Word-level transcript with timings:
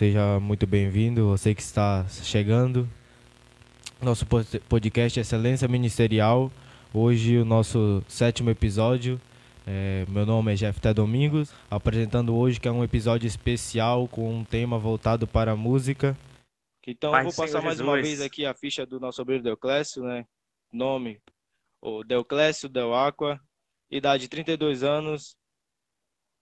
seja 0.00 0.40
muito 0.40 0.66
bem-vindo. 0.66 1.28
Você 1.28 1.54
que 1.54 1.60
está 1.60 2.08
chegando. 2.08 2.88
Nosso 4.00 4.24
podcast 4.66 5.20
Excelência 5.20 5.68
Ministerial. 5.68 6.50
Hoje, 6.90 7.36
o 7.36 7.44
nosso 7.44 8.02
sétimo 8.08 8.48
episódio. 8.48 9.20
É, 9.66 10.06
meu 10.08 10.24
nome 10.24 10.54
é 10.54 10.56
Jefté 10.56 10.94
Domingos, 10.94 11.52
apresentando 11.70 12.34
hoje 12.34 12.58
que 12.58 12.66
é 12.66 12.72
um 12.72 12.82
episódio 12.82 13.26
especial 13.26 14.08
com 14.08 14.36
um 14.36 14.42
tema 14.42 14.78
voltado 14.78 15.26
para 15.26 15.52
a 15.52 15.56
música. 15.56 16.16
Então, 16.86 17.14
eu 17.14 17.24
vou 17.24 17.34
passar 17.34 17.60
mais 17.60 17.78
uma 17.78 18.00
vez 18.00 18.22
aqui 18.22 18.46
a 18.46 18.54
ficha 18.54 18.86
do 18.86 18.98
nosso 18.98 19.20
obreiro 19.20 19.44
Deoclésio, 19.44 20.02
né? 20.02 20.24
Nome, 20.72 21.20
o 21.78 22.02
Deoclésio 22.02 22.70
Del 22.70 22.94
Aqua, 22.94 23.38
idade 23.90 24.28
32 24.28 24.82
anos, 24.82 25.36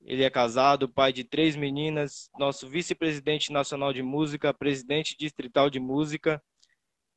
ele 0.03 0.23
é 0.25 0.31
casado, 0.31 0.89
pai 0.89 1.13
de 1.13 1.25
três 1.25 1.57
meninas, 1.57 2.31
nosso 2.39 2.69
vice-presidente 2.69 3.53
nacional 3.53 3.93
de 3.93 4.03
música, 4.03 4.55
presidente 4.55 5.17
distrital 5.19 5.69
de 5.69 5.81
música, 5.81 6.43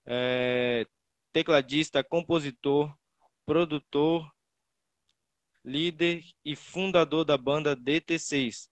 é, 0.05 0.85
tecladista, 1.31 2.03
compositor, 2.03 2.93
produtor, 3.45 4.29
líder 5.63 6.23
e 6.43 6.55
fundador 6.55 7.23
da 7.23 7.37
banda 7.37 7.75
DT6. 7.75 8.67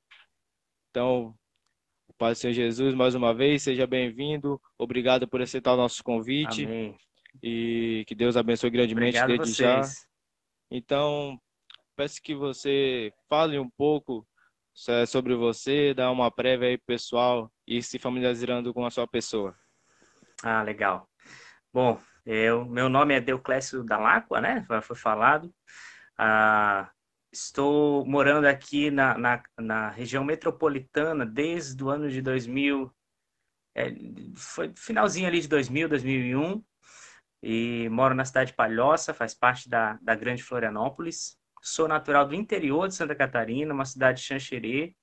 Então, 0.89 1.37
Pai 2.19 2.33
do 2.33 2.37
Senhor 2.37 2.53
Jesus, 2.53 2.93
mais 2.93 3.15
uma 3.15 3.33
vez, 3.33 3.63
seja 3.63 3.87
bem-vindo. 3.87 4.61
Obrigado 4.77 5.25
por 5.25 5.41
aceitar 5.41 5.73
o 5.73 5.77
nosso 5.77 6.03
convite. 6.03 6.65
Amém. 6.65 6.93
E 7.41 8.03
que 8.05 8.13
Deus 8.13 8.35
abençoe 8.35 8.69
grandemente 8.69 9.17
Obrigado 9.17 9.37
desde 9.37 9.55
vocês. 9.55 9.87
já. 9.87 10.07
Então, 10.69 11.39
peço 11.99 12.21
que 12.21 12.33
você 12.33 13.11
fale 13.27 13.59
um 13.59 13.69
pouco 13.69 14.25
é, 14.87 15.05
sobre 15.05 15.35
você, 15.35 15.93
dá 15.93 16.09
uma 16.09 16.31
prévia 16.31 16.69
aí 16.69 16.77
pessoal 16.77 17.51
e 17.67 17.83
se 17.83 17.99
familiarizando 17.99 18.73
com 18.73 18.85
a 18.85 18.89
sua 18.89 19.05
pessoa. 19.05 19.53
Ah, 20.41 20.63
legal. 20.63 21.09
Bom, 21.73 21.99
eu, 22.25 22.63
meu 22.63 22.87
nome 22.87 23.15
é 23.15 23.19
Deoclésio 23.19 23.83
Dalacqua, 23.83 24.39
né? 24.39 24.65
Já 24.69 24.81
Foi 24.81 24.95
falado. 24.95 25.53
Ah, 26.17 26.89
estou 27.33 28.05
morando 28.05 28.45
aqui 28.45 28.89
na, 28.89 29.17
na, 29.17 29.43
na 29.59 29.89
região 29.89 30.23
metropolitana 30.23 31.25
desde 31.25 31.83
o 31.83 31.89
ano 31.89 32.09
de 32.09 32.21
2000, 32.21 32.89
é, 33.75 33.93
foi 34.37 34.71
finalzinho 34.73 35.27
ali 35.27 35.41
de 35.41 35.49
2000, 35.49 35.89
2001, 35.89 36.63
e 37.43 37.89
moro 37.89 38.15
na 38.15 38.23
cidade 38.23 38.51
de 38.51 38.55
Palhoça, 38.55 39.13
faz 39.13 39.33
parte 39.33 39.67
da, 39.67 39.99
da 40.01 40.15
Grande 40.15 40.41
Florianópolis. 40.41 41.38
Sou 41.61 41.87
natural 41.87 42.27
do 42.27 42.35
interior 42.35 42.87
de 42.87 42.95
Santa 42.95 43.15
Catarina, 43.15 43.73
uma 43.73 43.85
cidade 43.85 44.21
de 44.21 44.27
Xanxerê, 44.27 44.95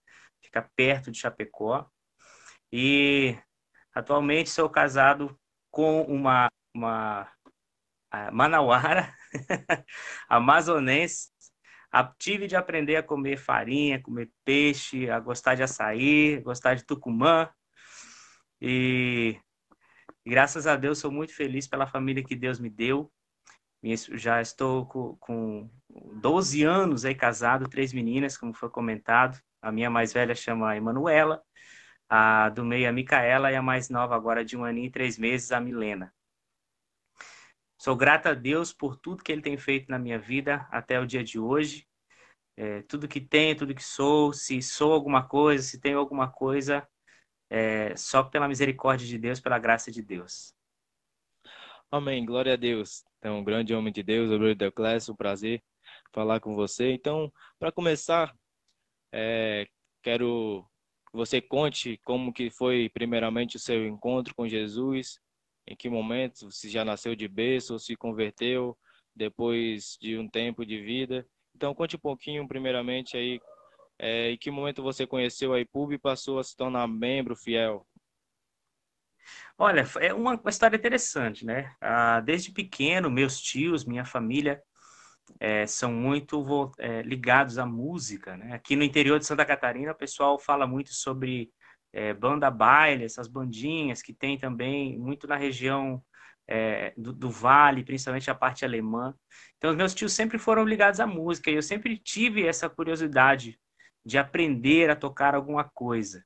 fica 0.42 0.68
perto 0.74 1.10
de 1.10 1.18
Chapecó. 1.18 1.88
E 2.72 3.36
atualmente 3.94 4.50
sou 4.50 4.68
casado 4.68 5.38
com 5.70 6.02
uma, 6.02 6.48
uma 6.74 7.30
manauara 8.32 9.14
amazonense. 10.28 11.30
Tive 12.18 12.46
de 12.46 12.56
aprender 12.56 12.96
a 12.96 13.02
comer 13.02 13.38
farinha, 13.38 14.02
comer 14.02 14.30
peixe, 14.44 15.08
a 15.08 15.18
gostar 15.18 15.54
de 15.54 15.62
açaí, 15.62 16.40
gostar 16.40 16.74
de 16.74 16.84
tucumã. 16.84 17.48
E 18.60 19.38
graças 20.24 20.66
a 20.66 20.76
Deus 20.76 20.98
sou 20.98 21.10
muito 21.10 21.34
feliz 21.34 21.66
pela 21.66 21.86
família 21.86 22.24
que 22.24 22.36
Deus 22.36 22.58
me 22.58 22.68
deu. 22.68 23.10
Já 23.82 24.40
estou 24.40 24.86
com, 24.86 25.16
com 25.16 25.70
12 26.20 26.64
anos 26.64 27.04
aí 27.04 27.14
casado, 27.14 27.68
três 27.68 27.92
meninas, 27.92 28.36
como 28.36 28.52
foi 28.52 28.68
comentado. 28.70 29.40
A 29.62 29.70
minha 29.70 29.90
mais 29.90 30.12
velha 30.12 30.34
chama 30.34 30.76
Emanuela, 30.76 31.42
a 32.08 32.48
do 32.50 32.64
meio 32.64 32.88
a 32.88 32.92
Micaela 32.92 33.52
e 33.52 33.56
a 33.56 33.62
mais 33.62 33.88
nova 33.88 34.14
agora 34.14 34.44
de 34.44 34.56
um 34.56 34.64
aninho 34.64 34.86
e 34.86 34.90
três 34.90 35.18
meses, 35.18 35.52
a 35.52 35.60
Milena. 35.60 36.12
Sou 37.78 37.94
grata 37.94 38.30
a 38.30 38.34
Deus 38.34 38.72
por 38.72 38.96
tudo 38.96 39.22
que 39.22 39.30
Ele 39.30 39.42
tem 39.42 39.56
feito 39.58 39.90
na 39.90 39.98
minha 39.98 40.18
vida 40.18 40.66
até 40.70 40.98
o 40.98 41.06
dia 41.06 41.22
de 41.22 41.38
hoje. 41.38 41.86
É, 42.56 42.82
tudo 42.82 43.06
que 43.06 43.20
tenho, 43.20 43.56
tudo 43.56 43.74
que 43.74 43.84
sou, 43.84 44.32
se 44.32 44.62
sou 44.62 44.92
alguma 44.92 45.28
coisa, 45.28 45.62
se 45.62 45.78
tenho 45.78 45.98
alguma 45.98 46.30
coisa, 46.30 46.88
é 47.50 47.94
só 47.96 48.22
pela 48.22 48.48
misericórdia 48.48 49.06
de 49.06 49.18
Deus, 49.18 49.40
pela 49.40 49.58
graça 49.58 49.90
de 49.90 50.02
Deus. 50.02 50.55
Amém, 51.90 52.24
glória 52.26 52.54
a 52.54 52.56
Deus. 52.56 53.04
Então, 53.18 53.44
grande 53.44 53.72
homem 53.72 53.92
de 53.92 54.02
Deus, 54.02 54.30
obreiro 54.30 54.56
Deoclésio, 54.58 55.12
um 55.12 55.16
prazer 55.16 55.62
falar 56.12 56.40
com 56.40 56.54
você. 56.56 56.92
Então, 56.92 57.32
para 57.60 57.70
começar, 57.70 58.34
é, 59.12 59.68
quero 60.02 60.66
que 61.10 61.16
você 61.16 61.40
conte 61.40 62.00
como 62.04 62.32
que 62.32 62.50
foi 62.50 62.88
primeiramente 62.88 63.56
o 63.56 63.60
seu 63.60 63.86
encontro 63.86 64.34
com 64.34 64.48
Jesus, 64.48 65.20
em 65.64 65.76
que 65.76 65.88
momento, 65.88 66.50
se 66.50 66.68
já 66.68 66.84
nasceu 66.84 67.14
de 67.14 67.28
berço 67.28 67.74
ou 67.74 67.78
se 67.78 67.94
converteu 67.94 68.76
depois 69.14 69.96
de 70.00 70.18
um 70.18 70.28
tempo 70.28 70.66
de 70.66 70.82
vida. 70.82 71.24
Então, 71.54 71.72
conte 71.72 71.94
um 71.94 72.00
pouquinho 72.00 72.48
primeiramente 72.48 73.16
aí, 73.16 73.40
é, 73.96 74.32
em 74.32 74.36
que 74.36 74.50
momento 74.50 74.82
você 74.82 75.06
conheceu 75.06 75.52
a 75.52 75.60
IPUB 75.60 75.94
e 75.94 75.98
passou 75.98 76.40
a 76.40 76.44
se 76.44 76.56
tornar 76.56 76.88
membro 76.88 77.36
fiel. 77.36 77.86
Olha, 79.58 79.84
é 80.00 80.12
uma, 80.12 80.40
história 80.48 80.76
interessante, 80.76 81.44
né? 81.44 81.74
Ah, 81.80 82.20
desde 82.20 82.52
pequeno, 82.52 83.10
meus 83.10 83.40
tios, 83.40 83.84
minha 83.84 84.04
família 84.04 84.62
é, 85.40 85.66
são 85.66 85.92
muito 85.92 86.72
é, 86.78 87.02
ligados 87.02 87.58
à 87.58 87.66
música, 87.66 88.36
né? 88.36 88.54
Aqui 88.54 88.76
no 88.76 88.84
interior 88.84 89.18
de 89.18 89.26
Santa 89.26 89.44
Catarina, 89.44 89.92
o 89.92 89.96
pessoal 89.96 90.38
fala 90.38 90.66
muito 90.66 90.92
sobre 90.92 91.50
é, 91.92 92.12
banda 92.12 92.50
baile, 92.50 93.04
essas 93.04 93.28
bandinhas 93.28 94.02
que 94.02 94.12
tem 94.12 94.38
também 94.38 94.98
muito 94.98 95.26
na 95.26 95.36
região 95.36 96.02
é, 96.48 96.92
do, 96.96 97.12
do 97.12 97.30
Vale, 97.30 97.84
principalmente 97.84 98.30
a 98.30 98.34
parte 98.34 98.64
alemã. 98.64 99.14
Então, 99.56 99.70
os 99.70 99.76
meus 99.76 99.94
tios 99.94 100.12
sempre 100.12 100.38
foram 100.38 100.64
ligados 100.64 101.00
à 101.00 101.06
música 101.06 101.50
e 101.50 101.54
eu 101.54 101.62
sempre 101.62 101.98
tive 101.98 102.46
essa 102.46 102.68
curiosidade 102.68 103.58
de 104.04 104.18
aprender 104.18 104.90
a 104.90 104.96
tocar 104.96 105.34
alguma 105.34 105.64
coisa. 105.64 106.24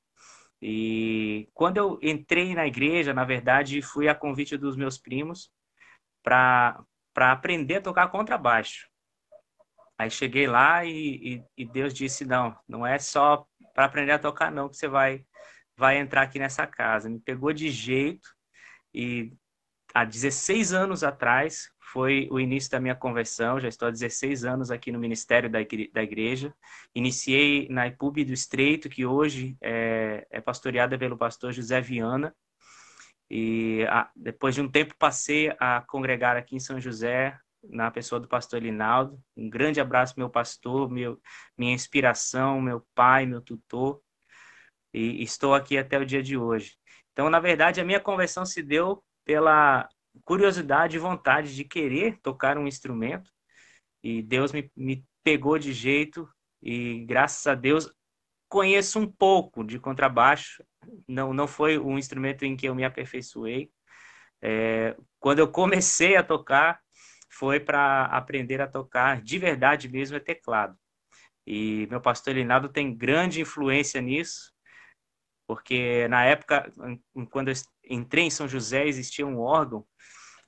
E 0.63 1.49
quando 1.55 1.79
eu 1.79 1.99
entrei 2.03 2.55
na 2.55 2.67
igreja, 2.67 3.15
na 3.15 3.25
verdade, 3.25 3.81
fui 3.81 4.09
a 4.09 4.15
convite 4.15 4.57
dos 4.57 4.77
meus 4.77 4.99
primos 4.99 5.51
para 6.23 6.85
aprender 7.17 7.77
a 7.77 7.83
tocar 7.83 8.09
contrabaixo. 8.09 8.89
Aí 9.99 10.11
cheguei 10.11 10.47
lá 10.47 10.85
e, 10.85 11.35
e, 11.37 11.45
e 11.59 11.65
Deus 11.67 11.95
disse: 11.95 12.25
não, 12.25 12.57
não 12.69 12.87
é 12.87 12.99
só 12.99 13.47
para 13.75 13.85
aprender 13.85 14.13
a 14.13 14.19
tocar, 14.19 14.51
não, 14.51 14.69
que 14.69 14.77
você 14.77 14.89
vai, 14.89 15.25
vai 15.77 15.99
entrar 15.99 16.23
aqui 16.23 16.39
nessa 16.39 16.67
casa. 16.67 17.09
Me 17.09 17.21
pegou 17.21 17.53
de 17.53 17.71
jeito 17.71 18.29
e 18.95 19.33
há 19.95 20.05
16 20.05 20.73
anos 20.73 21.03
atrás 21.03 21.71
foi 21.93 22.29
o 22.31 22.39
início 22.39 22.71
da 22.71 22.81
minha 22.81 22.95
conversão. 22.95 23.59
Já 23.59 23.69
estou 23.69 23.89
há 23.89 23.91
16 23.91 24.45
anos 24.45 24.71
aqui 24.71 24.93
no 24.93 24.99
ministério 24.99 25.51
da 25.51 25.59
da 25.59 26.03
igreja. 26.03 26.55
Iniciei 26.95 27.69
na 27.69 27.87
IPUB 27.89 28.25
do 28.25 28.33
Estreito, 28.33 28.89
que 28.89 29.05
hoje 29.05 29.57
é, 29.61 30.27
é 30.31 30.41
pastoreada 30.41 30.99
pelo 30.99 31.17
pastor 31.17 31.53
José 31.53 31.81
Viana. 31.81 32.35
E 33.29 33.85
ah, 33.89 34.11
depois 34.15 34.55
de 34.55 34.61
um 34.61 34.69
tempo 34.69 34.95
passei 34.99 35.55
a 35.59 35.81
congregar 35.87 36.37
aqui 36.37 36.57
em 36.57 36.61
São 36.61 36.81
José, 36.81 37.37
na 37.63 37.91
pessoa 37.91 38.21
do 38.21 38.29
pastor 38.29 38.63
Linaldo. 38.63 39.21
Um 39.37 39.49
grande 39.49 39.81
abraço, 39.81 40.15
meu 40.17 40.31
pastor, 40.31 40.91
meu, 40.91 41.21
minha 41.57 41.73
inspiração, 41.73 42.61
meu 42.61 42.87
pai, 42.95 43.27
meu 43.27 43.41
tutor. 43.41 44.01
E 44.93 45.23
estou 45.23 45.55
aqui 45.55 45.79
até 45.79 45.99
o 45.99 46.07
dia 46.07 46.23
de 46.23 46.37
hoje. 46.37 46.77
Então, 47.13 47.29
na 47.31 47.41
verdade, 47.41 47.81
a 47.81 47.85
minha 47.85 48.01
conversão 48.01 48.45
se 48.45 48.63
deu 48.63 49.03
pela 49.25 49.89
curiosidade 50.25 50.97
e 50.97 51.01
vontade 51.01 51.55
de 51.55 51.65
querer 51.65 52.19
tocar 52.21 52.59
um 52.59 52.67
instrumento. 52.67 53.31
E 54.03 54.23
Deus 54.23 54.53
me, 54.53 54.71
me 54.77 55.05
pegou 55.23 55.59
de 55.59 55.73
jeito 55.73 56.29
e, 56.63 57.05
graças 57.07 57.47
a 57.47 57.55
Deus, 57.55 57.93
conheço 58.49 58.99
um 58.99 59.11
pouco 59.11 59.63
de 59.65 59.79
contrabaixo. 59.79 60.65
Não, 61.07 61.33
não 61.33 61.47
foi 61.47 61.79
um 61.79 61.99
instrumento 61.99 62.45
em 62.45 62.57
que 62.57 62.67
eu 62.67 62.75
me 62.75 62.85
aperfeiçoei. 62.85 63.71
É, 64.43 64.97
quando 65.19 65.39
eu 65.39 65.49
comecei 65.49 66.17
a 66.17 66.23
tocar, 66.23 66.81
foi 67.31 67.61
para 67.61 68.07
aprender 68.07 68.61
a 68.61 68.67
tocar 68.67 69.23
de 69.23 69.39
verdade 69.39 69.89
mesmo 69.89 70.17
é 70.17 70.21
teclado. 70.21 70.77
E 71.47 71.87
meu 71.89 72.01
pastor 72.01 72.35
Linaldo 72.35 72.69
tem 72.69 72.95
grande 72.95 73.41
influência 73.41 74.01
nisso, 74.01 74.53
porque 75.47 76.07
na 76.09 76.25
época, 76.25 76.71
quando 77.31 77.49
eu 77.49 77.55
entrei 77.91 78.25
em 78.25 78.31
São 78.31 78.49
José, 78.49 78.87
existia 78.87 79.27
um 79.27 79.39
órgão 79.39 79.85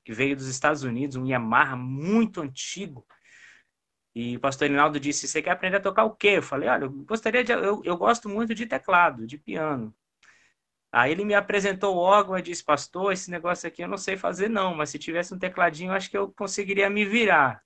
que 0.05 0.13
veio 0.13 0.37
dos 0.37 0.49
Estados 0.49 0.83
Unidos, 0.83 1.17
um 1.17 1.27
Yamaha 1.27 1.77
muito 1.77 2.41
antigo. 2.41 3.07
E 4.15 4.37
o 4.37 4.41
pastor 4.41 4.69
Linaldo 4.69 5.01
disse: 5.01 5.29
Você 5.29 5.43
quer 5.43 5.51
aprender 5.51 5.77
a 5.77 5.81
tocar 5.81 6.05
o 6.05 6.15
quê? 6.15 6.35
Eu 6.39 6.43
falei: 6.43 6.69
Olha, 6.69 6.85
eu 6.85 6.91
gostaria 6.91 7.45
de. 7.45 7.53
Eu, 7.53 7.83
eu 7.85 7.97
gosto 7.97 8.29
muito 8.29 8.55
de 8.55 8.67
teclado, 8.67 9.27
de 9.27 9.39
piano. 9.39 9.95
Aí 10.93 11.11
ele 11.11 11.25
me 11.25 11.35
apresentou 11.35 11.97
o 11.97 11.99
órgão 11.99 12.39
e 12.39 12.43
disse: 12.43 12.65
Pastor, 12.65 13.13
esse 13.13 13.31
negócio 13.31 13.67
aqui 13.67 13.83
eu 13.83 13.89
não 13.89 13.97
sei 13.97 14.17
fazer, 14.17 14.49
não, 14.51 14.75
mas 14.75 14.91
se 14.91 14.99
tivesse 14.99 15.35
um 15.35 15.39
tecladinho, 15.39 15.93
acho 15.93 16.11
que 16.11 16.17
eu 16.19 16.31
conseguiria 16.33 16.91
me 16.91 17.05
virar. 17.05 17.63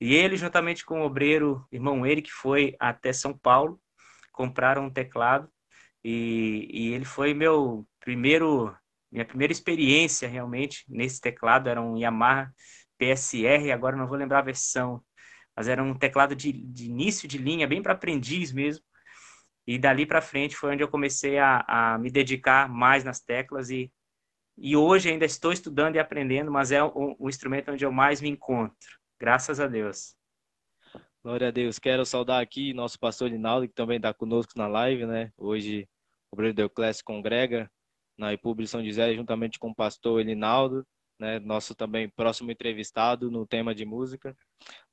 E 0.00 0.14
ele, 0.14 0.36
juntamente 0.36 0.84
com 0.84 1.02
o 1.02 1.04
obreiro, 1.04 1.66
irmão 1.70 2.06
Eric, 2.06 2.30
foi 2.32 2.74
até 2.80 3.12
São 3.12 3.36
Paulo, 3.36 3.80
compraram 4.32 4.86
um 4.86 4.90
teclado 4.90 5.50
E, 6.04 6.68
e 6.70 6.94
ele 6.94 7.04
foi 7.04 7.34
meu 7.34 7.86
primeiro, 8.00 8.74
minha 9.10 9.24
primeira 9.24 9.52
experiência 9.52 10.28
realmente 10.28 10.84
nesse 10.88 11.20
teclado. 11.20 11.68
Era 11.68 11.80
um 11.80 11.96
Yamaha 11.96 12.52
PSR, 12.98 13.72
agora 13.72 13.96
não 13.96 14.06
vou 14.06 14.16
lembrar 14.16 14.40
a 14.40 14.42
versão, 14.42 15.02
mas 15.56 15.68
era 15.68 15.82
um 15.82 15.94
teclado 15.94 16.36
de, 16.36 16.52
de 16.52 16.86
início 16.86 17.26
de 17.26 17.38
linha, 17.38 17.66
bem 17.66 17.82
para 17.82 17.94
aprendiz 17.94 18.52
mesmo. 18.52 18.84
E 19.66 19.78
dali 19.78 20.04
para 20.04 20.20
frente 20.20 20.56
foi 20.56 20.72
onde 20.72 20.82
eu 20.82 20.88
comecei 20.88 21.38
a, 21.38 21.64
a 21.66 21.98
me 21.98 22.10
dedicar 22.10 22.68
mais 22.68 23.04
nas 23.04 23.20
teclas 23.20 23.70
e, 23.70 23.92
e 24.56 24.76
hoje 24.76 25.10
ainda 25.10 25.24
estou 25.24 25.52
estudando 25.52 25.96
e 25.96 25.98
aprendendo, 25.98 26.50
mas 26.50 26.72
é 26.72 26.82
o, 26.82 27.16
o 27.18 27.28
instrumento 27.28 27.70
onde 27.70 27.84
eu 27.84 27.92
mais 27.92 28.20
me 28.20 28.28
encontro. 28.28 28.76
Graças 29.18 29.60
a 29.60 29.66
Deus. 29.66 30.14
Glória 31.22 31.48
a 31.48 31.50
Deus. 31.50 31.78
Quero 31.78 32.04
saudar 32.06 32.40
aqui 32.40 32.72
nosso 32.72 32.98
pastor 32.98 33.30
Linaldo, 33.30 33.68
que 33.68 33.74
também 33.74 33.96
está 33.96 34.12
conosco 34.12 34.52
na 34.56 34.66
live, 34.66 35.04
né? 35.06 35.30
Hoje 35.36 35.86
o 36.30 36.36
Brother 36.36 36.54
Deoclésio 36.54 37.04
congrega 37.04 37.70
na 38.20 38.34
de 38.34 38.66
São 38.68 38.84
José, 38.84 39.14
juntamente 39.14 39.58
com 39.58 39.70
o 39.70 39.74
pastor 39.74 40.20
Elinaldo, 40.20 40.86
né? 41.18 41.38
Nosso 41.40 41.74
também 41.74 42.08
próximo 42.08 42.50
entrevistado 42.50 43.30
no 43.30 43.46
tema 43.46 43.74
de 43.74 43.84
música. 43.84 44.36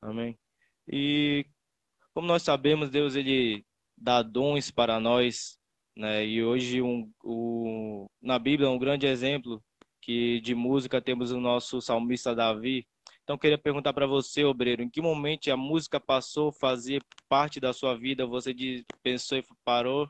Amém. 0.02 0.38
E 0.88 1.46
como 2.14 2.28
nós 2.28 2.44
sabemos, 2.44 2.90
Deus 2.90 3.16
ele 3.16 3.66
dá 3.98 4.22
dons 4.22 4.72
para 4.72 5.00
nós, 5.00 5.60
né? 5.96 6.26
E 6.26 6.44
hoje 6.44 6.82
um, 6.82 7.12
o, 7.24 8.10
na 8.22 8.40
Bíblia 8.40 8.70
um 8.70 8.80
grande 8.80 9.06
exemplo 9.06 9.62
que 10.02 10.40
de 10.42 10.56
música 10.56 11.02
temos 11.02 11.32
o 11.32 11.40
nosso 11.40 11.82
salmista 11.82 12.34
Davi, 12.34 12.88
então, 13.28 13.38
queria 13.38 13.58
perguntar 13.58 13.92
para 13.92 14.08
você, 14.08 14.46
obreiro, 14.46 14.82
em 14.82 14.90
que 14.90 15.02
momento 15.02 15.52
a 15.52 15.58
música 15.58 16.00
passou 16.00 16.48
a 16.48 16.54
fazer 16.54 17.04
parte 17.28 17.60
da 17.60 17.74
sua 17.74 17.94
vida? 17.94 18.26
Você 18.26 18.56
pensou 19.04 19.38
e 19.38 19.44
parou 19.66 20.10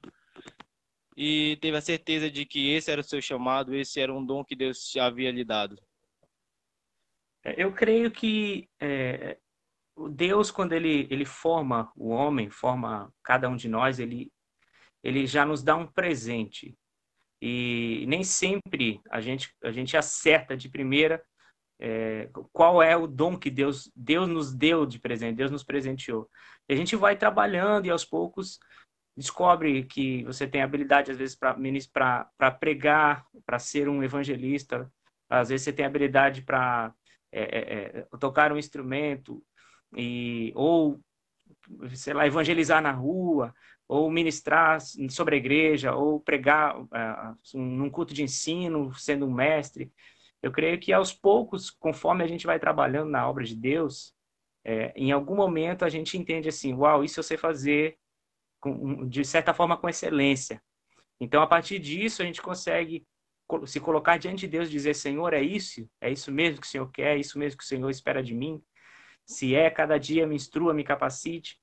e 1.17 1.57
teve 1.57 1.75
a 1.75 1.81
certeza 1.81 2.29
de 2.29 2.45
que 2.45 2.69
esse 2.69 2.91
era 2.91 3.01
o 3.01 3.03
seu 3.03 3.19
chamado, 3.19 3.73
esse 3.73 3.99
era 3.99 4.13
um 4.13 4.23
dom 4.23 4.45
que 4.45 4.55
Deus 4.55 4.95
havia 4.97 5.31
lhe 5.31 5.43
dado? 5.43 5.75
É, 7.43 7.55
eu 7.57 7.73
creio 7.73 8.11
que 8.11 8.69
é, 8.79 9.39
Deus, 10.11 10.51
quando 10.51 10.73
ele, 10.73 11.07
ele 11.09 11.25
forma 11.25 11.91
o 11.95 12.09
homem, 12.09 12.51
forma 12.51 13.11
cada 13.23 13.49
um 13.49 13.55
de 13.55 13.67
nós, 13.67 13.97
ele, 13.97 14.31
ele 15.03 15.25
já 15.25 15.43
nos 15.43 15.63
dá 15.63 15.75
um 15.75 15.87
presente. 15.87 16.77
E 17.41 18.05
nem 18.07 18.23
sempre 18.23 19.01
a 19.09 19.19
gente, 19.19 19.51
a 19.63 19.71
gente 19.71 19.97
acerta 19.97 20.55
de 20.55 20.69
primeira 20.69 21.23
é, 21.79 22.29
qual 22.53 22.81
é 22.81 22.95
o 22.95 23.07
dom 23.07 23.37
que 23.37 23.49
Deus, 23.49 23.91
Deus 23.95 24.27
nos 24.29 24.53
deu 24.53 24.85
de 24.85 24.99
presente, 24.99 25.37
Deus 25.37 25.49
nos 25.49 25.63
presenteou. 25.63 26.29
E 26.69 26.73
a 26.73 26.75
gente 26.75 26.95
vai 26.95 27.15
trabalhando 27.15 27.87
e 27.87 27.89
aos 27.89 28.05
poucos 28.05 28.59
descobre 29.17 29.83
que 29.83 30.23
você 30.25 30.47
tem 30.47 30.61
habilidade, 30.61 31.09
às 31.11 31.17
vezes, 31.17 31.35
para 31.35 32.51
pregar, 32.59 33.25
para 33.45 33.57
ser 33.57 33.89
um 33.89 34.03
evangelista, 34.03 34.91
às 35.27 35.49
vezes 35.49 35.63
você 35.63 35.73
tem 35.73 35.85
habilidade 35.85 36.43
para 36.43 36.93
é, 37.31 37.41
é, 37.41 37.99
é, 37.99 38.17
tocar 38.19 38.51
um 38.53 38.57
instrumento, 38.57 39.43
e, 39.95 40.53
ou, 40.55 40.99
sei 41.93 42.13
lá, 42.13 42.27
evangelizar 42.27 42.81
na 42.81 42.91
rua, 42.91 43.53
ou 43.87 44.11
ministrar 44.11 44.79
sobre 45.09 45.35
a 45.35 45.37
igreja, 45.37 45.95
ou 45.95 46.19
pregar 46.19 46.79
uh, 46.79 47.37
num 47.55 47.89
culto 47.89 48.13
de 48.13 48.21
ensino, 48.21 48.93
sendo 48.93 49.25
um 49.25 49.33
mestre. 49.33 49.91
Eu 50.43 50.51
creio 50.51 50.79
que 50.79 50.93
aos 50.93 51.11
poucos, 51.13 51.71
conforme 51.71 52.23
a 52.23 52.27
gente 52.27 52.45
vai 52.45 52.59
trabalhando 52.59 53.09
na 53.09 53.27
obra 53.27 53.43
de 53.43 53.55
Deus, 53.55 54.13
é, 54.63 54.91
em 54.95 55.11
algum 55.11 55.35
momento 55.35 55.85
a 55.85 55.89
gente 55.89 56.17
entende 56.17 56.49
assim, 56.49 56.73
uau, 56.73 57.03
isso 57.03 57.19
eu 57.19 57.23
sei 57.23 57.37
fazer 57.37 57.97
de 59.07 59.23
certa 59.23 59.53
forma 59.53 59.77
com 59.77 59.89
excelência. 59.89 60.61
Então, 61.19 61.41
a 61.41 61.47
partir 61.47 61.79
disso, 61.79 62.21
a 62.21 62.25
gente 62.25 62.41
consegue 62.41 63.05
se 63.65 63.79
colocar 63.79 64.17
diante 64.17 64.41
de 64.41 64.47
Deus 64.47 64.67
e 64.67 64.71
dizer, 64.71 64.93
Senhor, 64.93 65.33
é 65.33 65.41
isso? 65.41 65.89
É 66.01 66.11
isso 66.11 66.31
mesmo 66.31 66.61
que 66.61 66.67
o 66.67 66.69
Senhor 66.69 66.91
quer? 66.91 67.15
É 67.15 67.19
isso 67.19 67.39
mesmo 67.39 67.57
que 67.57 67.63
o 67.63 67.67
Senhor 67.67 67.89
espera 67.89 68.21
de 68.21 68.33
mim? 68.33 68.61
Se 69.25 69.55
é, 69.55 69.69
cada 69.69 69.97
dia 69.97 70.27
me 70.27 70.35
instrua, 70.35 70.73
me 70.73 70.83
capacite. 70.83 71.57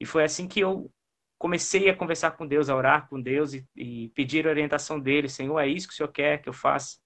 E 0.00 0.06
foi 0.06 0.24
assim 0.24 0.48
que 0.48 0.60
eu 0.60 0.90
comecei 1.38 1.88
a 1.88 1.96
conversar 1.96 2.32
com 2.32 2.46
Deus, 2.46 2.68
a 2.68 2.76
orar 2.76 3.08
com 3.08 3.20
Deus 3.20 3.52
e, 3.54 3.66
e 3.76 4.08
pedir 4.10 4.46
a 4.46 4.50
orientação 4.50 4.98
dele. 4.98 5.28
Senhor, 5.28 5.58
é 5.58 5.68
isso 5.68 5.86
que 5.86 5.94
o 5.94 5.96
Senhor 5.96 6.12
quer 6.12 6.42
que 6.42 6.48
eu 6.48 6.52
faça? 6.52 6.98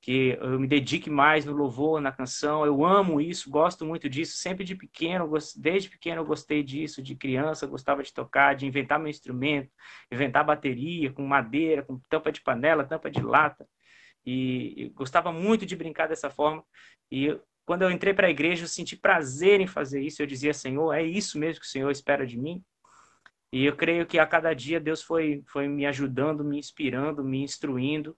Que 0.00 0.38
eu 0.40 0.58
me 0.58 0.66
dedique 0.66 1.10
mais 1.10 1.44
no 1.44 1.52
louvor, 1.52 2.00
na 2.00 2.10
canção. 2.10 2.64
Eu 2.64 2.84
amo 2.84 3.20
isso, 3.20 3.50
gosto 3.50 3.84
muito 3.84 4.08
disso. 4.08 4.38
Sempre 4.38 4.64
de 4.64 4.74
pequeno, 4.74 5.30
desde 5.56 5.90
pequeno 5.90 6.22
eu 6.22 6.24
gostei 6.24 6.62
disso. 6.62 7.02
De 7.02 7.14
criança, 7.14 7.66
gostava 7.66 8.02
de 8.02 8.12
tocar, 8.12 8.54
de 8.54 8.66
inventar 8.66 8.98
meu 8.98 9.08
instrumento, 9.08 9.70
inventar 10.10 10.44
bateria 10.44 11.12
com 11.12 11.26
madeira, 11.26 11.82
com 11.82 12.00
tampa 12.08 12.32
de 12.32 12.40
panela, 12.40 12.84
tampa 12.84 13.10
de 13.10 13.20
lata. 13.20 13.68
E, 14.24 14.90
gostava 14.94 15.32
muito 15.32 15.66
de 15.66 15.76
brincar 15.76 16.08
dessa 16.08 16.30
forma. 16.30 16.64
E 17.10 17.38
quando 17.66 17.82
eu 17.82 17.90
entrei 17.90 18.14
para 18.14 18.26
a 18.26 18.30
igreja, 18.30 18.64
eu 18.64 18.68
senti 18.68 18.96
prazer 18.96 19.60
em 19.60 19.66
fazer 19.66 20.00
isso. 20.00 20.22
Eu 20.22 20.26
dizia, 20.26 20.54
Senhor, 20.54 20.94
é 20.94 21.02
isso 21.02 21.38
mesmo 21.38 21.60
que 21.60 21.66
o 21.66 21.70
Senhor 21.70 21.90
espera 21.90 22.26
de 22.26 22.38
mim. 22.38 22.64
E 23.52 23.66
eu 23.66 23.76
creio 23.76 24.06
que 24.06 24.18
a 24.18 24.26
cada 24.26 24.54
dia 24.54 24.80
Deus 24.80 25.02
foi, 25.02 25.42
foi 25.46 25.68
me 25.68 25.84
ajudando, 25.84 26.42
me 26.42 26.58
inspirando, 26.58 27.22
me 27.22 27.42
instruindo 27.42 28.16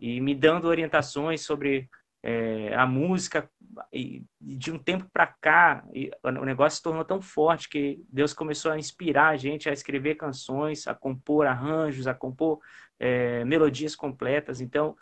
e 0.00 0.20
me 0.20 0.34
dando 0.34 0.66
orientações 0.66 1.42
sobre 1.42 1.88
é, 2.22 2.74
a 2.74 2.86
música. 2.86 3.50
E 3.92 4.24
de 4.40 4.70
um 4.70 4.78
tempo 4.78 5.08
para 5.12 5.26
cá, 5.26 5.84
o 6.22 6.44
negócio 6.44 6.76
se 6.76 6.82
tornou 6.82 7.04
tão 7.04 7.20
forte 7.20 7.68
que 7.68 8.02
Deus 8.08 8.32
começou 8.32 8.70
a 8.70 8.78
inspirar 8.78 9.28
a 9.28 9.36
gente 9.36 9.68
a 9.68 9.72
escrever 9.72 10.16
canções, 10.16 10.86
a 10.86 10.94
compor 10.94 11.46
arranjos, 11.46 12.06
a 12.06 12.14
compor 12.14 12.60
é, 12.98 13.44
melodias 13.44 13.96
completas. 13.96 14.60
Então, 14.60 14.96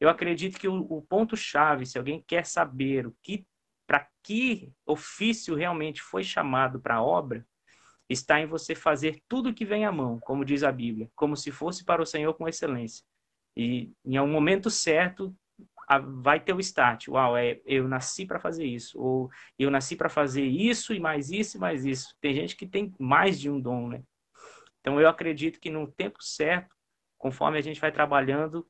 eu 0.00 0.08
acredito 0.08 0.58
que 0.58 0.68
o, 0.68 0.80
o 0.90 1.02
ponto-chave, 1.02 1.86
se 1.86 1.98
alguém 1.98 2.22
quer 2.26 2.44
saber 2.44 3.06
o 3.06 3.16
que 3.22 3.46
para 3.86 4.06
que 4.22 4.72
ofício 4.86 5.54
realmente 5.54 6.00
foi 6.00 6.22
chamado 6.22 6.80
para 6.80 6.96
a 6.96 7.02
obra, 7.02 7.44
está 8.08 8.40
em 8.40 8.46
você 8.46 8.74
fazer 8.74 9.20
tudo 9.28 9.54
que 9.54 9.64
vem 9.64 9.84
à 9.84 9.92
mão, 9.92 10.18
como 10.20 10.44
diz 10.44 10.62
a 10.62 10.72
Bíblia, 10.72 11.10
como 11.14 11.36
se 11.36 11.50
fosse 11.50 11.84
para 11.84 12.02
o 12.02 12.06
Senhor 12.06 12.34
com 12.34 12.48
excelência. 12.48 13.04
E 13.56 13.92
em 14.04 14.18
um 14.18 14.26
momento 14.26 14.70
certo 14.70 15.34
vai 16.00 16.40
ter 16.40 16.52
o 16.52 16.60
start. 16.60 17.08
Uau, 17.08 17.36
é, 17.36 17.60
eu 17.66 17.86
nasci 17.88 18.24
para 18.24 18.40
fazer 18.40 18.64
isso. 18.64 18.98
Ou 19.00 19.30
eu 19.58 19.70
nasci 19.70 19.96
para 19.96 20.08
fazer 20.08 20.44
isso 20.44 20.94
e 20.94 21.00
mais 21.00 21.30
isso 21.30 21.56
e 21.56 21.60
mais 21.60 21.84
isso. 21.84 22.16
Tem 22.20 22.34
gente 22.34 22.56
que 22.56 22.66
tem 22.66 22.94
mais 22.98 23.38
de 23.38 23.50
um 23.50 23.60
dom, 23.60 23.88
né? 23.88 24.02
Então 24.80 25.00
eu 25.00 25.08
acredito 25.08 25.60
que 25.60 25.70
no 25.70 25.86
tempo 25.86 26.22
certo, 26.22 26.74
conforme 27.18 27.58
a 27.58 27.60
gente 27.60 27.80
vai 27.80 27.92
trabalhando 27.92 28.66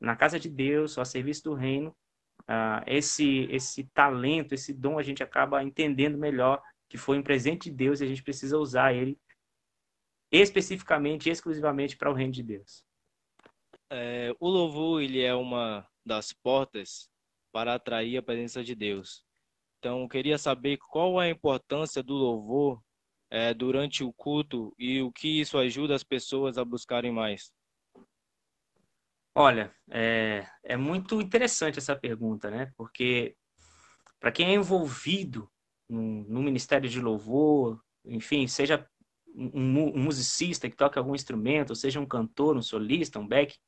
na 0.00 0.16
casa 0.16 0.38
de 0.38 0.48
Deus, 0.48 0.98
a 0.98 1.04
serviço 1.04 1.44
do 1.44 1.54
reino, 1.54 1.94
uh, 2.42 2.82
esse 2.86 3.46
esse 3.50 3.84
talento, 3.94 4.54
esse 4.54 4.72
dom 4.72 4.98
a 4.98 5.02
gente 5.02 5.22
acaba 5.22 5.62
entendendo 5.62 6.18
melhor 6.18 6.60
que 6.88 6.98
foi 6.98 7.18
um 7.18 7.22
presente 7.22 7.70
de 7.70 7.76
Deus 7.76 8.00
e 8.00 8.04
a 8.04 8.08
gente 8.08 8.22
precisa 8.22 8.58
usar 8.58 8.92
ele 8.92 9.18
especificamente, 10.32 11.30
exclusivamente 11.30 11.96
para 11.96 12.10
o 12.10 12.14
reino 12.14 12.32
de 12.32 12.42
Deus 12.42 12.84
é, 13.92 14.34
o 14.40 14.48
louvor 14.48 15.02
ele 15.02 15.20
é 15.22 15.34
uma 15.34 15.86
das 16.04 16.32
portas 16.32 17.10
para 17.52 17.74
atrair 17.74 18.16
a 18.16 18.22
presença 18.22 18.64
de 18.64 18.74
Deus. 18.74 19.22
Então, 19.78 20.08
queria 20.08 20.38
saber 20.38 20.78
qual 20.78 21.18
a 21.18 21.28
importância 21.28 22.02
do 22.02 22.14
louvor 22.14 22.82
é, 23.30 23.52
durante 23.52 24.02
o 24.02 24.12
culto 24.12 24.74
e 24.78 25.02
o 25.02 25.12
que 25.12 25.40
isso 25.40 25.58
ajuda 25.58 25.94
as 25.94 26.02
pessoas 26.02 26.56
a 26.56 26.64
buscarem 26.64 27.12
mais. 27.12 27.52
Olha, 29.34 29.74
é, 29.90 30.46
é 30.64 30.76
muito 30.76 31.20
interessante 31.20 31.78
essa 31.78 31.96
pergunta, 31.96 32.50
né? 32.50 32.72
Porque 32.76 33.34
para 34.20 34.32
quem 34.32 34.48
é 34.48 34.54
envolvido 34.54 35.50
no, 35.88 36.24
no, 36.24 36.42
ministério 36.42 36.88
de 36.88 37.00
louvor, 37.00 37.82
enfim, 38.04 38.46
seja 38.46 38.86
um, 39.34 39.96
um, 39.96 39.98
musicista 39.98 40.68
que 40.68 40.76
toca 40.76 41.00
algum 41.00 41.14
instrumento, 41.14 41.74
seja 41.74 41.98
um 41.98 42.06
cantor, 42.06 42.56
um 42.56 42.62
solista, 42.62 43.18
um 43.18 43.26
back, 43.26 43.58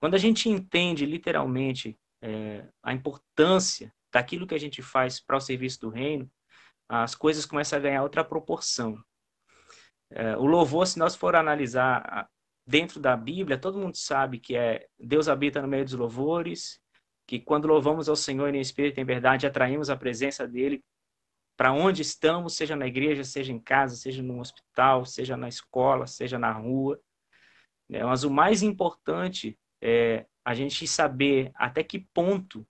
quando 0.00 0.14
a 0.14 0.18
gente 0.18 0.48
entende 0.48 1.04
literalmente 1.04 1.98
é, 2.22 2.66
a 2.82 2.92
importância 2.92 3.92
daquilo 4.12 4.46
que 4.46 4.54
a 4.54 4.60
gente 4.60 4.82
faz 4.82 5.20
para 5.20 5.36
o 5.36 5.40
serviço 5.40 5.80
do 5.80 5.90
reino, 5.90 6.30
as 6.88 7.14
coisas 7.14 7.44
começam 7.44 7.78
a 7.78 7.82
ganhar 7.82 8.02
outra 8.02 8.24
proporção. 8.24 8.98
É, 10.10 10.36
o 10.36 10.46
louvor, 10.46 10.86
se 10.86 10.98
nós 10.98 11.14
for 11.14 11.36
analisar 11.36 12.28
dentro 12.66 12.98
da 13.00 13.16
Bíblia, 13.16 13.58
todo 13.58 13.78
mundo 13.78 13.96
sabe 13.96 14.38
que 14.38 14.56
é 14.56 14.86
Deus 14.98 15.28
habita 15.28 15.60
no 15.60 15.68
meio 15.68 15.84
dos 15.84 15.94
louvores, 15.94 16.80
que 17.26 17.38
quando 17.38 17.68
louvamos 17.68 18.08
ao 18.08 18.16
Senhor 18.16 18.54
em 18.54 18.60
espírito 18.60 18.98
e 18.98 19.02
em 19.02 19.04
verdade, 19.04 19.46
atraímos 19.46 19.90
a 19.90 19.96
presença 19.96 20.48
dele 20.48 20.82
para 21.56 21.72
onde 21.72 22.02
estamos, 22.02 22.54
seja 22.54 22.76
na 22.76 22.86
igreja, 22.86 23.24
seja 23.24 23.52
em 23.52 23.58
casa, 23.58 23.96
seja 23.96 24.22
no 24.22 24.40
hospital, 24.40 25.04
seja 25.04 25.36
na 25.36 25.48
escola, 25.48 26.06
seja 26.06 26.38
na 26.38 26.52
rua. 26.52 26.98
É, 27.90 28.02
mas 28.04 28.22
o 28.22 28.30
mais 28.30 28.62
importante 28.62 29.58
é, 29.80 30.26
a 30.44 30.54
gente 30.54 30.86
saber 30.86 31.50
até 31.54 31.82
que 31.82 32.00
ponto 32.12 32.66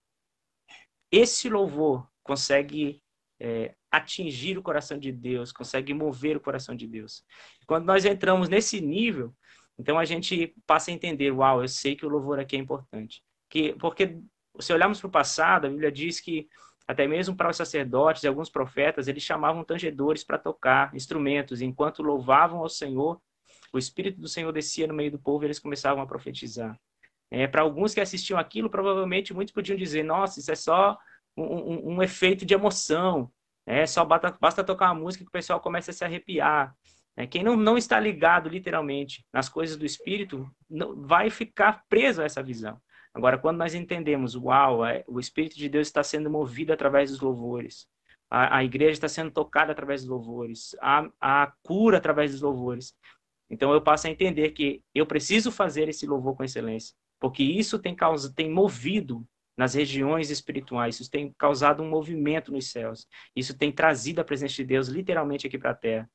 esse 1.10 1.48
louvor 1.48 2.08
consegue 2.22 3.02
é, 3.40 3.74
atingir 3.90 4.58
o 4.58 4.62
coração 4.62 4.98
de 4.98 5.10
Deus, 5.12 5.52
consegue 5.52 5.94
mover 5.94 6.36
o 6.36 6.40
coração 6.40 6.74
de 6.74 6.86
Deus. 6.86 7.24
Quando 7.66 7.86
nós 7.86 8.04
entramos 8.04 8.48
nesse 8.48 8.80
nível, 8.80 9.34
Então 9.78 9.98
a 9.98 10.04
gente 10.04 10.54
passa 10.66 10.90
a 10.90 10.94
entender, 10.94 11.30
uau, 11.30 11.62
eu 11.62 11.68
sei 11.68 11.94
que 11.94 12.04
o 12.04 12.08
louvor 12.08 12.40
aqui 12.40 12.56
é 12.56 12.58
importante. 12.58 13.22
Que, 13.48 13.74
porque 13.74 14.18
se 14.58 14.72
olharmos 14.72 15.00
para 15.00 15.08
o 15.08 15.10
passado, 15.10 15.66
a 15.66 15.70
Bíblia 15.70 15.92
diz 15.92 16.20
que 16.20 16.48
até 16.86 17.06
mesmo 17.06 17.36
para 17.36 17.50
os 17.50 17.56
sacerdotes 17.56 18.22
e 18.22 18.26
alguns 18.26 18.48
profetas, 18.48 19.08
eles 19.08 19.22
chamavam 19.22 19.62
tangedores 19.62 20.24
para 20.24 20.38
tocar 20.38 20.94
instrumentos, 20.94 21.60
enquanto 21.60 22.02
louvavam 22.02 22.60
ao 22.60 22.68
Senhor, 22.68 23.20
o 23.72 23.78
Espírito 23.78 24.18
do 24.18 24.26
Senhor 24.26 24.50
descia 24.52 24.86
no 24.86 24.94
meio 24.94 25.10
do 25.10 25.18
povo 25.18 25.44
e 25.44 25.46
eles 25.46 25.58
começavam 25.58 26.02
a 26.02 26.06
profetizar. 26.06 26.80
É, 27.30 27.46
para 27.46 27.62
alguns 27.62 27.94
que 27.94 28.00
assistiam 28.00 28.38
aquilo, 28.38 28.70
provavelmente 28.70 29.34
muitos 29.34 29.52
podiam 29.52 29.76
dizer: 29.76 30.02
nossa, 30.02 30.40
isso 30.40 30.50
é 30.50 30.54
só 30.54 30.98
um, 31.36 31.42
um, 31.42 31.94
um 31.94 32.02
efeito 32.02 32.44
de 32.46 32.54
emoção, 32.54 33.30
é 33.66 33.86
só 33.86 34.04
basta, 34.04 34.36
basta, 34.40 34.64
tocar 34.64 34.92
uma 34.92 35.00
música 35.02 35.24
que 35.24 35.28
o 35.28 35.32
pessoal 35.32 35.60
começa 35.60 35.90
a 35.90 35.94
se 35.94 36.04
arrepiar. 36.04 36.74
É, 37.16 37.26
quem 37.26 37.42
não, 37.42 37.56
não 37.56 37.76
está 37.76 37.98
ligado 37.98 38.48
literalmente 38.48 39.26
nas 39.32 39.48
coisas 39.48 39.76
do 39.76 39.84
Espírito 39.84 40.48
não, 40.70 41.02
vai 41.02 41.30
ficar 41.30 41.82
preso 41.88 42.22
a 42.22 42.24
essa 42.24 42.42
visão. 42.42 42.80
Agora, 43.12 43.36
quando 43.36 43.58
nós 43.58 43.74
entendemos, 43.74 44.36
uau, 44.36 44.84
é, 44.86 45.04
o 45.06 45.18
Espírito 45.18 45.56
de 45.56 45.68
Deus 45.68 45.88
está 45.88 46.02
sendo 46.02 46.30
movido 46.30 46.72
através 46.72 47.10
dos 47.10 47.20
louvores, 47.20 47.86
a, 48.30 48.58
a 48.58 48.64
igreja 48.64 48.92
está 48.92 49.08
sendo 49.08 49.30
tocada 49.30 49.72
através 49.72 50.02
dos 50.02 50.10
louvores, 50.10 50.76
a, 50.80 51.08
a 51.20 51.52
cura 51.62 51.98
através 51.98 52.32
dos 52.32 52.40
louvores. 52.40 52.94
Então 53.50 53.72
eu 53.72 53.80
passo 53.80 54.06
a 54.06 54.10
entender 54.10 54.50
que 54.50 54.82
eu 54.94 55.06
preciso 55.06 55.50
fazer 55.50 55.88
esse 55.88 56.06
louvor 56.06 56.36
com 56.36 56.44
excelência, 56.44 56.94
porque 57.20 57.42
isso 57.42 57.78
tem, 57.78 57.94
causa, 57.94 58.32
tem 58.32 58.50
movido 58.50 59.26
nas 59.56 59.74
regiões 59.74 60.30
espirituais, 60.30 61.00
isso 61.00 61.10
tem 61.10 61.34
causado 61.36 61.82
um 61.82 61.88
movimento 61.88 62.52
nos 62.52 62.70
céus, 62.70 63.06
isso 63.34 63.56
tem 63.56 63.72
trazido 63.72 64.20
a 64.20 64.24
presença 64.24 64.54
de 64.54 64.64
Deus 64.64 64.88
literalmente 64.88 65.46
aqui 65.46 65.58
para 65.58 65.70
a 65.70 65.74
terra. 65.74 66.10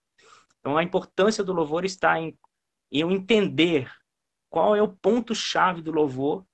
Então 0.60 0.78
a 0.78 0.84
importância 0.84 1.44
do 1.44 1.52
louvor 1.52 1.84
está 1.84 2.20
em, 2.20 2.38
eu 2.90 3.12
entender 3.12 3.92
qual 4.50 4.76
é 4.76 4.82
o 4.82 4.88
ponto-chave 4.88 5.82
do 5.82 5.92
louvor 5.92 6.46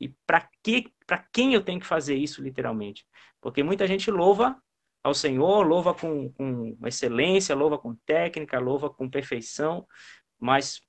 e 0.00 0.08
para 0.26 0.48
que, 0.62 0.90
para 1.06 1.18
quem 1.18 1.52
eu 1.52 1.62
tenho 1.62 1.80
que 1.80 1.86
fazer 1.86 2.16
isso 2.16 2.42
literalmente. 2.42 3.06
Porque 3.40 3.62
muita 3.62 3.86
gente 3.86 4.10
louva 4.10 4.56
ao 5.02 5.12
Senhor, 5.12 5.66
louva 5.66 5.92
com, 5.92 6.32
com 6.32 6.78
excelência, 6.86 7.54
louva 7.54 7.76
com 7.76 7.94
técnica, 8.06 8.58
louva 8.58 8.88
com 8.88 9.10
perfeição, 9.10 9.86
mas 10.40 10.80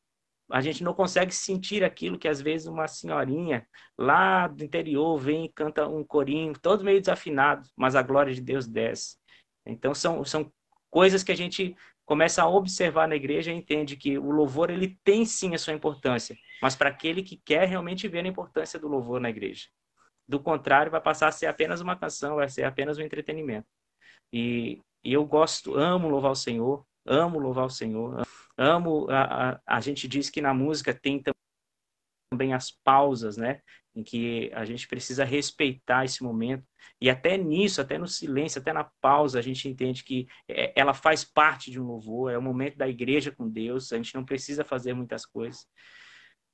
a 0.54 0.62
gente 0.62 0.84
não 0.84 0.94
consegue 0.94 1.34
sentir 1.34 1.84
aquilo 1.84 2.16
que 2.16 2.28
às 2.28 2.40
vezes 2.40 2.68
uma 2.68 2.88
senhorinha 2.88 3.68
lá 3.98 4.48
do 4.48 4.64
interior 4.64 5.18
vem 5.18 5.46
e 5.46 5.50
canta 5.52 5.88
um 5.88 6.04
corinho, 6.04 6.54
todo 6.54 6.84
meio 6.84 7.00
desafinado, 7.00 7.68
mas 7.76 7.96
a 7.96 8.04
glória 8.04 8.32
de 8.32 8.40
Deus 8.40 8.68
desce. 8.68 9.18
Então 9.66 9.96
são, 9.96 10.24
são 10.24 10.54
coisas 10.92 11.24
que 11.24 11.32
a 11.32 11.36
gente 11.36 11.76
começa 12.06 12.44
a 12.44 12.48
observar 12.48 13.08
na 13.08 13.16
igreja 13.16 13.52
e 13.52 13.56
entende 13.56 13.98
que 13.98 14.16
o 14.16 14.30
louvor 14.30 14.70
ele 14.70 14.96
tem 15.04 15.26
sim 15.26 15.56
a 15.56 15.58
sua 15.58 15.74
importância, 15.74 16.38
mas 16.62 16.76
para 16.76 16.90
aquele 16.90 17.24
que 17.24 17.38
quer 17.38 17.68
realmente 17.68 18.08
ver 18.08 18.24
a 18.24 18.28
importância 18.28 18.78
do 18.78 18.88
louvor 18.88 19.20
na 19.20 19.32
igreja. 19.32 19.66
Do 20.28 20.40
contrário, 20.40 20.92
vai 20.92 21.02
passar 21.02 21.30
a 21.30 21.32
ser 21.32 21.48
apenas 21.48 21.82
uma 21.82 21.96
canção, 21.96 22.36
vai 22.36 22.48
ser 22.48 22.64
apenas 22.64 23.00
um 23.00 23.02
entretenimento. 23.02 23.68
E, 24.32 24.80
e 25.04 25.14
eu 25.14 25.26
gosto, 25.26 25.76
amo 25.76 26.10
louvar 26.10 26.32
o 26.32 26.36
Senhor, 26.36 26.86
amo 27.08 27.40
louvar 27.40 27.66
o 27.66 27.72
Senhor, 27.72 28.20
amo. 28.20 28.43
A, 28.58 29.52
a, 29.52 29.62
a 29.66 29.80
gente 29.80 30.08
diz 30.08 30.30
que 30.30 30.42
na 30.42 30.54
música 30.54 30.94
tem 30.94 31.22
também 32.32 32.54
as 32.54 32.72
pausas, 32.72 33.38
né? 33.38 33.62
em 33.96 34.04
que 34.04 34.52
a 34.54 34.66
gente 34.66 34.88
precisa 34.88 35.24
respeitar 35.24 36.04
esse 36.04 36.24
momento. 36.24 36.66
E 37.00 37.10
até 37.10 37.38
nisso, 37.38 37.80
até 37.80 37.98
no 37.98 38.08
silêncio, 38.08 38.60
até 38.60 38.74
na 38.74 38.90
pausa, 39.00 39.38
a 39.38 39.42
gente 39.42 39.68
entende 39.68 40.04
que 40.04 40.28
é, 40.48 40.74
ela 40.76 40.94
faz 40.94 41.24
parte 41.24 41.70
de 41.70 41.80
um 41.80 41.86
louvor, 41.86 42.32
é 42.32 42.38
o 42.38 42.42
momento 42.42 42.78
da 42.78 42.88
igreja 42.88 43.32
com 43.32 43.48
Deus, 43.48 43.94
a 43.94 43.98
gente 43.98 44.16
não 44.16 44.26
precisa 44.26 44.64
fazer 44.64 44.94
muitas 44.94 45.26
coisas. 45.26 45.68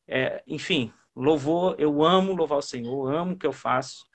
É, 0.07 0.43
enfim, 0.45 0.91
louvor, 1.15 1.75
eu 1.79 2.03
amo 2.03 2.35
louvar 2.35 2.57
o 2.57 2.63
Senhor, 2.63 3.13
amo 3.13 3.33
o 3.33 3.37
que 3.37 3.47
eu 3.47 3.53
faço, 3.53 4.05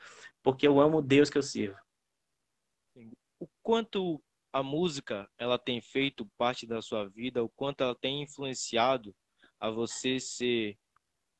porque 0.42 0.66
eu 0.66 0.80
amo 0.80 1.00
Deus 1.00 1.30
que 1.30 1.38
eu 1.38 1.42
sirvo. 1.42 1.78
O 3.40 3.48
quanto 3.62 4.22
a 4.54 4.62
música 4.62 5.28
ela 5.36 5.58
tem 5.58 5.80
feito 5.80 6.30
parte 6.38 6.64
da 6.64 6.80
sua 6.80 7.08
vida, 7.08 7.42
o 7.42 7.48
quanto 7.48 7.82
ela 7.82 7.94
tem 7.96 8.22
influenciado 8.22 9.12
a 9.58 9.68
você 9.68 10.20
ser 10.20 10.78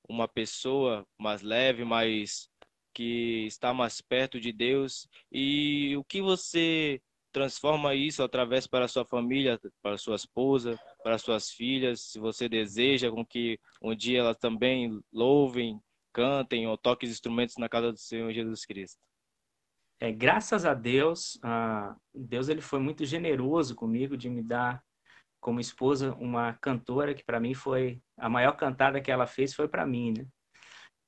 uma 0.09 0.27
pessoa 0.27 1.07
mais 1.17 1.41
leve, 1.41 1.85
mais 1.85 2.51
que 2.93 3.47
está 3.47 3.73
mais 3.73 4.01
perto 4.01 4.41
de 4.41 4.53
Deus 4.53 5.09
e 5.31 5.97
o 5.97 6.03
que 6.03 6.21
você 6.21 7.01
transforma 7.33 7.95
isso 7.95 8.21
através 8.21 8.67
para 8.67 8.89
sua 8.89 9.05
família, 9.05 9.61
para 9.81 9.97
sua 9.97 10.17
esposa, 10.17 10.77
para 11.05 11.15
as 11.15 11.23
suas 11.23 11.53
filhas, 11.53 12.01
se 12.01 12.19
você 12.19 12.49
deseja 12.49 13.13
com 13.13 13.25
que 13.25 13.61
um 13.81 13.95
dia 13.95 14.19
elas 14.21 14.39
também 14.39 15.01
louvem, 15.13 15.81
cantem 16.13 16.67
ou 16.67 16.77
toquem 16.77 17.09
instrumentos 17.09 17.59
na 17.59 17.69
casa 17.69 17.93
do 17.93 17.99
Senhor 17.99 18.33
Jesus 18.33 18.67
Cristo. 18.67 19.01
É, 20.05 20.13
graças 20.13 20.67
a 20.67 20.75
Deus, 20.75 21.41
Deus 22.15 22.51
ele 22.51 22.61
foi 22.61 22.79
muito 22.79 23.07
generoso 23.07 23.75
comigo 23.75 24.19
de 24.19 24.29
me 24.29 24.43
dar 24.43 24.83
como 25.41 25.61
esposa 25.61 26.15
uma 26.17 26.53
cantora 26.61 27.15
que 27.15 27.25
para 27.25 27.41
mim 27.41 27.55
foi 27.55 28.03
a 28.19 28.29
maior 28.29 28.53
cantada 28.53 29.01
que 29.01 29.11
ela 29.11 29.27
fez 29.27 29.55
foi 29.55 29.67
para 29.67 29.87
mim, 29.87 30.13
né? 30.13 30.27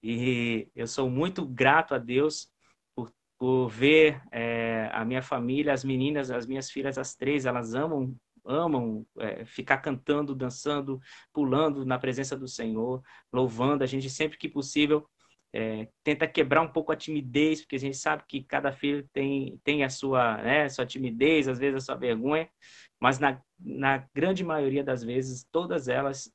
E 0.02 0.70
eu 0.74 0.86
sou 0.86 1.10
muito 1.10 1.46
grato 1.46 1.94
a 1.94 1.98
Deus 1.98 2.48
por, 2.94 3.12
por 3.38 3.68
ver 3.68 4.22
é, 4.32 4.88
a 4.90 5.04
minha 5.04 5.20
família, 5.20 5.74
as 5.74 5.84
meninas, 5.84 6.30
as 6.30 6.46
minhas 6.46 6.70
filhas, 6.70 6.96
as 6.96 7.14
três, 7.14 7.44
elas 7.44 7.74
amam 7.74 8.16
amam 8.46 9.04
é, 9.18 9.44
ficar 9.44 9.78
cantando, 9.78 10.34
dançando, 10.34 11.00
pulando 11.34 11.84
na 11.84 11.98
presença 11.98 12.34
do 12.34 12.48
Senhor, 12.48 13.02
louvando. 13.30 13.84
A 13.84 13.86
gente 13.86 14.08
sempre 14.08 14.38
que 14.38 14.48
possível 14.48 15.06
é, 15.52 15.88
tenta 16.04 16.26
quebrar 16.26 16.60
um 16.62 16.68
pouco 16.68 16.92
a 16.92 16.96
timidez, 16.96 17.60
porque 17.60 17.76
a 17.76 17.80
gente 17.80 17.96
sabe 17.96 18.24
que 18.28 18.42
cada 18.42 18.72
filho 18.72 19.08
tem, 19.12 19.58
tem 19.64 19.84
a 19.84 19.90
sua, 19.90 20.36
né, 20.42 20.68
sua 20.68 20.86
timidez, 20.86 21.48
às 21.48 21.58
vezes 21.58 21.82
a 21.82 21.86
sua 21.86 21.94
vergonha, 21.94 22.48
mas 23.00 23.18
na, 23.18 23.40
na 23.58 24.06
grande 24.14 24.44
maioria 24.44 24.84
das 24.84 25.02
vezes, 25.02 25.46
todas 25.50 25.88
elas 25.88 26.30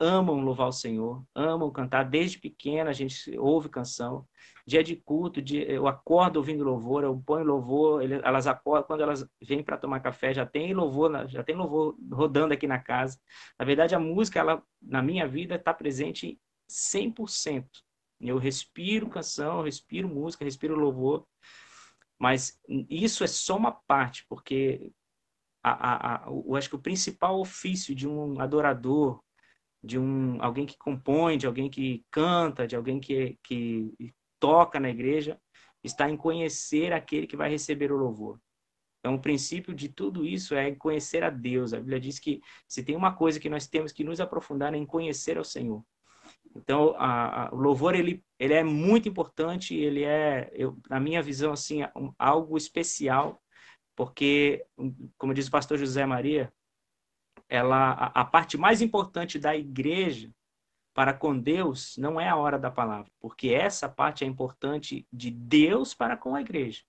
amam 0.00 0.40
louvar 0.40 0.68
o 0.68 0.72
Senhor, 0.72 1.24
amam 1.34 1.70
cantar. 1.72 2.04
Desde 2.04 2.38
pequena 2.38 2.90
a 2.90 2.92
gente 2.92 3.36
ouve 3.38 3.68
canção. 3.68 4.26
Dia 4.66 4.82
de 4.82 4.96
culto, 4.96 5.42
dia, 5.42 5.64
eu 5.70 5.88
acordo 5.88 6.36
ouvindo 6.36 6.62
louvor, 6.62 7.02
eu 7.02 7.20
ponho 7.26 7.44
louvor, 7.44 8.02
elas 8.02 8.46
acordam, 8.46 8.86
quando 8.86 9.00
elas 9.02 9.26
vêm 9.42 9.62
para 9.62 9.78
tomar 9.78 10.00
café, 10.00 10.32
já 10.32 10.46
tem 10.46 10.72
louvor, 10.72 11.26
já 11.28 11.42
tem 11.42 11.56
louvor 11.56 11.96
rodando 12.12 12.54
aqui 12.54 12.66
na 12.66 12.78
casa. 12.78 13.18
Na 13.58 13.64
verdade, 13.64 13.94
a 13.94 13.98
música, 13.98 14.38
ela, 14.38 14.62
na 14.80 15.02
minha 15.02 15.26
vida, 15.26 15.56
está 15.56 15.72
presente 15.74 16.38
100%. 16.70 17.64
Eu 18.20 18.38
respiro 18.38 19.08
canção, 19.08 19.62
respiro 19.62 20.08
música, 20.08 20.44
respiro 20.44 20.74
louvor, 20.74 21.26
mas 22.18 22.60
isso 22.90 23.22
é 23.22 23.26
só 23.26 23.56
uma 23.56 23.72
parte, 23.72 24.24
porque 24.28 24.92
a, 25.62 25.70
a, 25.70 26.16
a, 26.16 26.26
eu 26.28 26.56
acho 26.56 26.68
que 26.68 26.76
o 26.76 26.82
principal 26.82 27.38
ofício 27.38 27.94
de 27.94 28.08
um 28.08 28.40
adorador, 28.40 29.22
de 29.82 29.98
um 29.98 30.42
alguém 30.42 30.66
que 30.66 30.76
compõe, 30.76 31.38
de 31.38 31.46
alguém 31.46 31.70
que 31.70 32.04
canta, 32.10 32.66
de 32.66 32.74
alguém 32.74 32.98
que, 32.98 33.38
que 33.44 33.92
toca 34.40 34.80
na 34.80 34.90
igreja, 34.90 35.40
está 35.82 36.10
em 36.10 36.16
conhecer 36.16 36.92
aquele 36.92 37.26
que 37.26 37.36
vai 37.36 37.50
receber 37.50 37.92
o 37.92 37.96
louvor. 37.96 38.40
Então, 38.98 39.14
o 39.14 39.22
princípio 39.22 39.74
de 39.74 39.88
tudo 39.88 40.26
isso 40.26 40.54
é 40.54 40.74
conhecer 40.74 41.22
a 41.22 41.30
Deus. 41.30 41.72
A 41.72 41.78
Bíblia 41.78 42.00
diz 42.00 42.18
que 42.18 42.40
se 42.66 42.82
tem 42.82 42.96
uma 42.96 43.14
coisa 43.14 43.38
que 43.38 43.48
nós 43.48 43.68
temos 43.68 43.92
que 43.92 44.02
nos 44.02 44.20
aprofundar 44.20 44.74
é 44.74 44.76
em 44.76 44.84
conhecer 44.84 45.38
ao 45.38 45.44
Senhor. 45.44 45.84
Então, 46.54 46.94
a, 46.98 47.46
a, 47.46 47.54
o 47.54 47.56
louvor 47.56 47.94
ele, 47.94 48.24
ele 48.38 48.54
é 48.54 48.64
muito 48.64 49.08
importante. 49.08 49.74
Ele 49.74 50.04
é, 50.04 50.50
eu, 50.52 50.76
na 50.88 50.98
minha 50.98 51.22
visão, 51.22 51.52
assim, 51.52 51.82
um, 51.96 52.12
algo 52.18 52.56
especial 52.56 53.40
porque, 53.98 54.64
como 55.18 55.34
diz 55.34 55.48
o 55.48 55.50
pastor 55.50 55.76
José 55.76 56.06
Maria, 56.06 56.52
ela, 57.48 57.90
a, 57.94 58.20
a 58.20 58.24
parte 58.24 58.56
mais 58.56 58.80
importante 58.80 59.40
da 59.40 59.56
igreja 59.56 60.32
para 60.94 61.12
com 61.12 61.36
Deus 61.36 61.96
não 61.96 62.20
é 62.20 62.28
a 62.28 62.36
hora 62.36 62.56
da 62.60 62.70
palavra, 62.70 63.10
porque 63.18 63.48
essa 63.48 63.88
parte 63.88 64.22
é 64.22 64.26
importante 64.28 65.04
de 65.12 65.32
Deus 65.32 65.94
para 65.94 66.16
com 66.16 66.36
a 66.36 66.40
igreja. 66.40 66.84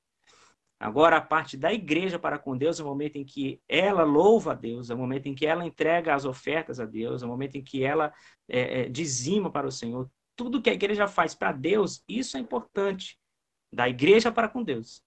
Agora, 0.79 1.17
a 1.17 1.21
parte 1.21 1.57
da 1.57 1.73
igreja 1.73 2.17
para 2.17 2.39
com 2.39 2.57
Deus 2.57 2.79
é 2.79 2.83
o 2.83 2.85
momento 2.85 3.17
em 3.17 3.25
que 3.25 3.61
ela 3.67 4.03
louva 4.03 4.53
a 4.53 4.55
Deus, 4.55 4.89
é 4.89 4.95
o 4.95 4.97
momento 4.97 5.27
em 5.27 5.35
que 5.35 5.45
ela 5.45 5.65
entrega 5.65 6.15
as 6.15 6.23
ofertas 6.23 6.79
a 6.79 6.85
Deus, 6.85 7.21
é 7.21 7.25
o 7.25 7.29
momento 7.29 7.57
em 7.57 7.63
que 7.63 7.83
ela 7.83 8.13
é, 8.47 8.81
é, 8.81 8.89
dizima 8.89 9.51
para 9.51 9.67
o 9.67 9.71
Senhor. 9.71 10.09
Tudo 10.37 10.61
que 10.61 10.69
a 10.69 10.73
igreja 10.73 11.05
faz 11.05 11.35
para 11.35 11.51
Deus, 11.51 12.01
isso 12.07 12.37
é 12.37 12.39
importante. 12.39 13.19
Da 13.73 13.89
igreja 13.89 14.31
para 14.31 14.47
com 14.47 14.63
Deus. 14.63 15.03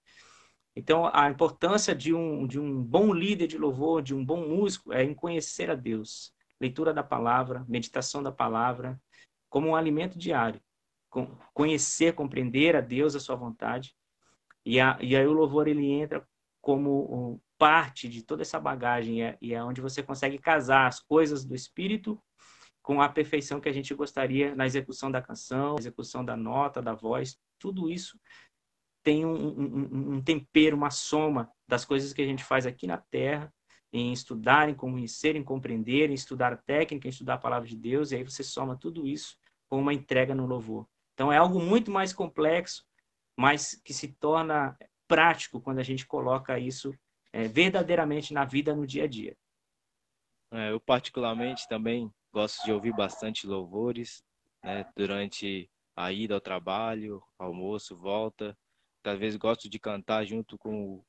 Então, 0.76 1.10
a 1.12 1.30
importância 1.30 1.94
de 1.94 2.12
um, 2.12 2.46
de 2.46 2.60
um 2.60 2.82
bom 2.82 3.12
líder 3.12 3.46
de 3.46 3.56
louvor, 3.56 4.02
de 4.02 4.14
um 4.14 4.24
bom 4.24 4.46
músico, 4.46 4.92
é 4.92 5.02
em 5.02 5.14
conhecer 5.14 5.70
a 5.70 5.74
Deus. 5.74 6.34
Leitura 6.60 6.92
da 6.92 7.02
palavra, 7.02 7.64
meditação 7.66 8.22
da 8.22 8.30
palavra, 8.30 9.00
como 9.48 9.68
um 9.68 9.76
alimento 9.76 10.18
diário. 10.18 10.60
Conhecer, 11.54 12.14
compreender 12.14 12.76
a 12.76 12.80
Deus, 12.80 13.14
a 13.14 13.20
sua 13.20 13.36
vontade. 13.36 13.94
E, 14.64 14.80
a, 14.80 14.98
e 15.00 15.16
aí 15.16 15.26
o 15.26 15.32
louvor 15.32 15.68
ele 15.68 15.90
entra 15.90 16.26
como 16.60 17.40
parte 17.58 18.08
de 18.08 18.22
toda 18.22 18.42
essa 18.42 18.58
bagagem 18.58 19.18
e 19.18 19.22
é, 19.22 19.38
e 19.40 19.54
é 19.54 19.62
onde 19.62 19.80
você 19.80 20.02
consegue 20.02 20.38
casar 20.38 20.86
as 20.86 21.00
coisas 21.00 21.44
do 21.44 21.54
Espírito 21.54 22.20
com 22.82 23.00
a 23.00 23.08
perfeição 23.08 23.60
que 23.60 23.68
a 23.68 23.72
gente 23.72 23.94
gostaria 23.94 24.54
na 24.54 24.66
execução 24.66 25.10
da 25.10 25.22
canção, 25.22 25.76
execução 25.78 26.24
da 26.24 26.36
nota, 26.36 26.82
da 26.82 26.92
voz. 26.92 27.38
Tudo 27.58 27.88
isso 27.88 28.18
tem 29.02 29.24
um, 29.24 29.32
um, 29.32 30.14
um, 30.14 30.22
tempero, 30.22 30.76
uma 30.76 30.90
soma 30.90 31.50
das 31.66 31.84
coisas 31.84 32.12
que 32.12 32.22
a 32.22 32.26
gente 32.26 32.42
faz 32.42 32.66
aqui 32.66 32.86
na 32.86 32.98
Terra, 32.98 33.52
em 33.92 34.12
estudar, 34.12 34.68
em 34.68 34.74
conhecer, 34.74 35.36
em 35.36 35.44
compreender, 35.44 36.10
em 36.10 36.14
estudar 36.14 36.52
a 36.52 36.56
técnica, 36.56 37.06
em 37.06 37.10
estudar 37.10 37.34
a 37.34 37.38
palavra 37.38 37.68
de 37.68 37.76
Deus, 37.76 38.10
e 38.10 38.16
aí 38.16 38.24
você 38.24 38.42
soma 38.42 38.76
tudo 38.76 39.06
isso 39.06 39.36
com 39.68 39.78
uma 39.78 39.92
entrega 39.92 40.34
no 40.34 40.46
louvor. 40.46 40.86
Então 41.14 41.32
é 41.32 41.36
algo 41.36 41.60
muito 41.60 41.90
mais 41.90 42.12
complexo, 42.12 42.84
mas 43.36 43.80
que 43.84 43.92
se 43.92 44.08
torna 44.08 44.76
prático 45.08 45.60
quando 45.60 45.78
a 45.78 45.82
gente 45.82 46.06
coloca 46.06 46.58
isso 46.58 46.94
é, 47.32 47.48
verdadeiramente 47.48 48.32
na 48.32 48.44
vida, 48.44 48.74
no 48.74 48.86
dia 48.86 49.04
a 49.04 49.06
dia. 49.06 49.36
É, 50.52 50.70
eu 50.70 50.80
particularmente 50.80 51.66
também 51.68 52.12
gosto 52.32 52.64
de 52.64 52.72
ouvir 52.72 52.94
bastante 52.94 53.46
louvores 53.46 54.22
né, 54.62 54.84
durante 54.96 55.70
a 55.96 56.12
ida 56.12 56.34
ao 56.34 56.40
trabalho, 56.40 57.22
almoço, 57.38 57.96
volta. 57.96 58.56
Às 59.04 59.18
vezes 59.18 59.36
gosto 59.36 59.68
de 59.68 59.78
cantar 59.78 60.24
junto 60.24 60.56
com 60.56 61.02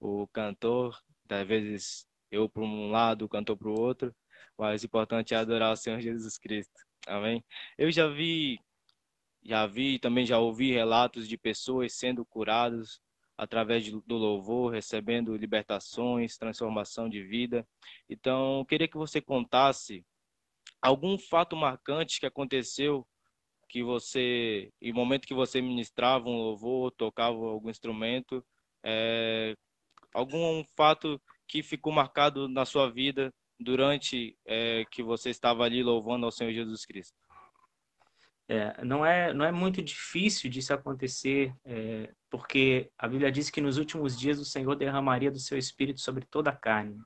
o, 0.00 0.22
o 0.22 0.28
cantor, 0.28 0.98
às 1.28 1.46
vezes 1.46 2.06
eu 2.30 2.48
para 2.48 2.62
um 2.62 2.90
lado, 2.90 3.24
o 3.24 3.28
cantor 3.28 3.56
para 3.56 3.68
o 3.68 3.78
outro, 3.78 4.14
mas 4.58 4.82
o 4.82 4.86
importante 4.86 5.34
é 5.34 5.36
adorar 5.36 5.72
o 5.72 5.76
Senhor 5.76 6.00
Jesus 6.00 6.38
Cristo. 6.38 6.80
Amém? 7.06 7.44
Eu 7.78 7.90
já 7.90 8.08
vi, 8.08 8.58
já 9.46 9.66
vi, 9.66 9.98
também 9.98 10.26
já 10.26 10.38
ouvi 10.38 10.72
relatos 10.72 11.28
de 11.28 11.38
pessoas 11.38 11.94
sendo 11.94 12.24
curadas 12.24 13.00
através 13.36 13.90
do 13.90 14.16
louvor, 14.16 14.72
recebendo 14.72 15.36
libertações, 15.36 16.36
transformação 16.38 17.08
de 17.08 17.22
vida. 17.22 17.66
Então, 18.08 18.64
queria 18.68 18.88
que 18.88 18.96
você 18.96 19.20
contasse 19.20 20.04
algum 20.80 21.18
fato 21.18 21.54
marcante 21.54 22.18
que 22.18 22.26
aconteceu 22.26 23.06
que 23.68 23.82
você, 23.82 24.70
em 24.80 24.92
momento 24.92 25.26
que 25.26 25.34
você 25.34 25.60
ministrava 25.60 26.28
um 26.28 26.36
louvor, 26.36 26.92
tocava 26.92 27.36
algum 27.36 27.68
instrumento, 27.68 28.44
é, 28.84 29.54
algum 30.14 30.64
fato 30.76 31.20
que 31.46 31.62
ficou 31.62 31.92
marcado 31.92 32.48
na 32.48 32.64
sua 32.64 32.90
vida 32.90 33.32
durante 33.58 34.36
é, 34.46 34.84
que 34.90 35.02
você 35.02 35.30
estava 35.30 35.64
ali 35.64 35.82
louvando 35.82 36.26
ao 36.26 36.32
Senhor 36.32 36.52
Jesus 36.52 36.86
Cristo? 36.86 37.25
É, 38.48 38.84
não, 38.84 39.04
é, 39.04 39.32
não 39.32 39.44
é 39.44 39.50
muito 39.50 39.82
difícil 39.82 40.48
disso 40.48 40.72
acontecer, 40.72 41.52
é, 41.64 42.12
porque 42.30 42.90
a 42.96 43.08
Bíblia 43.08 43.32
diz 43.32 43.50
que 43.50 43.60
nos 43.60 43.76
últimos 43.76 44.18
dias 44.18 44.38
o 44.38 44.44
Senhor 44.44 44.76
derramaria 44.76 45.30
do 45.30 45.38
seu 45.40 45.58
espírito 45.58 46.00
sobre 46.00 46.24
toda 46.24 46.50
a 46.50 46.56
carne. 46.56 46.96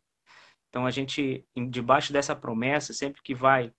Então 0.69 0.85
a 0.85 0.91
gente, 0.91 1.45
debaixo 1.71 2.13
dessa 2.13 2.37
promessa, 2.37 2.93
sempre 2.93 3.23
que 3.23 3.35
vai 3.35 3.73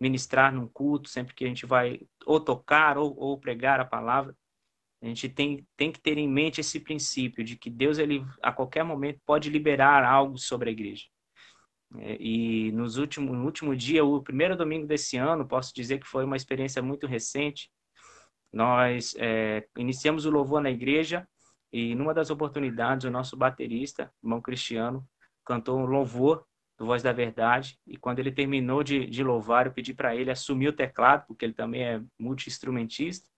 ministrar 0.00 0.52
num 0.52 0.68
culto, 0.68 1.08
sempre 1.08 1.34
que 1.34 1.44
a 1.44 1.48
gente 1.48 1.66
vai 1.66 2.00
ou 2.24 2.40
tocar 2.40 2.96
ou, 2.96 3.14
ou 3.18 3.38
pregar 3.38 3.80
a 3.80 3.84
palavra, 3.84 4.34
a 5.02 5.06
gente 5.06 5.28
tem, 5.28 5.66
tem 5.76 5.90
que 5.90 6.00
ter 6.00 6.18
em 6.18 6.28
mente 6.28 6.60
esse 6.60 6.78
princípio 6.78 7.42
de 7.42 7.56
que 7.56 7.70
Deus, 7.70 7.98
ele, 7.98 8.24
a 8.42 8.52
qualquer 8.52 8.84
momento, 8.84 9.18
pode 9.24 9.48
liberar 9.48 10.04
algo 10.04 10.38
sobre 10.38 10.68
a 10.68 10.72
igreja. 10.72 11.04
É, 11.98 12.16
e 12.20 12.72
nos 12.72 12.96
últimos, 12.96 13.36
no 13.36 13.44
último 13.44 13.74
dia, 13.74 14.04
o 14.04 14.22
primeiro 14.22 14.56
domingo 14.56 14.86
desse 14.86 15.16
ano, 15.16 15.46
posso 15.46 15.74
dizer 15.74 15.98
que 15.98 16.06
foi 16.06 16.24
uma 16.24 16.36
experiência 16.36 16.82
muito 16.82 17.06
recente. 17.06 17.70
Nós 18.52 19.14
é, 19.18 19.66
iniciamos 19.76 20.24
o 20.24 20.30
louvor 20.30 20.60
na 20.60 20.70
igreja 20.70 21.26
e 21.72 21.94
numa 21.94 22.14
das 22.14 22.30
oportunidades 22.30 23.04
o 23.04 23.10
nosso 23.10 23.36
baterista, 23.36 24.12
irmão 24.22 24.40
Cristiano, 24.40 25.06
cantou 25.44 25.78
um 25.78 25.86
louvor 25.86 26.44
do 26.78 26.86
Voz 26.86 27.02
da 27.02 27.12
Verdade 27.12 27.78
e 27.86 27.96
quando 27.96 28.18
ele 28.18 28.32
terminou 28.32 28.82
de, 28.82 29.06
de 29.06 29.22
louvar, 29.22 29.66
eu 29.66 29.72
pedi 29.72 29.92
para 29.94 30.16
ele 30.16 30.30
assumir 30.30 30.68
o 30.68 30.72
teclado, 30.72 31.26
porque 31.26 31.44
ele 31.44 31.54
também 31.54 31.82
é 31.84 32.02
multi-instrumentista. 32.18 33.28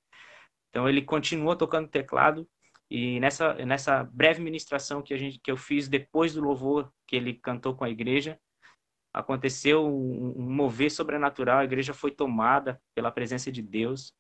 Então 0.71 0.89
ele 0.89 1.03
continuou 1.03 1.57
tocando 1.57 1.89
teclado 1.89 2.49
e 2.91 3.19
nessa, 3.21 3.55
nessa 3.55 4.05
breve 4.05 4.43
ministração 4.43 5.03
que, 5.03 5.13
a 5.13 5.17
gente, 5.17 5.39
que 5.43 5.51
eu 5.51 5.57
fiz 5.57 5.89
depois 5.89 6.35
do 6.35 6.43
louvor 6.43 6.93
que 7.07 7.17
ele 7.17 7.35
cantou 7.35 7.75
com 7.75 7.85
a 7.85 7.91
igreja, 7.91 8.39
aconteceu 9.13 9.87
um, 9.87 10.35
mover 10.51 10.91
sobrenatural, 10.91 11.59
a 11.59 11.65
igreja 11.65 11.93
foi 11.93 12.11
tomada 12.11 12.81
pela 12.95 13.11
presença 13.11 13.53
de 13.53 13.63
Deus. 13.63 14.15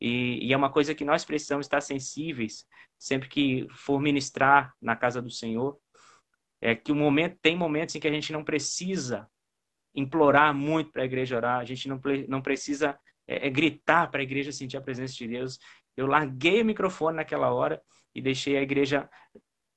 E, 0.00 0.46
e, 0.46 0.52
é 0.52 0.56
uma 0.56 0.70
coisa 0.70 0.94
que 0.94 1.04
nós 1.04 1.24
precisamos 1.24 1.66
estar 1.66 1.80
sensíveis 1.80 2.66
sempre 2.98 3.28
que 3.28 3.66
for 3.70 3.98
ministrar 3.98 4.74
na 4.80 4.94
casa 4.94 5.22
do 5.22 5.30
Senhor. 5.30 5.78
É 6.60 6.74
que 6.74 6.92
o 6.92 6.96
momento 6.96 7.38
tem 7.40 7.56
momentos 7.56 7.94
em 7.94 8.00
que 8.00 8.08
a 8.08 8.12
gente 8.12 8.32
não 8.32 8.44
precisa 8.44 9.28
implorar 9.94 10.54
muito 10.54 10.92
para 10.92 11.02
a 11.02 11.06
igreja 11.06 11.36
orar, 11.36 11.60
a 11.60 11.64
gente 11.64 11.88
não, 11.88 11.98
não 12.28 12.42
precisa 12.42 12.98
é, 13.26 13.46
é 13.46 13.50
gritar 13.50 14.10
para 14.10 14.20
a 14.20 14.22
igreja 14.22 14.52
sentir 14.52 14.76
a 14.76 14.82
presença 14.82 15.14
de 15.14 15.26
Deus. 15.26 15.58
Eu 15.96 16.06
larguei 16.06 16.60
o 16.60 16.64
microfone 16.64 17.16
naquela 17.16 17.50
hora 17.52 17.80
e 18.14 18.20
deixei 18.20 18.56
a 18.58 18.62
igreja 18.62 19.08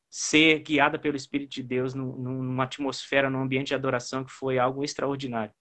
ser 0.09 0.59
guiada 0.59 0.97
pelo 0.97 1.15
Espírito 1.15 1.51
de 1.51 1.63
Deus 1.63 1.93
numa 1.93 2.63
atmosfera, 2.63 3.29
num 3.29 3.41
ambiente 3.41 3.67
de 3.67 3.75
adoração 3.75 4.23
que 4.23 4.31
foi 4.31 4.57
algo 4.57 4.83
extraordinário. 4.83 5.53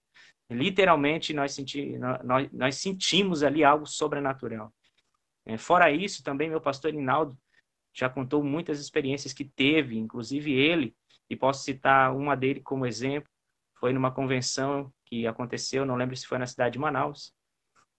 Literalmente, 0.49 1.31
nós, 1.33 1.53
senti, 1.53 1.97
nós, 2.23 2.51
nós 2.51 2.75
sentimos 2.77 3.43
ali 3.43 3.63
algo 3.63 3.85
sobrenatural. 3.85 4.73
É, 5.45 5.57
fora 5.57 5.91
isso, 5.91 6.23
também 6.23 6.49
meu 6.49 6.59
pastor 6.59 6.93
Inaldo 6.93 7.37
já 7.93 8.09
contou 8.09 8.43
muitas 8.43 8.79
experiências 8.79 9.33
que 9.33 9.45
teve, 9.45 9.97
inclusive 9.97 10.51
ele, 10.51 10.95
e 11.29 11.35
posso 11.35 11.63
citar 11.63 12.15
uma 12.15 12.35
dele 12.35 12.61
como 12.61 12.85
exemplo, 12.85 13.29
foi 13.79 13.93
numa 13.93 14.11
convenção 14.11 14.91
que 15.05 15.27
aconteceu, 15.27 15.85
não 15.85 15.95
lembro 15.95 16.15
se 16.15 16.25
foi 16.25 16.37
na 16.37 16.47
cidade 16.47 16.73
de 16.73 16.79
Manaus, 16.79 17.33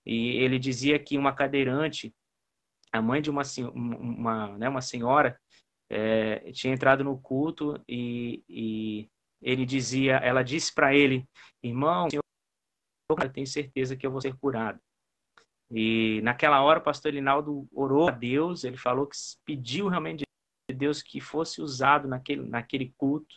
e 0.05 0.37
ele 0.39 0.59
dizia 0.59 0.99
que 0.99 1.17
uma 1.17 1.33
cadeirante 1.33 2.13
a 2.93 3.01
mãe 3.01 3.23
de 3.23 3.31
uma, 3.31 3.43
uma, 3.73 4.59
né, 4.59 4.69
uma 4.69 4.81
senhora 4.81 5.39
é, 5.90 6.53
tinha 6.53 6.72
entrado 6.72 7.03
no 7.03 7.18
culto 7.18 7.83
e, 7.88 8.42
e 8.48 9.09
ele 9.42 9.66
dizia, 9.66 10.16
ela 10.16 10.42
disse 10.42 10.72
para 10.72 10.94
ele, 10.94 11.29
irmão, 11.62 12.09
eu 12.12 13.31
tenho 13.31 13.46
certeza 13.46 13.96
que 13.96 14.07
eu 14.07 14.11
vou 14.11 14.20
ser 14.20 14.37
curado. 14.37 14.79
E 15.70 16.20
naquela 16.22 16.62
hora 16.62 16.79
o 16.79 16.83
pastor 16.83 17.12
Linaldo 17.12 17.66
orou 17.72 18.09
a 18.09 18.12
Deus, 18.12 18.64
ele 18.64 18.76
falou 18.76 19.07
que 19.07 19.16
pediu 19.44 19.88
realmente 19.88 20.24
de 20.68 20.76
Deus 20.76 21.03
que 21.03 21.20
fosse 21.20 21.61
usado 21.61 22.09
naquele, 22.09 22.48
naquele 22.48 22.92
culto. 22.96 23.37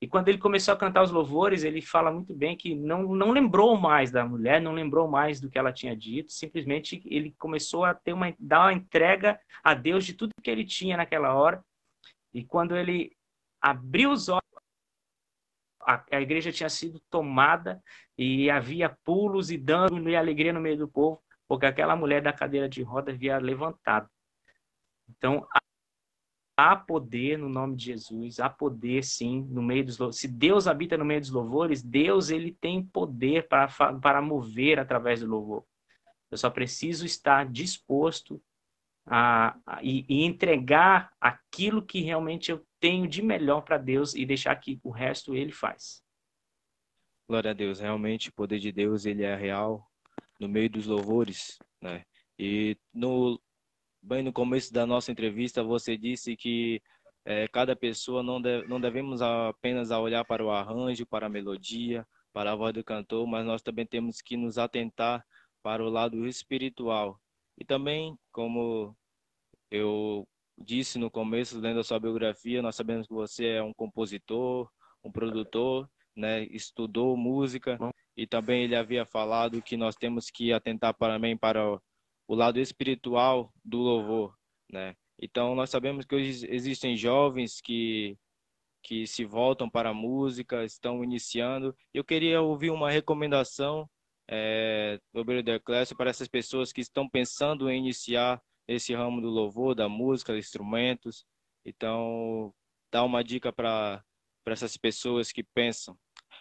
E 0.00 0.06
quando 0.06 0.28
ele 0.28 0.36
começou 0.36 0.74
a 0.74 0.76
cantar 0.76 1.02
os 1.02 1.10
louvores, 1.10 1.64
ele 1.64 1.80
fala 1.80 2.12
muito 2.12 2.34
bem 2.34 2.54
que 2.54 2.74
não, 2.74 3.14
não 3.14 3.30
lembrou 3.30 3.76
mais 3.78 4.10
da 4.10 4.26
mulher, 4.26 4.60
não 4.60 4.72
lembrou 4.72 5.08
mais 5.08 5.40
do 5.40 5.48
que 5.48 5.58
ela 5.58 5.72
tinha 5.72 5.96
dito, 5.96 6.32
simplesmente 6.32 7.02
ele 7.06 7.34
começou 7.38 7.82
a 7.82 7.94
ter 7.94 8.12
uma, 8.12 8.34
dar 8.38 8.60
uma 8.60 8.74
entrega 8.74 9.40
a 9.64 9.72
Deus 9.72 10.04
de 10.04 10.12
tudo 10.12 10.34
que 10.42 10.50
ele 10.50 10.66
tinha 10.66 10.98
naquela 10.98 11.34
hora. 11.34 11.64
E 12.36 12.44
quando 12.44 12.76
ele 12.76 13.16
abriu 13.62 14.10
os 14.10 14.28
olhos, 14.28 14.42
a, 15.80 16.04
a 16.12 16.20
igreja 16.20 16.52
tinha 16.52 16.68
sido 16.68 17.00
tomada 17.08 17.82
e 18.18 18.50
havia 18.50 18.94
pulos 19.02 19.50
e 19.50 19.56
danças 19.56 20.04
e 20.04 20.14
alegria 20.14 20.52
no 20.52 20.60
meio 20.60 20.76
do 20.76 20.86
povo, 20.86 21.18
porque 21.48 21.64
aquela 21.64 21.96
mulher 21.96 22.20
da 22.20 22.34
cadeira 22.34 22.68
de 22.68 22.82
roda 22.82 23.10
havia 23.10 23.38
levantado. 23.38 24.06
Então, 25.08 25.48
Há 26.58 26.74
poder 26.74 27.38
no 27.38 27.50
nome 27.50 27.76
de 27.76 27.84
Jesus, 27.84 28.40
há 28.40 28.48
poder 28.48 29.04
sim 29.04 29.46
no 29.50 29.62
meio 29.62 29.84
dos 29.84 29.98
louvores. 29.98 30.18
Se 30.18 30.26
Deus 30.26 30.66
habita 30.66 30.96
no 30.96 31.04
meio 31.04 31.20
dos 31.20 31.28
louvores, 31.28 31.82
Deus 31.82 32.30
ele 32.30 32.50
tem 32.50 32.82
poder 32.82 33.46
para, 33.46 33.68
para 34.00 34.22
mover 34.22 34.78
através 34.78 35.20
do 35.20 35.26
louvor. 35.26 35.66
Eu 36.30 36.38
só 36.38 36.48
preciso 36.48 37.04
estar 37.04 37.44
disposto 37.44 38.42
a, 39.06 39.56
e, 39.82 40.04
e, 40.08 40.24
entregar 40.24 41.12
aquilo 41.20 41.80
que 41.80 42.00
realmente 42.00 42.50
eu 42.50 42.66
tenho 42.80 43.06
de 43.06 43.22
melhor 43.22 43.62
para 43.62 43.78
Deus 43.78 44.14
e 44.14 44.26
deixar 44.26 44.56
que 44.56 44.80
o 44.82 44.90
resto 44.90 45.34
ele 45.34 45.52
faz. 45.52 46.02
Glória 47.28 47.52
a 47.52 47.54
Deus, 47.54 47.80
realmente 47.80 48.28
o 48.28 48.32
poder 48.32 48.58
de 48.58 48.72
Deus 48.72 49.06
ele 49.06 49.22
é 49.22 49.34
real 49.34 49.86
no 50.40 50.48
meio 50.48 50.68
dos 50.68 50.86
louvores, 50.86 51.58
né? 51.80 52.04
E 52.38 52.76
no 52.92 53.40
bem 54.02 54.22
no 54.22 54.32
começo 54.32 54.72
da 54.72 54.86
nossa 54.86 55.10
entrevista, 55.10 55.64
você 55.64 55.96
disse 55.96 56.36
que 56.36 56.80
é, 57.24 57.48
cada 57.48 57.74
pessoa 57.74 58.22
não, 58.22 58.40
deve, 58.40 58.68
não 58.68 58.80
devemos 58.80 59.20
apenas 59.20 59.90
olhar 59.90 60.24
para 60.24 60.44
o 60.44 60.50
arranjo, 60.50 61.04
para 61.04 61.26
a 61.26 61.28
melodia, 61.28 62.06
para 62.32 62.52
a 62.52 62.54
voz 62.54 62.72
do 62.72 62.84
cantor, 62.84 63.26
mas 63.26 63.44
nós 63.44 63.62
também 63.62 63.84
temos 63.84 64.20
que 64.20 64.36
nos 64.36 64.58
atentar 64.58 65.24
para 65.60 65.82
o 65.82 65.88
lado 65.88 66.24
espiritual. 66.28 67.20
E 67.58 67.64
também, 67.64 68.16
como 68.32 68.96
eu 69.70 70.26
disse 70.58 70.98
no 70.98 71.10
começo, 71.10 71.58
lendo 71.58 71.80
a 71.80 71.84
sua 71.84 71.98
biografia, 71.98 72.62
nós 72.62 72.76
sabemos 72.76 73.06
que 73.06 73.14
você 73.14 73.46
é 73.46 73.62
um 73.62 73.74
compositor, 73.74 74.70
um 75.04 75.10
produtor, 75.10 75.88
né, 76.14 76.44
estudou 76.44 77.16
música 77.16 77.78
e 78.16 78.26
também 78.26 78.64
ele 78.64 78.74
havia 78.74 79.04
falado 79.04 79.60
que 79.60 79.76
nós 79.76 79.94
temos 79.94 80.30
que 80.30 80.52
atentar 80.52 80.94
também 80.94 81.36
para 81.36 81.78
o 82.26 82.34
lado 82.34 82.58
espiritual 82.58 83.52
do 83.62 83.78
louvor, 83.78 84.34
né? 84.70 84.94
Então 85.20 85.54
nós 85.54 85.70
sabemos 85.70 86.04
que 86.06 86.14
hoje 86.14 86.46
existem 86.50 86.96
jovens 86.96 87.60
que 87.60 88.16
que 88.82 89.04
se 89.04 89.24
voltam 89.24 89.68
para 89.68 89.90
a 89.90 89.94
música, 89.94 90.64
estão 90.64 91.02
iniciando. 91.02 91.76
Eu 91.92 92.04
queria 92.04 92.40
ouvir 92.40 92.70
uma 92.70 92.88
recomendação 92.88 93.90
é, 94.28 95.00
Obreiro 95.14 95.42
da 95.42 95.54
Eclésia, 95.54 95.96
para 95.96 96.10
essas 96.10 96.28
pessoas 96.28 96.72
que 96.72 96.80
estão 96.80 97.08
pensando 97.08 97.70
em 97.70 97.78
iniciar 97.78 98.42
esse 98.66 98.94
ramo 98.94 99.20
do 99.20 99.28
louvor, 99.28 99.74
da 99.74 99.88
música, 99.88 100.36
instrumentos. 100.36 101.24
Então, 101.64 102.52
dá 102.90 103.04
uma 103.04 103.22
dica 103.22 103.52
para 103.52 104.02
essas 104.46 104.76
pessoas 104.76 105.30
que 105.30 105.42
pensam 105.42 105.96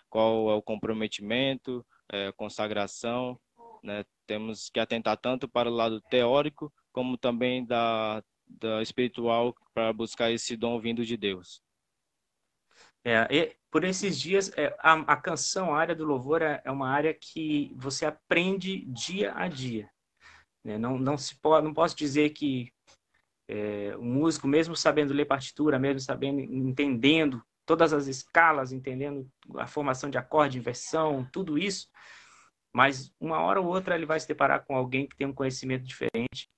qual 0.09 0.49
é 0.49 0.53
o 0.55 0.61
comprometimento, 0.61 1.85
é, 2.11 2.31
consagração. 2.31 3.39
Né? 3.83 4.03
Temos 4.25 4.69
que 4.69 4.79
atentar 4.79 5.17
tanto 5.17 5.47
para 5.47 5.69
o 5.69 5.73
lado 5.73 6.01
teórico, 6.09 6.73
como 6.91 7.17
também 7.17 7.65
da, 7.65 8.23
da 8.47 8.81
espiritual, 8.81 9.53
para 9.73 9.93
buscar 9.93 10.31
esse 10.31 10.55
dom 10.55 10.79
vindo 10.79 11.05
de 11.05 11.17
Deus. 11.17 11.61
É, 13.05 13.55
por 13.69 13.83
esses 13.83 14.19
dias, 14.19 14.51
é, 14.57 14.75
a, 14.79 14.93
a, 14.93 15.15
canção, 15.15 15.75
a 15.75 15.77
área 15.77 15.93
do 15.93 16.03
louvor, 16.03 16.41
é, 16.41 16.59
é, 16.65 16.71
uma 16.71 16.89
área 16.89 17.13
que 17.13 17.71
você 17.75 18.03
aprende 18.03 18.83
dia 18.85 19.31
a 19.35 19.47
dia. 19.47 19.87
Né? 20.63 20.79
Não, 20.79 20.97
não, 20.97 21.15
se 21.15 21.39
pode, 21.39 21.67
não 21.67 21.73
posso 21.73 21.95
dizer 21.95 22.31
que 22.31 22.73
é, 23.47 23.95
o 23.95 24.01
músico, 24.01 24.47
mesmo 24.47 24.75
sabendo 24.75 25.13
ler 25.13 25.25
partitura, 25.25 25.77
mesmo 25.77 25.99
sabendo, 25.99 26.39
entendendo 26.39 27.43
todas 27.63 27.93
as 27.93 28.07
escalas, 28.07 28.71
entendendo 28.71 29.29
a 29.55 29.67
formação 29.67 30.09
de 30.09 30.17
acorde, 30.17 30.57
inversão, 30.57 31.29
tudo 31.31 31.59
isso, 31.59 31.87
mas 32.73 33.13
uma 33.19 33.39
hora 33.39 33.61
ou 33.61 33.67
outra 33.67 33.95
ele 33.95 34.05
vai 34.07 34.19
se 34.19 34.27
deparar 34.27 34.65
com 34.65 34.75
alguém 34.75 35.07
que 35.07 35.15
tem 35.15 35.27
um 35.27 35.33
conhecimento 35.33 35.83
diferente. 35.83 36.49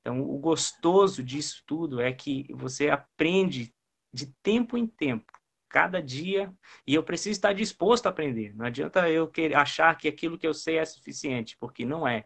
Então, 0.00 0.20
o 0.20 0.38
gostoso 0.38 1.20
disso 1.20 1.64
tudo 1.66 2.00
é 2.00 2.12
que 2.12 2.46
você 2.52 2.90
aprende 2.90 3.74
de 4.12 4.32
tempo 4.42 4.76
em 4.76 4.86
tempo 4.86 5.35
cada 5.76 6.00
dia 6.00 6.50
e 6.86 6.94
eu 6.94 7.02
preciso 7.02 7.32
estar 7.32 7.52
disposto 7.52 8.06
a 8.06 8.08
aprender. 8.08 8.56
Não 8.56 8.64
adianta 8.64 9.10
eu 9.10 9.28
querer 9.28 9.56
achar 9.56 9.94
que 9.98 10.08
aquilo 10.08 10.38
que 10.38 10.46
eu 10.46 10.54
sei 10.54 10.78
é 10.78 10.84
suficiente, 10.86 11.54
porque 11.60 11.84
não 11.84 12.08
é. 12.08 12.24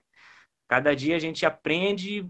Cada 0.68 0.94
dia 0.94 1.16
a 1.16 1.18
gente 1.18 1.44
aprende 1.44 2.24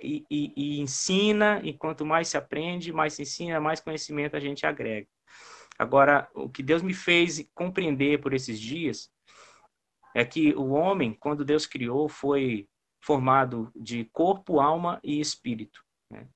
e, 0.00 0.24
e, 0.30 0.52
e 0.56 0.80
ensina, 0.80 1.60
e 1.62 1.74
quanto 1.74 2.06
mais 2.06 2.28
se 2.28 2.38
aprende, 2.38 2.90
mais 2.90 3.12
se 3.12 3.20
ensina, 3.20 3.60
mais 3.60 3.80
conhecimento 3.80 4.34
a 4.34 4.40
gente 4.40 4.64
agrega. 4.64 5.06
Agora, 5.78 6.26
o 6.34 6.48
que 6.48 6.62
Deus 6.62 6.80
me 6.80 6.94
fez 6.94 7.46
compreender 7.54 8.22
por 8.22 8.32
esses 8.32 8.58
dias 8.58 9.10
é 10.14 10.24
que 10.24 10.54
o 10.54 10.70
homem, 10.70 11.12
quando 11.12 11.44
Deus 11.44 11.66
criou, 11.66 12.08
foi 12.08 12.66
formado 13.02 13.70
de 13.76 14.06
corpo, 14.06 14.58
alma 14.58 14.98
e 15.04 15.20
espírito. 15.20 15.84
Né? 16.10 16.26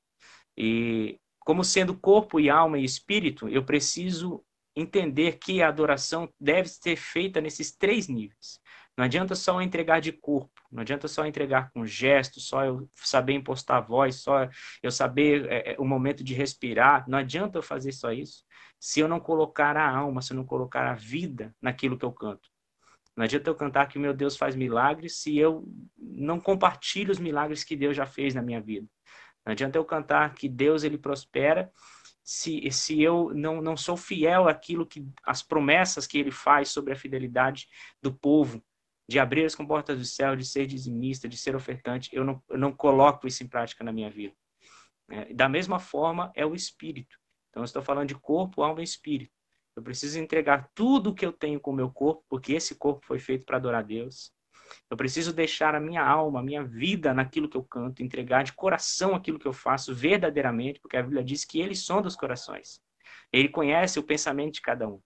E 0.59 1.19
como 1.41 1.65
sendo 1.65 1.97
corpo 1.97 2.39
e 2.39 2.49
alma 2.51 2.79
e 2.79 2.85
espírito, 2.85 3.49
eu 3.49 3.65
preciso 3.65 4.45
entender 4.77 5.39
que 5.39 5.63
a 5.63 5.69
adoração 5.69 6.33
deve 6.39 6.69
ser 6.69 6.97
feita 6.97 7.41
nesses 7.41 7.73
três 7.73 8.09
níveis. 8.09 8.61
Não 8.97 9.05
adianta 9.05 9.35
só 9.35 9.61
entregar 9.63 10.01
de 10.01 10.13
corpo, 10.13 10.61
não 10.71 10.83
adianta 10.83 11.09
só 11.09 11.25
entregar 11.25 11.71
com 11.73 11.87
gesto, 11.87 12.39
só 12.39 12.65
eu 12.65 12.89
saber 12.95 13.33
impostar 13.33 13.79
a 13.79 13.81
voz, 13.81 14.17
só 14.17 14.49
eu 14.83 14.91
saber 14.91 15.51
é, 15.51 15.73
é, 15.73 15.77
o 15.79 15.85
momento 15.85 16.23
de 16.23 16.35
respirar. 16.35 17.09
Não 17.09 17.19
adianta 17.19 17.59
eu 17.59 17.63
fazer 17.63 17.93
só 17.93 18.13
isso 18.13 18.45
se 18.79 19.01
eu 19.01 19.09
não 19.09 19.21
colocar 19.21 19.77
a 19.77 19.89
alma, 19.89 20.23
se 20.23 20.33
eu 20.33 20.37
não 20.37 20.45
colocar 20.45 20.87
a 20.87 20.95
vida 20.95 21.55
naquilo 21.61 21.99
que 21.99 22.05
eu 22.05 22.13
canto. 22.13 22.49
Não 23.17 23.25
adianta 23.25 23.51
eu 23.51 23.55
cantar 23.55 23.87
que 23.87 23.99
meu 23.99 24.15
Deus 24.15 24.37
faz 24.37 24.57
milagres 24.57 25.21
se 25.21 25.37
eu 25.37 25.65
não 25.99 26.41
compartilho 26.41 27.11
os 27.11 27.19
milagres 27.19 27.65
que 27.65 27.77
Deus 27.77 27.97
já 27.97 28.07
fez 28.07 28.35
na 28.35 28.43
minha 28.43 28.61
vida. 28.61 28.87
Não 29.45 29.53
adianta 29.53 29.79
eu 29.79 29.85
cantar 29.85 30.35
que 30.35 30.49
Deus 30.49 30.85
ele 30.85 30.99
prospera 30.99 31.71
se, 32.23 32.71
se 32.71 33.03
eu 33.03 33.33
não, 33.35 33.61
não 33.61 33.77
sou 33.77 33.97
fiel 33.97 34.49
àquilo 34.49 34.87
que 34.87 35.07
as 35.25 35.43
promessas 35.43 36.07
que 36.07 36.19
ele 36.19 36.31
faz 36.31 36.69
sobre 36.69 36.93
a 36.93 36.97
fidelidade 36.97 37.69
do 38.01 38.13
povo, 38.13 38.63
de 39.09 39.19
abrir 39.19 39.45
as 39.45 39.55
comportas 39.55 39.99
do 39.99 40.05
céu, 40.05 40.37
de 40.37 40.45
ser 40.45 40.67
dizimista, 40.67 41.29
de 41.29 41.37
ser 41.37 41.57
ofertante, 41.57 42.09
eu 42.13 42.25
não, 42.25 42.41
eu 42.49 42.59
não 42.59 42.73
coloco 42.73 43.27
isso 43.27 43.43
em 43.43 43.49
prática 43.49 43.83
na 43.83 43.93
minha 43.93 44.09
vida. 44.09 44.35
É, 45.11 45.35
da 45.35 45.49
mesma 45.49 45.81
forma 45.81 46.31
é 46.37 46.47
o 46.47 46.55
espírito. 46.55 47.19
Então 47.49 47.63
eu 47.63 47.65
estou 47.65 47.83
falando 47.83 48.09
de 48.09 48.15
corpo, 48.15 48.63
alma 48.63 48.81
e 48.81 48.85
espírito. 48.85 49.33
Eu 49.75 49.83
preciso 49.83 50.19
entregar 50.19 50.71
tudo 50.75 51.11
o 51.11 51.15
que 51.15 51.27
eu 51.27 51.33
tenho 51.33 51.59
com 51.59 51.73
o 51.73 51.75
meu 51.75 51.91
corpo, 51.91 52.25
porque 52.29 52.53
esse 52.53 52.77
corpo 52.77 53.05
foi 53.05 53.19
feito 53.19 53.45
para 53.45 53.57
adorar 53.57 53.83
Deus. 53.83 54.33
Eu 54.91 54.97
preciso 54.97 55.33
deixar 55.33 55.75
a 55.75 55.81
minha 55.81 56.05
alma, 56.05 56.41
a 56.41 56.43
minha 56.43 56.65
vida 56.65 57.15
naquilo 57.15 57.49
que 57.49 57.57
eu 57.57 57.65
canto, 57.65 58.03
entregar 58.03 58.45
de 58.45 58.53
coração 58.53 59.15
aquilo 59.15 59.39
que 59.39 59.47
eu 59.47 59.53
faço 59.53 59.95
verdadeiramente, 59.95 60.81
porque 60.81 60.97
a 60.97 61.03
Bíblia 61.03 61.25
diz 61.25 61.45
que 61.45 61.61
ele 61.61 61.75
sonda 61.75 62.09
os 62.09 62.17
corações. 62.17 62.81
Ele 63.33 63.49
conhece 63.49 63.99
o 63.99 64.03
pensamento 64.03 64.55
de 64.55 64.63
cada 64.63 64.89
um. 64.89 65.01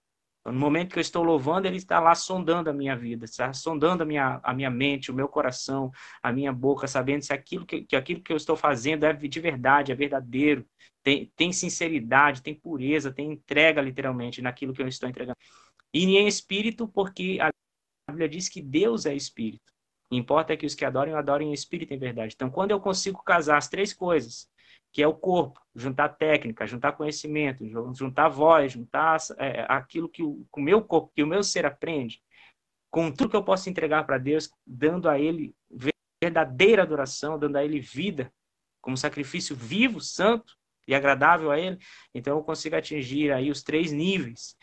Então, 0.45 0.53
no 0.53 0.59
momento 0.59 0.93
que 0.93 0.99
eu 0.99 1.01
estou 1.01 1.23
louvando, 1.23 1.67
ele 1.67 1.77
está 1.77 1.99
lá 1.99 2.13
sondando 2.13 2.69
a 2.69 2.73
minha 2.73 2.95
vida, 2.95 3.25
está 3.25 3.51
sondando 3.51 4.03
a 4.03 4.05
minha, 4.05 4.39
a 4.43 4.53
minha 4.53 4.69
mente, 4.69 5.09
o 5.09 5.13
meu 5.13 5.27
coração, 5.27 5.91
a 6.21 6.31
minha 6.31 6.53
boca, 6.53 6.87
sabendo 6.87 7.23
se 7.23 7.33
aquilo 7.33 7.65
que, 7.65 7.81
que 7.81 7.95
aquilo 7.95 8.21
que 8.21 8.31
eu 8.31 8.37
estou 8.37 8.55
fazendo 8.55 9.05
é 9.05 9.13
de 9.13 9.39
verdade, 9.39 9.91
é 9.91 9.95
verdadeiro, 9.95 10.63
tem, 11.01 11.31
tem 11.35 11.51
sinceridade, 11.51 12.43
tem 12.43 12.53
pureza, 12.53 13.11
tem 13.11 13.31
entrega 13.31 13.81
literalmente 13.81 14.39
naquilo 14.39 14.71
que 14.71 14.83
eu 14.83 14.87
estou 14.87 15.09
entregando. 15.09 15.37
E 15.91 16.03
em 16.17 16.27
espírito, 16.27 16.87
porque 16.87 17.39
a 17.41 17.51
a 18.07 18.11
Bíblia 18.11 18.29
diz 18.29 18.47
que 18.47 18.61
Deus 18.61 19.05
é 19.05 19.13
espírito. 19.13 19.73
Importa 20.11 20.53
é 20.53 20.57
que 20.57 20.65
os 20.65 20.75
que 20.75 20.85
adoram, 20.85 21.17
adorem 21.17 21.49
em 21.49 21.53
espírito 21.53 21.93
em 21.93 21.97
verdade. 21.97 22.33
Então, 22.35 22.49
quando 22.49 22.71
eu 22.71 22.79
consigo 22.79 23.23
casar 23.23 23.57
as 23.57 23.67
três 23.67 23.93
coisas, 23.93 24.47
que 24.91 25.01
é 25.01 25.07
o 25.07 25.13
corpo, 25.13 25.59
juntar 25.75 26.09
técnica, 26.09 26.67
juntar 26.67 26.93
conhecimento, 26.93 27.65
juntar 27.93 28.29
voz, 28.29 28.71
juntar 28.71 29.17
é, 29.37 29.65
aquilo 29.67 30.07
que 30.07 30.23
o, 30.23 30.45
o 30.51 30.61
meu 30.61 30.81
corpo, 30.81 31.11
que 31.13 31.23
o 31.23 31.27
meu 31.27 31.43
ser 31.43 31.65
aprende, 31.65 32.21
com 32.91 33.11
tudo 33.11 33.29
que 33.29 33.35
eu 33.35 33.43
posso 33.43 33.69
entregar 33.69 34.05
para 34.05 34.17
Deus, 34.17 34.49
dando 34.65 35.09
a 35.09 35.19
Ele 35.19 35.53
verdadeira 36.23 36.83
adoração, 36.83 37.37
dando 37.37 37.57
a 37.57 37.65
Ele 37.65 37.79
vida, 37.79 38.31
como 38.81 38.95
sacrifício 38.95 39.55
vivo, 39.55 39.99
santo 39.99 40.55
e 40.87 40.93
agradável 40.93 41.51
a 41.51 41.59
Ele, 41.59 41.77
então 42.13 42.37
eu 42.37 42.43
consigo 42.43 42.75
atingir 42.75 43.31
aí 43.33 43.49
os 43.49 43.63
três 43.63 43.91
níveis 43.91 44.55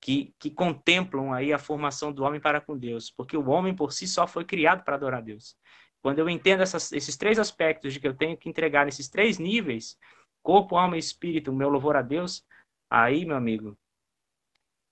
que, 0.00 0.34
que 0.38 0.50
contemplam 0.50 1.32
aí 1.32 1.52
a 1.52 1.58
formação 1.58 2.12
do 2.12 2.22
homem 2.22 2.40
para 2.40 2.60
com 2.60 2.76
Deus, 2.76 3.10
porque 3.10 3.36
o 3.36 3.48
homem 3.48 3.74
por 3.74 3.92
si 3.92 4.06
só 4.06 4.26
foi 4.26 4.44
criado 4.44 4.84
para 4.84 4.96
adorar 4.96 5.20
a 5.20 5.22
Deus. 5.22 5.56
Quando 6.00 6.20
eu 6.20 6.30
entendo 6.30 6.62
essas, 6.62 6.92
esses 6.92 7.16
três 7.16 7.38
aspectos 7.38 7.92
de 7.92 8.00
que 8.00 8.06
eu 8.06 8.14
tenho 8.14 8.36
que 8.36 8.48
entregar 8.48 8.86
nesses 8.86 9.08
três 9.08 9.38
níveis, 9.38 9.98
corpo, 10.42 10.76
alma 10.76 10.96
e 10.96 11.00
espírito, 11.00 11.52
meu 11.52 11.68
louvor 11.68 11.96
a 11.96 12.02
Deus, 12.02 12.44
aí, 12.88 13.24
meu 13.24 13.36
amigo, 13.36 13.76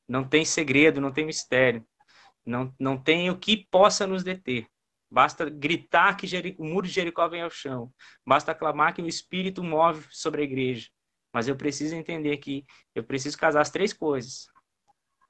não 0.09 0.27
tem 0.27 0.45
segredo, 0.45 1.01
não 1.01 1.13
tem 1.13 1.25
mistério, 1.25 1.87
não, 2.45 2.75
não 2.79 2.97
tem 2.97 3.31
o 3.31 3.39
que 3.39 3.67
possa 3.71 4.07
nos 4.07 4.23
deter. 4.23 4.67
Basta 5.09 5.49
gritar 5.49 6.17
que 6.17 6.27
o 6.59 6.65
muro 6.65 6.87
de 6.87 6.93
Jericó 6.93 7.29
vem 7.29 7.43
ao 7.43 7.51
chão. 7.51 7.93
Basta 8.27 8.55
clamar 8.55 8.93
que 8.93 9.01
o 9.01 9.07
Espírito 9.07 9.63
move 9.63 10.05
sobre 10.11 10.43
a 10.43 10.45
igreja. 10.45 10.89
Mas 11.33 11.47
eu 11.47 11.57
preciso 11.57 11.95
entender 11.95 12.37
que 12.39 12.65
eu 12.95 13.05
preciso 13.05 13.39
casar 13.39 13.61
as 13.61 13.71
três 13.71 13.93
coisas: 13.93 14.49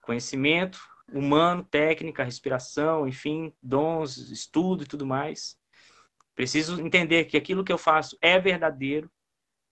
conhecimento 0.06 0.78
humano, 1.12 1.64
técnica, 1.64 2.24
respiração, 2.24 3.06
enfim, 3.06 3.52
dons, 3.62 4.16
estudo 4.30 4.84
e 4.84 4.86
tudo 4.86 5.04
mais. 5.04 5.58
Preciso 6.34 6.80
entender 6.80 7.24
que 7.24 7.36
aquilo 7.36 7.64
que 7.64 7.72
eu 7.72 7.78
faço 7.78 8.16
é 8.20 8.38
verdadeiro 8.38 9.10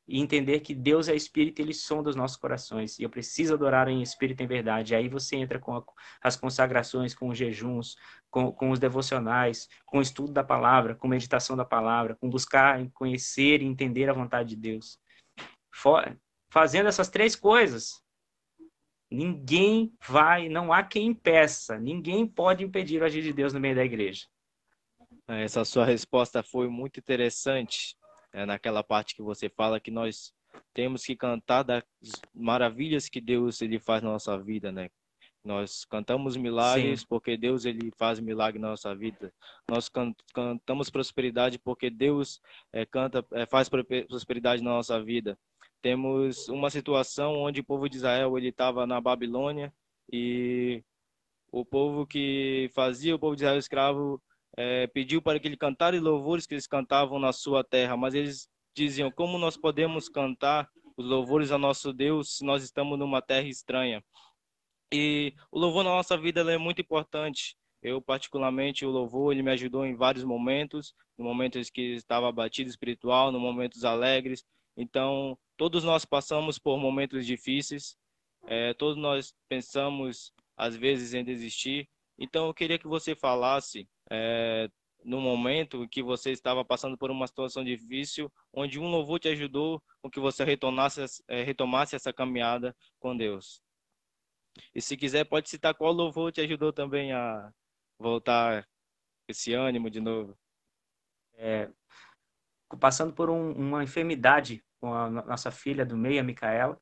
e 0.06 0.20
entender 0.20 0.60
que 0.60 0.74
Deus 0.74 1.08
é 1.08 1.14
espírito 1.14 1.60
e 1.60 1.62
ele 1.62 1.72
sonda 1.72 2.10
os 2.10 2.16
nossos 2.16 2.36
corações. 2.36 2.98
E 2.98 3.02
eu 3.02 3.10
preciso 3.10 3.54
adorar 3.54 3.88
em 3.88 4.02
espírito 4.02 4.40
e 4.40 4.44
em 4.44 4.46
verdade. 4.46 4.94
Aí 4.94 5.08
você 5.08 5.36
entra 5.36 5.58
com 5.58 5.82
as 6.22 6.36
consagrações, 6.36 7.14
com 7.14 7.28
os 7.28 7.38
jejuns, 7.38 7.96
com, 8.30 8.52
com 8.52 8.70
os 8.70 8.78
devocionais, 8.78 9.68
com 9.86 9.98
o 9.98 10.02
estudo 10.02 10.32
da 10.32 10.44
palavra, 10.44 10.94
com 10.94 11.08
meditação 11.08 11.56
da 11.56 11.64
palavra, 11.64 12.16
com 12.16 12.28
buscar 12.28 12.86
conhecer 12.92 13.62
e 13.62 13.66
entender 13.66 14.10
a 14.10 14.14
vontade 14.14 14.50
de 14.50 14.56
Deus. 14.56 14.98
For, 15.72 16.16
fazendo 16.50 16.88
essas 16.88 17.08
três 17.08 17.34
coisas, 17.34 18.03
Ninguém 19.10 19.92
vai, 20.06 20.48
não 20.48 20.72
há 20.72 20.82
quem 20.82 21.06
impeça, 21.06 21.78
ninguém 21.78 22.26
pode 22.26 22.64
impedir 22.64 23.00
o 23.00 23.04
agir 23.04 23.22
de 23.22 23.32
Deus 23.32 23.52
no 23.52 23.60
meio 23.60 23.74
da 23.74 23.84
igreja. 23.84 24.26
Essa 25.28 25.64
sua 25.64 25.84
resposta 25.84 26.42
foi 26.42 26.68
muito 26.68 26.98
interessante, 26.98 27.96
é, 28.32 28.44
naquela 28.44 28.82
parte 28.82 29.14
que 29.14 29.22
você 29.22 29.48
fala 29.48 29.80
que 29.80 29.90
nós 29.90 30.34
temos 30.72 31.04
que 31.04 31.16
cantar 31.16 31.62
das 31.62 31.84
maravilhas 32.34 33.08
que 33.08 33.20
Deus 33.20 33.62
ele 33.62 33.78
faz 33.78 34.02
na 34.02 34.10
nossa 34.10 34.38
vida, 34.38 34.70
né? 34.72 34.90
Nós 35.44 35.84
cantamos 35.84 36.38
milagres 36.38 37.00
Sim. 37.00 37.06
porque 37.06 37.36
Deus 37.36 37.66
ele 37.66 37.92
faz 37.98 38.18
milagre 38.18 38.58
na 38.58 38.70
nossa 38.70 38.94
vida. 38.94 39.30
Nós 39.68 39.90
cantamos 40.32 40.88
prosperidade 40.88 41.58
porque 41.58 41.90
Deus 41.90 42.40
é, 42.72 42.86
canta, 42.86 43.24
é, 43.32 43.44
faz 43.44 43.68
prosperidade 43.68 44.62
na 44.62 44.70
nossa 44.70 45.02
vida. 45.02 45.38
Temos 45.84 46.48
uma 46.48 46.70
situação 46.70 47.34
onde 47.34 47.60
o 47.60 47.64
povo 47.64 47.90
de 47.90 47.98
Israel 47.98 48.38
ele 48.38 48.48
estava 48.48 48.86
na 48.86 49.02
Babilônia 49.02 49.70
e 50.10 50.82
o 51.52 51.62
povo 51.62 52.06
que 52.06 52.70
fazia 52.74 53.14
o 53.14 53.18
povo 53.18 53.36
de 53.36 53.42
Israel 53.42 53.58
escravo 53.58 54.18
é, 54.56 54.86
pediu 54.86 55.20
para 55.20 55.38
que 55.38 55.46
ele 55.46 55.58
cantasse 55.58 55.98
louvores 55.98 56.46
que 56.46 56.54
eles 56.54 56.66
cantavam 56.66 57.18
na 57.18 57.34
sua 57.34 57.62
terra, 57.62 57.98
mas 57.98 58.14
eles 58.14 58.48
diziam 58.74 59.10
como 59.10 59.36
nós 59.36 59.58
podemos 59.58 60.08
cantar 60.08 60.70
os 60.96 61.04
louvores 61.04 61.50
ao 61.50 61.58
nosso 61.58 61.92
Deus 61.92 62.38
se 62.38 62.46
nós 62.46 62.64
estamos 62.64 62.98
numa 62.98 63.20
terra 63.20 63.46
estranha. 63.46 64.02
E 64.90 65.34
o 65.52 65.58
louvor 65.58 65.84
na 65.84 65.90
nossa 65.90 66.16
vida 66.16 66.40
é 66.50 66.56
muito 66.56 66.80
importante. 66.80 67.58
Eu, 67.82 68.00
particularmente, 68.00 68.86
o 68.86 68.90
louvor, 68.90 69.34
ele 69.34 69.42
me 69.42 69.50
ajudou 69.50 69.84
em 69.84 69.94
vários 69.94 70.24
momentos, 70.24 70.94
no 71.18 71.26
momentos 71.26 71.68
que 71.68 71.94
estava 71.94 72.26
abatido 72.26 72.70
espiritual, 72.70 73.30
no 73.30 73.38
momentos 73.38 73.84
alegres. 73.84 74.46
Então, 74.76 75.38
todos 75.56 75.84
nós 75.84 76.04
passamos 76.04 76.58
por 76.58 76.78
momentos 76.78 77.26
difíceis, 77.26 77.96
é, 78.46 78.74
todos 78.74 78.96
nós 78.96 79.34
pensamos, 79.48 80.32
às 80.56 80.76
vezes, 80.76 81.14
em 81.14 81.24
desistir. 81.24 81.88
Então, 82.18 82.46
eu 82.46 82.54
queria 82.54 82.78
que 82.78 82.86
você 82.86 83.14
falasse 83.14 83.88
é, 84.10 84.68
no 85.04 85.20
momento 85.20 85.88
que 85.88 86.02
você 86.02 86.30
estava 86.30 86.64
passando 86.64 86.96
por 86.96 87.10
uma 87.10 87.26
situação 87.26 87.62
difícil, 87.62 88.32
onde 88.52 88.78
um 88.78 88.90
louvor 88.90 89.20
te 89.20 89.28
ajudou 89.28 89.82
com 90.02 90.10
que 90.10 90.18
você 90.18 90.44
retomasse, 90.44 91.04
é, 91.28 91.42
retomasse 91.42 91.94
essa 91.94 92.12
caminhada 92.12 92.74
com 92.98 93.16
Deus. 93.16 93.62
E 94.74 94.80
se 94.80 94.96
quiser, 94.96 95.24
pode 95.24 95.48
citar 95.48 95.74
qual 95.74 95.92
louvor 95.92 96.32
te 96.32 96.40
ajudou 96.40 96.72
também 96.72 97.12
a 97.12 97.52
voltar 97.98 98.68
esse 99.28 99.52
ânimo 99.52 99.90
de 99.90 100.00
novo. 100.00 100.38
É, 101.34 101.70
passando 102.76 103.12
por 103.12 103.30
um, 103.30 103.52
uma 103.52 103.82
enfermidade 103.82 104.64
com 104.80 104.92
a 104.92 105.10
nossa 105.10 105.50
filha 105.50 105.84
do 105.84 105.96
meio, 105.96 106.20
a 106.20 106.24
Micaela, 106.24 106.78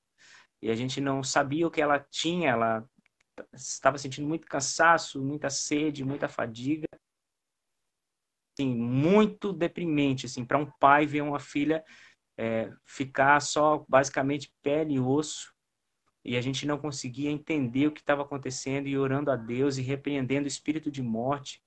e 0.61 0.71
a 0.71 0.75
gente 0.75 1.01
não 1.01 1.23
sabia 1.23 1.67
o 1.67 1.71
que 1.71 1.81
ela 1.81 1.99
tinha, 2.11 2.51
ela 2.51 2.85
estava 3.53 3.99
sentindo 3.99 4.29
muito 4.29 4.47
cansaço, 4.47 5.23
muita 5.23 5.51
sede, 5.51 6.05
muita 6.05 6.29
fadiga, 6.29 6.87
assim, 8.53 8.75
muito 8.75 9.53
deprimente, 9.53 10.27
assim, 10.27 10.45
para 10.45 10.59
um 10.59 10.71
pai 10.79 11.07
ver 11.07 11.23
uma 11.23 11.41
filha 11.41 11.85
é, 12.39 12.73
ficar 12.85 13.41
só 13.41 13.85
basicamente 13.89 14.53
pele 14.63 14.95
e 14.95 15.01
osso 15.01 15.53
e 16.25 16.37
a 16.37 16.41
gente 16.41 16.67
não 16.67 16.79
conseguia 16.79 17.31
entender 17.31 17.89
o 17.89 17.93
que 17.93 18.01
estava 18.01 18.23
acontecendo 18.23 18.87
e 18.87 18.97
orando 18.97 19.31
a 19.31 19.37
Deus 19.37 19.77
e 19.77 19.83
repreendendo 19.83 20.45
o 20.45 20.49
espírito 20.49 20.91
de 20.91 21.03
morte. 21.03 21.61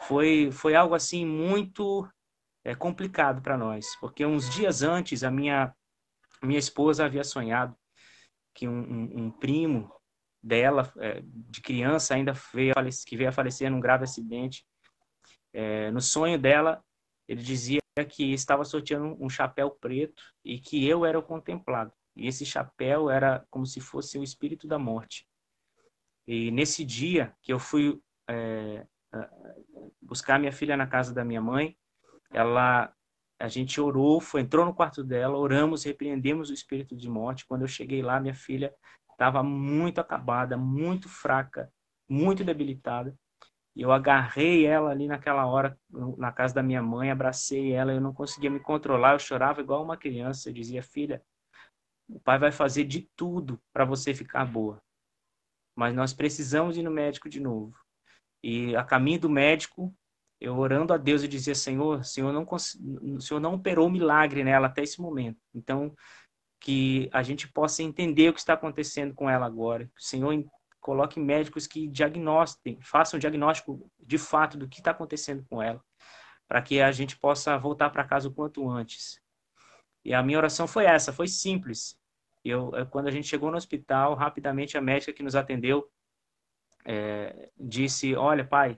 Foi, 0.00 0.50
foi 0.52 0.74
algo 0.74 0.94
assim 0.94 1.26
muito 1.26 2.08
é, 2.64 2.74
complicado 2.74 3.42
para 3.42 3.56
nós, 3.56 3.96
porque 4.00 4.24
uns 4.24 4.48
dias 4.48 4.82
antes 4.82 5.24
a 5.24 5.30
minha, 5.30 5.74
minha 6.42 6.58
esposa 6.58 7.04
havia 7.04 7.24
sonhado 7.24 7.76
que 8.54 8.68
um, 8.68 8.80
um, 8.80 9.24
um 9.24 9.30
primo 9.30 9.92
dela, 10.42 10.92
é, 10.98 11.22
de 11.24 11.60
criança, 11.60 12.14
ainda 12.14 12.32
veio, 12.52 12.74
que 13.06 13.16
veio 13.16 13.30
a 13.30 13.32
falecer 13.32 13.70
num 13.70 13.80
grave 13.80 14.04
acidente 14.04 14.64
é, 15.52 15.90
no 15.90 16.00
sonho 16.00 16.38
dela, 16.38 16.82
ele 17.28 17.42
dizia 17.42 17.80
que 18.08 18.32
estava 18.32 18.64
sorteando 18.64 19.16
um 19.20 19.28
chapéu 19.28 19.70
preto 19.70 20.22
e 20.44 20.58
que 20.58 20.86
eu 20.86 21.04
era 21.04 21.18
o 21.18 21.22
contemplado. 21.22 21.92
E 22.16 22.26
esse 22.26 22.44
chapéu 22.44 23.10
era 23.10 23.46
como 23.50 23.66
se 23.66 23.80
fosse 23.80 24.18
o 24.18 24.22
espírito 24.22 24.66
da 24.66 24.78
morte. 24.78 25.26
E 26.26 26.50
nesse 26.50 26.84
dia 26.84 27.34
que 27.42 27.52
eu 27.52 27.58
fui 27.58 28.00
é, 28.28 28.86
buscar 30.00 30.38
minha 30.38 30.52
filha 30.52 30.76
na 30.76 30.86
casa 30.86 31.12
da 31.12 31.24
minha 31.24 31.40
mãe, 31.40 31.76
ela 32.32 32.92
a 33.38 33.48
gente 33.48 33.80
orou, 33.80 34.20
foi 34.20 34.40
entrou 34.40 34.64
no 34.64 34.72
quarto 34.72 35.02
dela, 35.02 35.36
oramos, 35.36 35.82
repreendemos 35.82 36.48
o 36.48 36.54
espírito 36.54 36.94
de 36.94 37.08
morte. 37.08 37.44
Quando 37.44 37.62
eu 37.62 37.68
cheguei 37.68 38.00
lá, 38.00 38.20
minha 38.20 38.34
filha 38.34 38.72
estava 39.10 39.42
muito 39.42 40.00
acabada, 40.00 40.56
muito 40.56 41.08
fraca, 41.08 41.68
muito 42.08 42.44
debilitada. 42.44 43.16
E 43.74 43.82
eu 43.82 43.90
agarrei 43.90 44.64
ela 44.64 44.90
ali 44.90 45.08
naquela 45.08 45.44
hora, 45.44 45.76
na 46.16 46.30
casa 46.30 46.54
da 46.54 46.62
minha 46.62 46.82
mãe, 46.82 47.10
abracei 47.10 47.72
ela, 47.72 47.92
eu 47.92 48.00
não 48.00 48.12
conseguia 48.12 48.50
me 48.50 48.60
controlar, 48.60 49.14
eu 49.14 49.18
chorava 49.18 49.60
igual 49.60 49.82
uma 49.82 49.96
criança. 49.96 50.48
Eu 50.48 50.52
dizia, 50.52 50.82
filha, 50.82 51.20
o 52.08 52.20
pai 52.20 52.38
vai 52.38 52.52
fazer 52.52 52.84
de 52.84 53.08
tudo 53.16 53.60
para 53.72 53.84
você 53.84 54.14
ficar 54.14 54.44
boa. 54.44 54.80
Mas 55.74 55.94
nós 55.94 56.12
precisamos 56.12 56.76
ir 56.76 56.82
no 56.82 56.90
médico 56.90 57.28
de 57.28 57.40
novo. 57.40 57.76
E 58.40 58.76
a 58.76 58.84
caminho 58.84 59.20
do 59.20 59.30
médico, 59.30 59.92
eu 60.42 60.58
orando 60.58 60.92
a 60.92 60.96
Deus, 60.96 61.22
eu 61.22 61.28
dizia, 61.28 61.54
Senhor, 61.54 62.04
Senhor 62.04 62.32
não, 62.32 62.46
Senhor 63.20 63.38
não 63.38 63.54
operou 63.54 63.88
milagre 63.88 64.42
nela 64.42 64.66
até 64.66 64.82
esse 64.82 65.00
momento. 65.00 65.38
Então, 65.54 65.94
que 66.60 67.08
a 67.12 67.22
gente 67.22 67.46
possa 67.46 67.82
entender 67.82 68.28
o 68.28 68.32
que 68.32 68.40
está 68.40 68.54
acontecendo 68.54 69.14
com 69.14 69.30
ela 69.30 69.46
agora. 69.46 69.86
Que 69.86 70.00
o 70.00 70.04
Senhor 70.04 70.44
coloque 70.80 71.20
médicos 71.20 71.68
que 71.68 71.86
diagnostiquem, 71.86 72.80
façam 72.82 73.20
diagnóstico 73.20 73.88
de 74.00 74.18
fato 74.18 74.58
do 74.58 74.68
que 74.68 74.78
está 74.80 74.90
acontecendo 74.90 75.44
com 75.48 75.62
ela, 75.62 75.80
para 76.48 76.60
que 76.60 76.80
a 76.80 76.90
gente 76.90 77.16
possa 77.16 77.56
voltar 77.56 77.90
para 77.90 78.04
casa 78.04 78.28
o 78.28 78.34
quanto 78.34 78.68
antes. 78.68 79.20
E 80.04 80.12
a 80.12 80.22
minha 80.24 80.38
oração 80.38 80.66
foi 80.66 80.86
essa, 80.86 81.12
foi 81.12 81.28
simples. 81.28 81.96
Eu, 82.44 82.72
quando 82.90 83.06
a 83.06 83.12
gente 83.12 83.28
chegou 83.28 83.48
no 83.50 83.56
hospital, 83.56 84.16
rapidamente 84.16 84.76
a 84.76 84.80
médica 84.80 85.12
que 85.12 85.22
nos 85.22 85.36
atendeu 85.36 85.88
é, 86.84 87.50
disse: 87.56 88.16
Olha, 88.16 88.44
pai, 88.44 88.76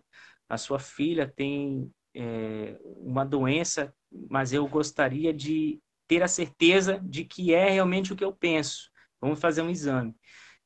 a 0.48 0.56
sua 0.56 0.78
filha 0.78 1.26
tem 1.26 1.90
é, 2.14 2.78
uma 2.82 3.24
doença, 3.24 3.94
mas 4.30 4.52
eu 4.52 4.66
gostaria 4.68 5.32
de 5.32 5.80
ter 6.06 6.22
a 6.22 6.28
certeza 6.28 7.00
de 7.02 7.24
que 7.24 7.54
é 7.54 7.70
realmente 7.70 8.12
o 8.12 8.16
que 8.16 8.24
eu 8.24 8.32
penso. 8.32 8.90
Vamos 9.20 9.40
fazer 9.40 9.62
um 9.62 9.70
exame. 9.70 10.14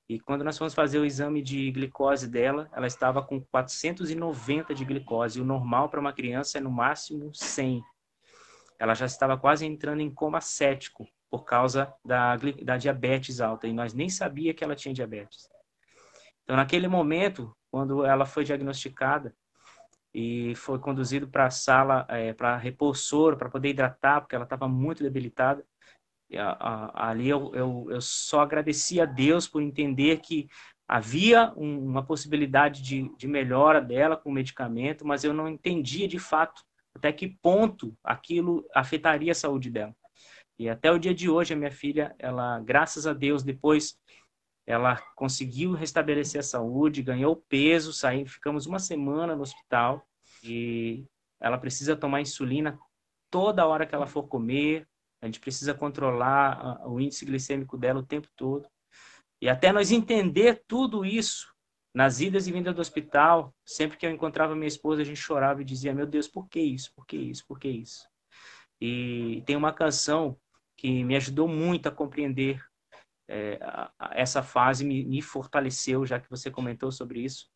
E 0.09 0.19
quando 0.19 0.43
nós 0.43 0.57
fomos 0.57 0.75
fazer 0.75 0.99
o 0.99 1.05
exame 1.05 1.43
de 1.43 1.71
glicose 1.71 2.29
dela, 2.29 2.69
ela 2.73 2.87
estava 2.87 3.23
com 3.23 3.41
490 3.41 4.75
de 4.75 4.85
glicose. 4.85 5.41
O 5.41 5.45
normal 5.45 5.91
para 5.91 6.01
uma 6.01 6.15
criança 6.15 6.59
é 6.59 6.61
no 6.61 6.71
máximo 6.71 7.31
100. 7.35 7.83
Ela 8.79 8.95
já 8.95 9.05
estava 9.05 9.37
quase 9.37 9.67
entrando 9.67 10.01
em 10.01 10.11
coma 10.11 10.41
cético 10.41 11.07
por 11.31 11.45
causa 11.45 11.93
da, 12.03 12.37
da 12.65 12.79
diabetes 12.79 13.41
alta. 13.41 13.67
E 13.67 13.73
nós 13.73 13.93
nem 13.93 14.09
sabia 14.09 14.55
que 14.55 14.65
ela 14.65 14.75
tinha 14.75 14.95
diabetes. 14.95 15.47
Então, 16.43 16.57
naquele 16.57 16.89
momento, 16.89 17.55
quando 17.71 18.03
ela 18.03 18.25
foi 18.25 18.45
diagnosticada 18.45 19.37
e 20.15 20.55
foi 20.55 20.79
conduzido 20.79 21.29
para 21.29 21.47
a 21.47 21.51
sala, 21.51 22.07
é, 22.09 22.33
para 22.33 22.57
repor 22.57 22.97
soro, 22.97 23.37
para 23.37 23.51
poder 23.51 23.71
hidratar, 23.71 24.21
porque 24.21 24.35
ela 24.35 24.45
estava 24.45 24.67
muito 24.69 25.03
debilitada, 25.03 25.65
ali 26.95 27.29
eu, 27.29 27.55
eu, 27.55 27.87
eu 27.91 28.01
só 28.01 28.41
agradeci 28.41 29.01
a 29.01 29.05
Deus 29.05 29.49
por 29.49 29.63
entender 29.63 30.19
que 30.21 30.49
havia 30.87 31.53
um, 31.57 31.85
uma 31.87 32.03
possibilidade 32.03 32.83
de, 32.83 33.15
de 33.17 33.29
melhora 33.29 33.81
dela 33.81 34.17
com 34.17 34.31
o 34.31 34.33
medicamento, 34.33 35.07
mas 35.07 35.25
eu 35.25 35.33
não 35.33 35.49
entendia 35.49 36.09
de 36.09 36.19
fato 36.19 36.63
até 36.95 37.13
que 37.13 37.29
ponto 37.41 37.97
aquilo 38.03 38.67
afetaria 38.75 39.33
a 39.33 39.35
saúde 39.35 39.71
dela. 39.71 39.95
E 40.59 40.69
até 40.69 40.91
o 40.91 40.99
dia 40.99 41.15
de 41.15 41.31
hoje, 41.31 41.55
a 41.55 41.57
minha 41.57 41.71
filha, 41.71 42.15
ela, 42.19 42.59
graças 42.61 43.07
a 43.07 43.13
Deus, 43.13 43.45
depois 43.45 43.97
ela 44.69 44.97
conseguiu 45.17 45.73
restabelecer 45.73 46.41
a 46.41 46.45
saúde, 46.45 47.03
ganhou 47.03 47.35
peso, 47.35 47.91
saí, 47.91 48.27
ficamos 48.27 48.67
uma 48.67 48.79
semana 48.79 49.35
no 49.35 49.41
hospital 49.41 50.07
e 50.45 51.07
ela 51.41 51.57
precisa 51.57 51.97
tomar 51.97 52.21
insulina 52.21 52.79
toda 53.31 53.67
hora 53.67 53.87
que 53.87 53.95
ela 53.95 54.07
for 54.07 54.25
comer, 54.25 54.87
a 55.23 55.27
gente 55.27 55.41
precisa 55.41 55.73
controlar 55.73 56.87
o 56.87 57.01
índice 57.01 57.25
glicêmico 57.25 57.79
dela 57.79 58.01
o 58.01 58.07
tempo 58.07 58.29
todo. 58.37 58.69
E 59.41 59.49
até 59.49 59.73
nós 59.73 59.91
entender 59.91 60.63
tudo 60.69 61.03
isso, 61.03 61.51
nas 61.95 62.21
idas 62.21 62.47
e 62.47 62.53
vindas 62.53 62.75
do 62.75 62.83
hospital, 62.83 63.55
sempre 63.65 63.97
que 63.97 64.05
eu 64.05 64.11
encontrava 64.11 64.55
minha 64.55 64.69
esposa, 64.69 65.01
a 65.01 65.05
gente 65.05 65.17
chorava 65.19 65.63
e 65.63 65.65
dizia: 65.65 65.95
Meu 65.95 66.07
Deus, 66.07 66.29
por 66.29 66.47
que 66.47 66.61
isso? 66.61 66.93
Por 66.95 67.07
que 67.07 67.17
isso? 67.17 67.43
Por 67.47 67.59
que 67.59 67.69
isso? 67.69 68.07
E 68.79 69.43
tem 69.47 69.57
uma 69.57 69.73
canção 69.73 70.39
que 70.77 71.03
me 71.05 71.17
ajudou 71.17 71.49
muito 71.49 71.89
a 71.89 71.93
compreender 71.93 72.63
é, 73.29 73.59
essa 74.13 74.43
fase, 74.43 74.85
me, 74.85 75.05
me, 75.05 75.21
fortaleceu, 75.21 76.07
já 76.07 76.19
que 76.19 76.31
você 76.31 76.51
comentou 76.51 76.91
sobre 76.91 77.21
isso. 77.21 77.49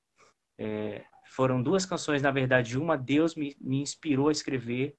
É, 0.58 1.04
foram 1.30 1.62
duas 1.62 1.87
canções, 1.87 2.22
na 2.22 2.30
verdade, 2.30 2.78
uma 2.78 2.96
Deus 2.96 3.35
me, 3.35 3.56
me 3.61 3.80
inspirou 3.80 4.28
a 4.28 4.32
escrever, 4.32 4.94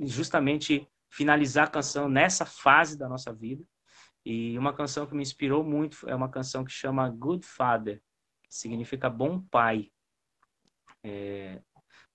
justamente 0.00 0.88
finalizar 1.10 1.66
a 1.66 1.70
canção 1.70 2.08
nessa 2.08 2.46
fase 2.46 2.96
da 2.98 3.08
nossa 3.08 3.32
vida. 3.32 3.64
E 4.24 4.56
uma 4.58 4.72
canção 4.72 5.06
que 5.06 5.14
me 5.14 5.22
inspirou 5.22 5.62
muito 5.62 6.08
é 6.08 6.14
uma 6.14 6.28
canção 6.28 6.64
que 6.64 6.72
chama 6.72 7.08
Good 7.10 7.44
Father, 7.44 8.00
que 8.44 8.54
significa 8.54 9.10
bom 9.10 9.40
pai. 9.40 9.90
É, 11.04 11.60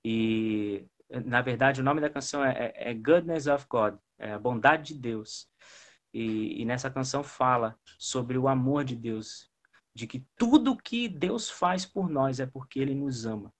e, 0.03 0.87
na 1.25 1.41
verdade, 1.41 1.81
o 1.81 1.83
nome 1.83 1.99
da 1.99 2.09
canção 2.09 2.43
é, 2.43 2.73
é, 2.75 2.91
é 2.91 2.93
Goodness 2.93 3.47
of 3.47 3.65
God, 3.69 3.95
é 4.17 4.31
a 4.31 4.39
bondade 4.39 4.93
de 4.93 4.99
Deus. 4.99 5.49
E, 6.17 6.63
e 6.63 6.65
nessa 6.65 6.89
canção 6.89 7.23
fala 7.23 7.77
sobre 7.99 8.39
o 8.39 8.47
amor 8.47 8.83
de 8.83 8.95
Deus, 8.95 9.51
de 9.93 10.07
que 10.07 10.25
tudo 10.35 10.75
que 10.75 11.07
Deus 11.07 11.47
faz 11.47 11.85
por 11.85 12.09
nós 12.09 12.39
é 12.39 12.45
porque 12.47 12.79
Ele 12.79 12.95
nos 12.95 13.27
ama. 13.27 13.53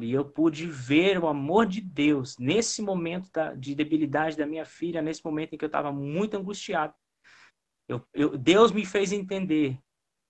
E 0.00 0.10
eu 0.10 0.24
pude 0.24 0.66
ver 0.66 1.18
o 1.18 1.26
amor 1.26 1.66
de 1.66 1.82
Deus 1.82 2.38
nesse 2.38 2.80
momento 2.80 3.28
da, 3.30 3.52
de 3.52 3.74
debilidade 3.74 4.38
da 4.38 4.46
minha 4.46 4.64
filha, 4.64 5.02
nesse 5.02 5.22
momento 5.22 5.52
em 5.52 5.58
que 5.58 5.64
eu 5.66 5.68
estava 5.68 5.92
muito 5.92 6.34
angustiado. 6.34 6.94
Eu, 7.86 8.02
eu, 8.14 8.38
Deus 8.38 8.72
me 8.72 8.86
fez 8.86 9.12
entender 9.12 9.78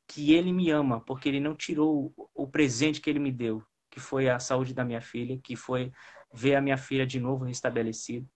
que 0.09 0.33
Ele 0.33 0.53
me 0.53 0.69
ama, 0.69 1.01
porque 1.01 1.29
Ele 1.29 1.39
não 1.39 1.55
tirou 1.55 2.13
o, 2.17 2.31
o 2.35 2.49
presente 2.49 3.01
que 3.01 3.09
Ele 3.09 3.21
me 3.21 3.31
deu, 3.31 3.63
que 3.89 4.01
foi 4.01 4.29
a 4.29 4.41
saúde 4.41 4.75
da 4.75 4.85
minha 4.85 5.01
filha, 5.01 5.39
que 5.39 5.55
foi 5.55 5.93
ver 6.35 6.57
a 6.57 6.61
minha 6.61 6.77
filha 6.77 7.07
de 7.07 7.21
novo 7.21 7.45
restabelecida. 7.45 8.27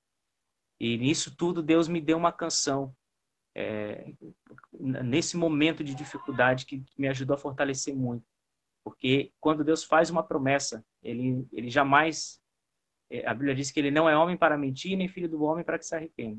E 0.79 0.97
nisso 0.97 1.35
tudo, 1.37 1.61
Deus 1.61 1.89
me 1.89 2.01
deu 2.01 2.19
uma 2.19 2.31
canção, 2.31 2.95
é, 3.59 4.12
nesse 4.79 5.35
momento 5.35 5.83
de 5.83 5.95
dificuldade, 5.95 6.66
que 6.66 6.85
me 6.99 7.09
ajudou 7.09 7.35
a 7.37 7.38
fortalecer 7.38 7.97
muito 7.97 8.27
Porque 8.85 9.33
quando 9.40 9.64
Deus 9.64 9.83
faz 9.83 10.11
uma 10.11 10.23
promessa, 10.23 10.85
ele, 11.03 11.49
ele 11.51 11.71
jamais. 11.71 12.38
É, 13.11 13.27
a 13.27 13.33
Bíblia 13.33 13.55
diz 13.55 13.71
que 13.71 13.81
ele 13.81 13.90
não 13.90 14.07
é 14.07 14.16
homem 14.16 14.37
para 14.37 14.59
mentir, 14.59 14.95
nem 14.99 15.09
filho 15.09 15.29
do 15.29 15.42
homem 15.42 15.64
para 15.64 15.79
que 15.79 15.87
se 15.87 15.95
arrependa. 15.95 16.38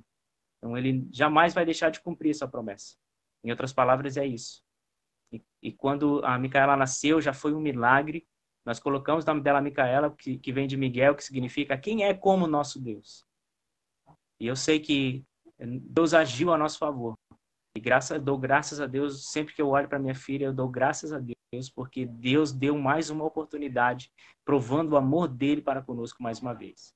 Então, 0.57 0.77
ele 0.77 1.07
jamais 1.11 1.55
vai 1.55 1.65
deixar 1.65 1.89
de 1.89 2.01
cumprir 2.01 2.29
essa 2.29 2.47
promessa. 2.47 2.95
Em 3.43 3.49
outras 3.49 3.73
palavras, 3.73 4.15
é 4.15 4.25
isso. 4.25 4.61
E, 5.31 5.41
e 5.63 5.71
quando 5.71 6.23
a 6.23 6.37
Micaela 6.37 6.77
nasceu, 6.77 7.19
já 7.19 7.33
foi 7.33 7.51
um 7.51 7.59
milagre. 7.59 8.27
Nós 8.63 8.79
colocamos 8.79 9.23
o 9.23 9.27
nome 9.27 9.41
dela 9.41 9.61
Micaela, 9.61 10.13
que, 10.15 10.37
que 10.37 10.51
vem 10.51 10.67
de 10.67 10.77
Miguel, 10.77 11.15
que 11.15 11.23
significa 11.23 11.77
quem 11.77 12.03
é 12.03 12.13
como 12.13 12.45
nosso 12.45 12.79
Deus. 12.79 13.25
E 14.39 14.45
eu 14.45 14.55
sei 14.55 14.79
que 14.79 15.25
Deus 15.59 16.13
agiu 16.13 16.53
a 16.53 16.57
nosso 16.57 16.77
favor. 16.77 17.15
E 17.75 17.79
graças, 17.79 18.21
dou 18.21 18.37
graças 18.37 18.79
a 18.79 18.87
Deus, 18.87 19.31
sempre 19.31 19.53
que 19.53 19.61
eu 19.61 19.69
olho 19.69 19.87
para 19.87 19.99
minha 19.99 20.15
filha, 20.15 20.45
eu 20.45 20.53
dou 20.53 20.67
graças 20.67 21.13
a 21.13 21.19
Deus, 21.19 21.69
porque 21.69 22.05
Deus 22.05 22.51
deu 22.51 22.77
mais 22.77 23.09
uma 23.09 23.23
oportunidade, 23.23 24.11
provando 24.43 24.93
o 24.93 24.97
amor 24.97 25.27
dele 25.27 25.61
para 25.61 25.81
conosco 25.81 26.21
mais 26.21 26.39
uma 26.39 26.53
vez. 26.53 26.93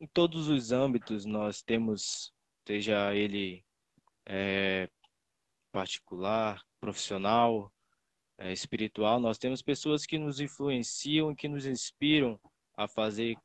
Em 0.00 0.06
todos 0.06 0.48
os 0.48 0.72
âmbitos 0.72 1.24
nós 1.24 1.62
temos, 1.62 2.32
seja 2.66 3.14
ele 3.14 3.64
é, 4.24 4.88
particular, 5.72 6.62
profissional, 6.80 7.72
é, 8.38 8.52
espiritual, 8.52 9.18
nós 9.18 9.38
temos 9.38 9.62
pessoas 9.62 10.06
que 10.06 10.18
nos 10.18 10.38
influenciam, 10.38 11.34
que 11.34 11.48
nos 11.48 11.66
inspiram 11.66 12.38
a 12.76 12.86
fazer 12.86 13.36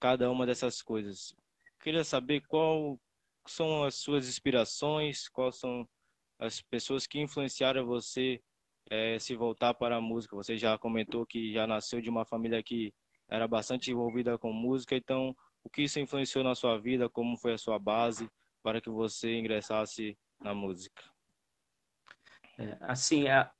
cada 0.00 0.30
uma 0.30 0.46
dessas 0.46 0.80
coisas. 0.80 1.34
Queria 1.80 2.04
saber 2.04 2.40
qual 2.46 2.98
são 3.50 3.84
as 3.84 3.96
suas 3.96 4.28
inspirações, 4.28 5.28
quais 5.28 5.56
são 5.56 5.88
as 6.38 6.60
pessoas 6.62 7.06
que 7.06 7.20
influenciaram 7.20 7.86
você 7.86 8.42
é, 8.90 9.18
se 9.18 9.34
voltar 9.34 9.74
para 9.74 9.96
a 9.96 10.00
música. 10.00 10.36
Você 10.36 10.56
já 10.56 10.76
comentou 10.78 11.26
que 11.26 11.52
já 11.52 11.66
nasceu 11.66 12.00
de 12.00 12.10
uma 12.10 12.24
família 12.24 12.62
que 12.62 12.92
era 13.28 13.48
bastante 13.48 13.90
envolvida 13.90 14.38
com 14.38 14.52
música, 14.52 14.94
então 14.94 15.34
o 15.62 15.70
que 15.70 15.82
isso 15.82 15.98
influenciou 15.98 16.44
na 16.44 16.54
sua 16.54 16.78
vida, 16.78 17.08
como 17.08 17.38
foi 17.38 17.54
a 17.54 17.58
sua 17.58 17.78
base 17.78 18.30
para 18.62 18.80
que 18.80 18.90
você 18.90 19.38
ingressasse 19.38 20.16
na 20.40 20.54
música? 20.54 21.02
É, 22.58 22.76
assim, 22.82 23.28
a, 23.28 23.50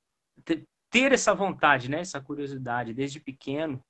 ter 0.89 1.11
essa 1.11 1.33
vontade, 1.33 1.89
né, 1.89 1.99
essa 1.99 2.21
curiosidade 2.21 2.93
desde 2.93 3.19
pequeno, 3.19 3.83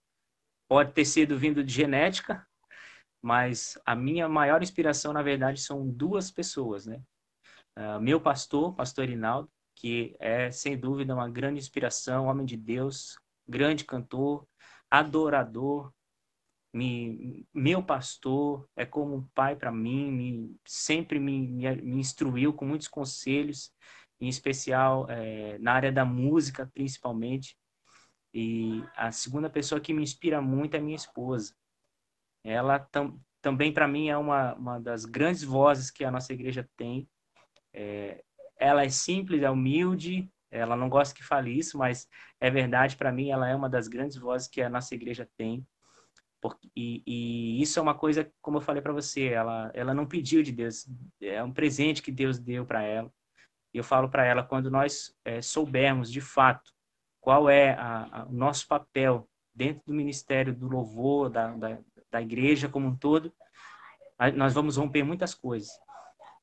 pode 0.67 0.93
ter 0.93 1.05
sido 1.05 1.37
vindo 1.37 1.63
de 1.63 1.73
genética, 1.73 2.47
mas 3.25 3.75
a 3.83 3.95
minha 3.95 4.29
maior 4.29 4.61
inspiração, 4.61 5.11
na 5.11 5.23
verdade, 5.23 5.59
são 5.59 5.89
duas 5.89 6.29
pessoas, 6.29 6.85
né? 6.85 7.01
Uh, 7.75 7.99
meu 7.99 8.21
pastor, 8.21 8.75
pastor 8.75 9.09
Rinaldo, 9.09 9.49
que 9.73 10.15
é, 10.19 10.51
sem 10.51 10.77
dúvida, 10.77 11.15
uma 11.15 11.27
grande 11.27 11.57
inspiração, 11.57 12.27
homem 12.27 12.45
de 12.45 12.55
Deus, 12.55 13.17
grande 13.47 13.83
cantor, 13.83 14.47
adorador, 14.91 15.91
me, 16.71 17.47
meu 17.51 17.81
pastor 17.81 18.69
é 18.75 18.85
como 18.85 19.15
um 19.15 19.27
pai 19.33 19.55
para 19.55 19.71
mim, 19.71 20.11
me, 20.11 20.55
sempre 20.63 21.19
me, 21.19 21.47
me, 21.47 21.75
me, 21.77 21.99
instruiu 21.99 22.53
com 22.53 22.63
muitos 22.63 22.87
conselhos, 22.87 23.73
em 24.19 24.29
especial 24.29 25.09
é, 25.09 25.57
na 25.57 25.73
área 25.73 25.91
da 25.91 26.05
música, 26.05 26.69
principalmente. 26.71 27.57
E 28.31 28.83
a 28.95 29.11
segunda 29.11 29.49
pessoa 29.49 29.81
que 29.81 29.95
me 29.95 30.03
inspira 30.03 30.43
muito 30.43 30.77
é 30.77 30.79
minha 30.79 30.95
esposa. 30.95 31.55
Ela 32.45 32.77
tam, 32.77 33.19
também, 33.41 33.73
para 33.73 33.87
mim, 33.87 34.07
é 34.07 34.17
uma, 34.17 34.53
uma 34.53 34.79
das 34.79 35.03
grandes 35.03 35.43
vozes 35.43 35.89
que 35.89 36.05
a 36.05 36.11
nossa 36.11 36.31
igreja 36.31 36.69
tem. 36.77 37.09
É, 37.73 38.23
ela 38.57 38.85
é 38.85 38.89
simples, 38.89 39.41
é 39.41 39.49
humilde, 39.49 40.31
ela 40.51 40.75
não 40.75 40.87
gosta 40.87 41.13
que 41.13 41.23
fale 41.23 41.51
isso, 41.51 41.77
mas 41.77 42.07
é 42.39 42.49
verdade, 42.49 42.95
para 42.95 43.11
mim, 43.11 43.31
ela 43.31 43.49
é 43.49 43.55
uma 43.55 43.67
das 43.67 43.87
grandes 43.87 44.15
vozes 44.15 44.47
que 44.47 44.61
a 44.61 44.69
nossa 44.69 44.93
igreja 44.93 45.27
tem. 45.35 45.65
E, 46.75 47.01
e, 47.05 47.61
isso 47.61 47.79
é 47.79 47.81
uma 47.81 47.95
coisa, 47.95 48.31
como 48.39 48.57
eu 48.57 48.61
falei 48.61 48.81
para 48.81 48.93
você, 48.93 49.25
ela, 49.29 49.71
ela 49.73 49.93
não 49.93 50.05
pediu 50.05 50.43
de 50.43 50.51
Deus, 50.51 50.87
é 51.19 51.43
um 51.43 51.51
presente 51.51 52.03
que 52.03 52.11
Deus 52.11 52.37
deu 52.37 52.65
para 52.65 52.83
ela. 52.83 53.11
E 53.73 53.77
eu 53.79 53.83
falo 53.83 54.07
para 54.07 54.23
ela, 54.23 54.43
quando 54.43 54.69
nós 54.69 55.13
é, 55.25 55.41
soubermos 55.41 56.11
de 56.11 56.21
fato 56.21 56.71
qual 57.19 57.49
é 57.49 57.71
a, 57.71 58.21
a, 58.21 58.25
o 58.25 58.31
nosso 58.31 58.67
papel 58.67 59.27
dentro 59.53 59.81
do 59.87 59.93
ministério 59.93 60.53
do 60.53 60.67
louvor, 60.67 61.29
da, 61.29 61.51
da, 61.55 61.79
da 62.15 62.21
igreja 62.21 62.69
como 62.69 62.87
um 62.87 62.95
todo, 62.95 63.33
nós 64.35 64.53
vamos 64.53 64.77
romper 64.77 65.03
muitas 65.03 65.33
coisas. 65.33 65.69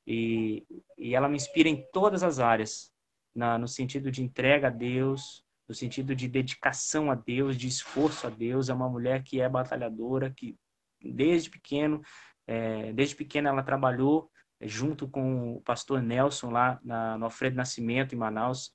E, 0.06 0.66
e 0.98 1.14
ela 1.14 1.28
me 1.28 1.36
inspira 1.36 1.66
em 1.66 1.82
todas 1.92 2.22
as 2.22 2.38
áreas, 2.38 2.92
na, 3.34 3.56
no 3.56 3.66
sentido 3.66 4.10
de 4.10 4.22
entrega 4.22 4.66
a 4.66 4.70
Deus, 4.70 5.42
no 5.66 5.74
sentido 5.74 6.14
de 6.14 6.28
dedicação 6.28 7.10
a 7.10 7.14
Deus, 7.14 7.56
de 7.56 7.66
esforço 7.68 8.26
a 8.26 8.30
Deus. 8.30 8.68
É 8.68 8.74
uma 8.74 8.88
mulher 8.88 9.22
que 9.22 9.40
é 9.40 9.48
batalhadora, 9.48 10.30
que 10.30 10.58
desde 11.02 11.48
pequeno, 11.48 12.02
é, 12.46 12.92
desde 12.92 13.16
pequena 13.16 13.48
ela 13.48 13.62
trabalhou 13.62 14.30
é, 14.60 14.68
junto 14.68 15.08
com 15.08 15.54
o 15.54 15.62
pastor 15.62 16.02
Nelson 16.02 16.50
lá 16.50 16.78
na, 16.84 17.16
no 17.16 17.24
Alfredo 17.24 17.56
Nascimento, 17.56 18.14
em 18.14 18.18
Manaus, 18.18 18.74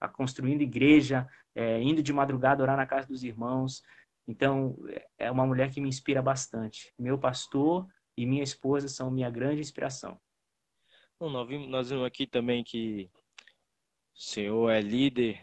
a, 0.00 0.06
construindo 0.06 0.60
igreja, 0.60 1.26
é, 1.56 1.82
indo 1.82 2.04
de 2.04 2.12
madrugada 2.12 2.62
orar 2.62 2.76
na 2.76 2.86
casa 2.86 3.08
dos 3.08 3.24
irmãos. 3.24 3.82
Então, 4.26 4.76
é 5.18 5.30
uma 5.30 5.46
mulher 5.46 5.70
que 5.70 5.80
me 5.80 5.88
inspira 5.88 6.20
bastante. 6.20 6.92
Meu 6.98 7.18
pastor 7.18 7.86
e 8.16 8.26
minha 8.26 8.42
esposa 8.42 8.88
são 8.88 9.10
minha 9.10 9.30
grande 9.30 9.60
inspiração. 9.60 10.20
Bom, 11.18 11.30
nós, 11.30 11.48
vimos, 11.48 11.68
nós 11.68 11.90
vimos 11.90 12.04
aqui 12.04 12.26
também 12.26 12.64
que 12.64 13.10
o 14.14 14.20
senhor 14.20 14.70
é 14.70 14.80
líder 14.80 15.40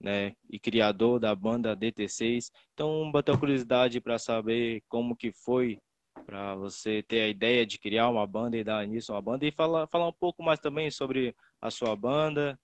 né, 0.00 0.34
e 0.48 0.58
criador 0.58 1.18
da 1.18 1.34
banda 1.34 1.76
DT6. 1.76 2.50
Então, 2.72 3.10
bateu 3.10 3.38
curiosidade 3.38 4.00
para 4.00 4.18
saber 4.18 4.82
como 4.88 5.16
que 5.16 5.32
foi 5.32 5.78
para 6.24 6.54
você 6.54 7.02
ter 7.02 7.22
a 7.22 7.28
ideia 7.28 7.66
de 7.66 7.78
criar 7.78 8.08
uma 8.08 8.26
banda 8.26 8.56
e 8.56 8.64
dar 8.64 8.84
início 8.84 9.12
a 9.12 9.16
uma 9.16 9.22
banda 9.22 9.44
e 9.46 9.52
falar, 9.52 9.86
falar 9.88 10.08
um 10.08 10.12
pouco 10.12 10.42
mais 10.42 10.58
também 10.58 10.90
sobre 10.90 11.34
a 11.60 11.70
sua 11.70 11.94
banda, 11.94 12.58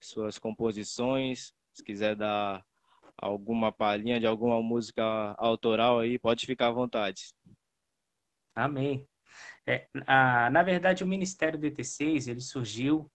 suas 0.00 0.38
composições, 0.38 1.52
se 1.72 1.84
quiser 1.84 2.14
dar 2.14 2.64
alguma 3.20 3.70
palhinha 3.70 4.18
de 4.18 4.26
alguma 4.26 4.62
música 4.62 5.02
autoral 5.38 6.00
aí, 6.00 6.18
pode 6.18 6.46
ficar 6.46 6.68
à 6.68 6.72
vontade. 6.72 7.34
Amém. 8.54 9.06
É, 9.66 9.86
a, 10.06 10.50
na 10.50 10.62
verdade, 10.62 11.04
o 11.04 11.06
Ministério 11.06 11.58
DT6 11.58 12.28
ele 12.28 12.40
surgiu 12.40 13.10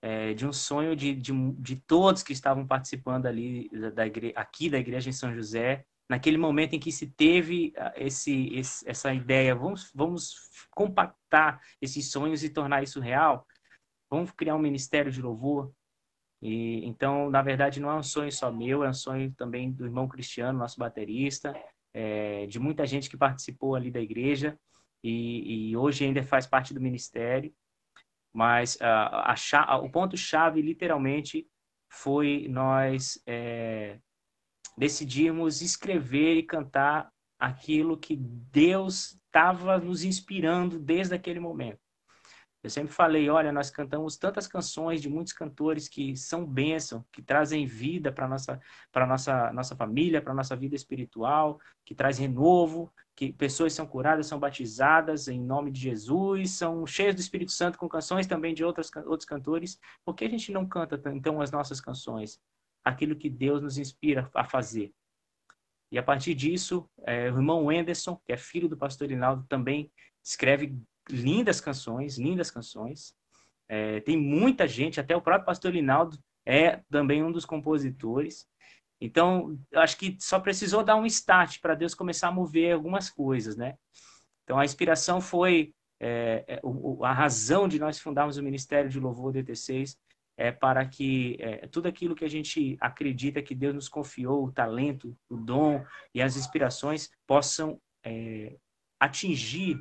é, 0.00 0.34
de 0.34 0.46
um 0.46 0.52
sonho 0.52 0.96
de, 0.96 1.14
de, 1.14 1.32
de, 1.52 1.76
todos 1.76 2.22
que 2.22 2.32
estavam 2.32 2.66
participando 2.66 3.26
ali 3.26 3.68
da, 3.70 3.90
da 3.90 4.06
igre... 4.06 4.32
aqui 4.34 4.68
da 4.68 4.78
igreja 4.78 5.08
em 5.08 5.12
São 5.12 5.32
José, 5.32 5.84
naquele 6.10 6.36
momento 6.36 6.74
em 6.74 6.80
que 6.80 6.90
se 6.90 7.06
teve 7.06 7.72
esse, 7.94 8.48
esse, 8.54 8.88
essa 8.88 9.14
ideia, 9.14 9.54
vamos, 9.54 9.90
vamos 9.94 10.50
compactar 10.70 11.60
esses 11.80 12.10
sonhos 12.10 12.42
e 12.42 12.50
tornar 12.50 12.82
isso 12.82 13.00
real, 13.00 13.46
vamos 14.10 14.32
criar 14.32 14.56
um 14.56 14.58
ministério 14.58 15.12
de 15.12 15.22
louvor. 15.22 15.72
E 16.42 16.84
então, 16.84 17.30
na 17.30 17.40
verdade, 17.40 17.80
não 17.80 17.88
é 17.88 17.94
um 17.94 18.02
sonho 18.02 18.32
só 18.32 18.50
meu, 18.50 18.82
é 18.82 18.88
um 18.88 18.94
sonho 18.94 19.32
também 19.32 19.70
do 19.70 19.84
irmão 19.84 20.08
Cristiano, 20.08 20.58
nosso 20.58 20.78
baterista, 20.78 21.54
é, 21.94 22.46
de 22.46 22.58
muita 22.58 22.84
gente 22.84 23.08
que 23.08 23.16
participou 23.16 23.76
ali 23.76 23.90
da 23.90 24.00
igreja 24.00 24.58
e, 25.04 25.70
e 25.70 25.76
hoje 25.76 26.04
ainda 26.04 26.22
faz 26.24 26.46
parte 26.46 26.74
do 26.74 26.80
ministério. 26.80 27.54
Mas 28.34 28.76
a, 28.80 29.78
o 29.78 29.90
ponto-chave, 29.90 30.60
literalmente, 30.60 31.46
foi 31.88 32.48
nós 32.48 33.22
é, 33.26 33.98
decidirmos 34.76 35.60
escrever 35.60 36.36
e 36.36 36.42
cantar 36.42 37.12
aquilo 37.38 37.98
que 37.98 38.16
Deus 38.16 39.18
estava 39.26 39.78
nos 39.78 40.02
inspirando 40.02 40.78
desde 40.78 41.14
aquele 41.14 41.40
momento. 41.40 41.80
Eu 42.62 42.70
sempre 42.70 42.92
falei, 42.92 43.28
olha, 43.28 43.50
nós 43.50 43.70
cantamos 43.70 44.16
tantas 44.16 44.46
canções 44.46 45.02
de 45.02 45.08
muitos 45.08 45.32
cantores 45.32 45.88
que 45.88 46.16
são 46.16 46.46
bênção, 46.46 47.04
que 47.10 47.20
trazem 47.20 47.66
vida 47.66 48.12
para 48.12 48.28
nossa 48.28 48.60
para 48.92 49.04
nossa 49.04 49.52
nossa 49.52 49.74
família, 49.74 50.22
para 50.22 50.32
nossa 50.32 50.54
vida 50.54 50.76
espiritual, 50.76 51.60
que 51.84 51.92
traz 51.92 52.18
renovo, 52.18 52.92
que 53.16 53.32
pessoas 53.32 53.72
são 53.72 53.84
curadas, 53.84 54.28
são 54.28 54.38
batizadas 54.38 55.26
em 55.26 55.40
nome 55.40 55.72
de 55.72 55.80
Jesus, 55.80 56.52
são 56.52 56.86
cheias 56.86 57.16
do 57.16 57.20
Espírito 57.20 57.50
Santo 57.50 57.78
com 57.78 57.88
canções 57.88 58.28
também 58.28 58.54
de 58.54 58.64
outros 58.64 58.90
outros 59.06 59.26
cantores. 59.26 59.80
Por 60.04 60.14
que 60.14 60.24
a 60.24 60.30
gente 60.30 60.52
não 60.52 60.64
canta 60.64 61.00
então 61.12 61.40
as 61.40 61.50
nossas 61.50 61.80
canções? 61.80 62.40
Aquilo 62.84 63.16
que 63.16 63.28
Deus 63.28 63.60
nos 63.60 63.76
inspira 63.76 64.30
a 64.34 64.44
fazer. 64.44 64.92
E 65.90 65.98
a 65.98 66.02
partir 66.02 66.34
disso, 66.34 66.88
é, 67.04 67.24
o 67.24 67.36
irmão 67.36 67.66
Wenderson, 67.66 68.16
que 68.24 68.32
é 68.32 68.36
filho 68.36 68.68
do 68.68 68.76
pastor 68.76 69.08
Rinaldo, 69.08 69.44
também 69.48 69.92
escreve 70.24 70.80
lindas 71.08 71.60
canções, 71.60 72.18
lindas 72.18 72.50
canções. 72.50 73.14
É, 73.68 74.00
tem 74.00 74.16
muita 74.16 74.66
gente, 74.68 75.00
até 75.00 75.16
o 75.16 75.22
próprio 75.22 75.46
Pastor 75.46 75.72
Linaldo 75.72 76.18
é 76.44 76.82
também 76.90 77.22
um 77.22 77.32
dos 77.32 77.44
compositores. 77.44 78.46
Então, 79.00 79.58
acho 79.74 79.96
que 79.96 80.16
só 80.20 80.38
precisou 80.38 80.84
dar 80.84 80.96
um 80.96 81.06
start 81.06 81.60
para 81.60 81.74
Deus 81.74 81.94
começar 81.94 82.28
a 82.28 82.32
mover 82.32 82.72
algumas 82.72 83.10
coisas, 83.10 83.56
né? 83.56 83.74
Então, 84.44 84.58
a 84.58 84.64
inspiração 84.64 85.20
foi 85.20 85.74
é, 85.98 86.44
é, 86.48 86.60
a 87.02 87.12
razão 87.12 87.68
de 87.68 87.78
nós 87.78 87.98
fundarmos 87.98 88.36
o 88.36 88.42
Ministério 88.42 88.90
de 88.90 88.98
Louvor 88.98 89.32
DT6 89.32 89.96
é 90.36 90.50
para 90.50 90.84
que 90.84 91.36
é, 91.38 91.68
tudo 91.68 91.86
aquilo 91.86 92.14
que 92.14 92.24
a 92.24 92.28
gente 92.28 92.76
acredita 92.80 93.42
que 93.42 93.54
Deus 93.54 93.74
nos 93.74 93.88
confiou, 93.88 94.44
o 94.44 94.52
talento, 94.52 95.16
o 95.28 95.36
dom 95.36 95.84
e 96.14 96.20
as 96.20 96.36
inspirações 96.36 97.08
possam 97.26 97.80
é, 98.04 98.56
atingir 98.98 99.78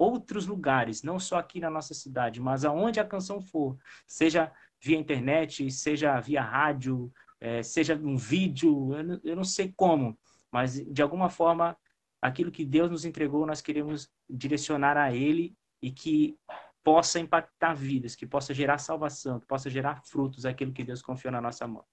outros 0.00 0.46
lugares, 0.46 1.02
não 1.02 1.18
só 1.18 1.38
aqui 1.38 1.60
na 1.60 1.68
nossa 1.68 1.92
cidade, 1.92 2.40
mas 2.40 2.64
aonde 2.64 2.98
a 2.98 3.04
canção 3.04 3.38
for, 3.38 3.76
seja 4.06 4.50
via 4.80 4.98
internet, 4.98 5.70
seja 5.70 6.18
via 6.20 6.40
rádio, 6.40 7.12
é, 7.38 7.62
seja 7.62 7.94
um 7.94 8.16
vídeo, 8.16 8.94
eu 8.94 9.04
não, 9.04 9.20
eu 9.22 9.36
não 9.36 9.44
sei 9.44 9.74
como, 9.76 10.18
mas 10.50 10.82
de 10.90 11.02
alguma 11.02 11.28
forma 11.28 11.76
aquilo 12.20 12.50
que 12.50 12.64
Deus 12.64 12.90
nos 12.90 13.04
entregou 13.04 13.46
nós 13.46 13.60
queremos 13.60 14.10
direcionar 14.28 14.96
a 14.96 15.14
Ele 15.14 15.54
e 15.82 15.90
que 15.90 16.34
possa 16.82 17.20
impactar 17.20 17.74
vidas, 17.74 18.16
que 18.16 18.26
possa 18.26 18.54
gerar 18.54 18.78
salvação, 18.78 19.38
que 19.38 19.46
possa 19.46 19.68
gerar 19.68 20.02
frutos 20.02 20.46
aquilo 20.46 20.72
que 20.72 20.82
Deus 20.82 21.02
confiou 21.02 21.32
na 21.32 21.42
nossa 21.42 21.66
mão. 21.66 21.84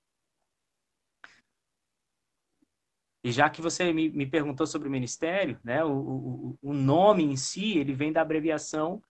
E 3.28 3.32
já 3.34 3.50
que 3.50 3.62
você 3.62 3.92
me, 3.92 4.08
me 4.08 4.26
perguntou 4.26 4.66
sobre 4.66 4.88
o 4.88 4.92
ministério, 4.92 5.60
né, 5.62 5.84
o, 5.84 5.92
o, 5.92 6.60
o 6.62 6.74
nome 6.74 7.26
em 7.26 7.36
si, 7.36 7.78
ele 7.78 7.92
vem 7.94 8.10
da 8.10 8.22
abreviação 8.22 9.04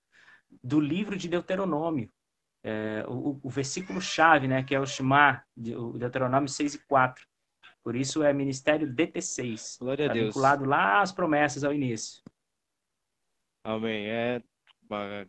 do 0.64 0.80
livro 0.80 1.16
de 1.16 1.30
Deuteronômio. 1.30 2.12
É, 2.64 3.06
o, 3.08 3.40
o 3.44 3.48
versículo-chave, 3.48 4.48
né, 4.48 4.64
que 4.64 4.74
é 4.74 4.80
o 4.80 4.88
Shema, 4.88 5.44
o 5.56 6.00
Deuteronômio 6.00 6.50
6 6.50 6.74
e 6.74 6.88
4. 6.88 7.24
Por 7.84 7.96
isso 7.96 8.24
é 8.24 8.34
ministério 8.34 8.92
DT6. 8.92 9.78
Glória 9.78 10.08
tá 10.08 10.12
a 10.12 10.14
Deus. 10.16 10.26
vinculado 10.30 10.66
lá 10.66 11.00
às 11.04 11.12
promessas 11.12 11.64
ao 11.64 11.72
início. 11.72 12.24
Amém. 13.64 14.08
É 14.08 14.42
uma 14.90 15.28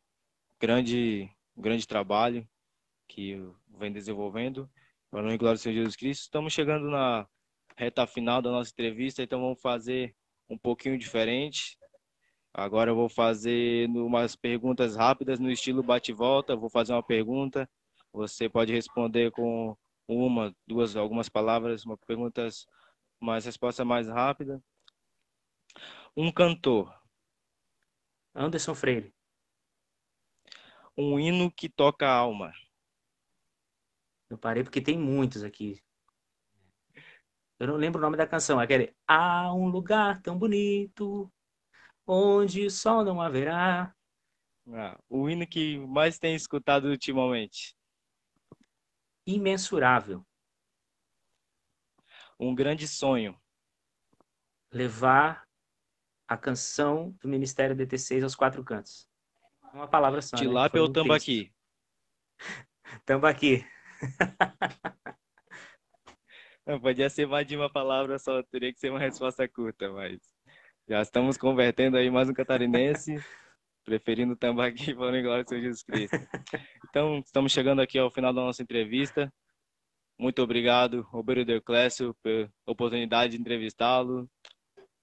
grande, 0.58 1.30
um 1.54 1.60
grande 1.60 1.86
trabalho 1.86 2.48
que 3.06 3.38
vem 3.78 3.92
desenvolvendo. 3.92 4.66
Para 5.10 5.20
o 5.20 5.38
glória 5.38 5.58
do 5.58 5.60
Senhor 5.60 5.74
Jesus 5.74 5.94
Cristo. 5.94 6.22
Estamos 6.22 6.54
chegando 6.54 6.88
na 6.88 7.28
reta 7.78 8.04
final 8.08 8.42
da 8.42 8.50
nossa 8.50 8.72
entrevista, 8.72 9.22
então 9.22 9.40
vamos 9.40 9.60
fazer 9.62 10.12
um 10.50 10.58
pouquinho 10.58 10.98
diferente. 10.98 11.78
Agora 12.52 12.90
eu 12.90 12.96
vou 12.96 13.08
fazer 13.08 13.88
umas 13.88 14.34
perguntas 14.34 14.96
rápidas 14.96 15.38
no 15.38 15.48
estilo 15.48 15.80
bate-volta. 15.80 16.56
Vou 16.56 16.68
fazer 16.68 16.92
uma 16.92 17.02
pergunta, 17.04 17.70
você 18.12 18.48
pode 18.48 18.72
responder 18.72 19.30
com 19.30 19.76
uma, 20.08 20.52
duas, 20.66 20.96
algumas 20.96 21.28
palavras, 21.28 21.84
uma 21.84 21.96
perguntas, 21.96 22.66
mais 23.20 23.44
resposta 23.44 23.84
mais 23.84 24.08
rápida. 24.08 24.60
Um 26.16 26.32
cantor. 26.32 26.92
Anderson 28.34 28.74
Freire. 28.74 29.14
Um 30.96 31.16
hino 31.20 31.48
que 31.52 31.68
toca 31.68 32.08
a 32.08 32.12
alma. 32.12 32.52
Eu 34.28 34.36
parei 34.36 34.64
porque 34.64 34.80
tem 34.80 34.98
muitos 34.98 35.44
aqui. 35.44 35.80
Eu 37.58 37.66
não 37.66 37.76
lembro 37.76 37.98
o 37.98 38.02
nome 38.02 38.16
da 38.16 38.26
canção. 38.26 38.60
É 38.60 38.64
aquele 38.64 38.94
Há 39.06 39.52
um 39.52 39.68
lugar 39.68 40.22
tão 40.22 40.38
bonito 40.38 41.30
onde 42.06 42.66
o 42.66 42.70
sol 42.70 43.04
não 43.04 43.20
haverá. 43.20 43.94
Ah, 44.72 44.98
o 45.08 45.28
hino 45.28 45.46
que 45.46 45.78
mais 45.78 46.18
tem 46.18 46.34
escutado 46.34 46.88
ultimamente. 46.88 47.74
Imensurável. 49.26 50.24
Um 52.38 52.54
grande 52.54 52.86
sonho. 52.86 53.38
Levar 54.70 55.48
a 56.28 56.36
canção 56.36 57.10
do 57.20 57.28
Ministério 57.28 57.74
DT6 57.74 58.22
aos 58.22 58.36
quatro 58.36 58.62
cantos. 58.62 59.08
Uma 59.72 59.88
palavra 59.88 60.22
só. 60.22 60.36
Tilápia 60.36 60.80
né? 60.80 60.86
ou 60.86 60.92
tambaqui? 60.92 61.52
tambaqui. 63.04 63.66
Não, 66.68 66.78
podia 66.78 67.08
ser 67.08 67.26
mais 67.26 67.46
de 67.46 67.56
uma 67.56 67.70
palavra 67.70 68.18
só, 68.18 68.42
teria 68.42 68.70
que 68.70 68.78
ser 68.78 68.90
uma 68.90 68.98
resposta 68.98 69.48
curta, 69.48 69.90
mas 69.90 70.18
já 70.86 71.00
estamos 71.00 71.38
convertendo 71.38 71.96
aí 71.96 72.10
mais 72.10 72.28
um 72.28 72.34
catarinense, 72.34 73.14
preferindo 73.86 74.36
tambaqui 74.36 74.94
para 74.94 75.22
glória 75.22 75.44
do 75.44 75.48
Senhor 75.48 75.62
Jesus 75.62 75.82
Cristo. 75.82 76.18
Então, 76.86 77.20
estamos 77.20 77.52
chegando 77.52 77.80
aqui 77.80 77.98
ao 77.98 78.10
final 78.10 78.34
da 78.34 78.42
nossa 78.42 78.62
entrevista. 78.62 79.32
Muito 80.18 80.42
obrigado, 80.42 81.00
Roberto 81.10 81.46
Deoclésio, 81.46 82.14
pela 82.22 82.52
oportunidade 82.66 83.34
de 83.34 83.40
entrevistá-lo. 83.40 84.28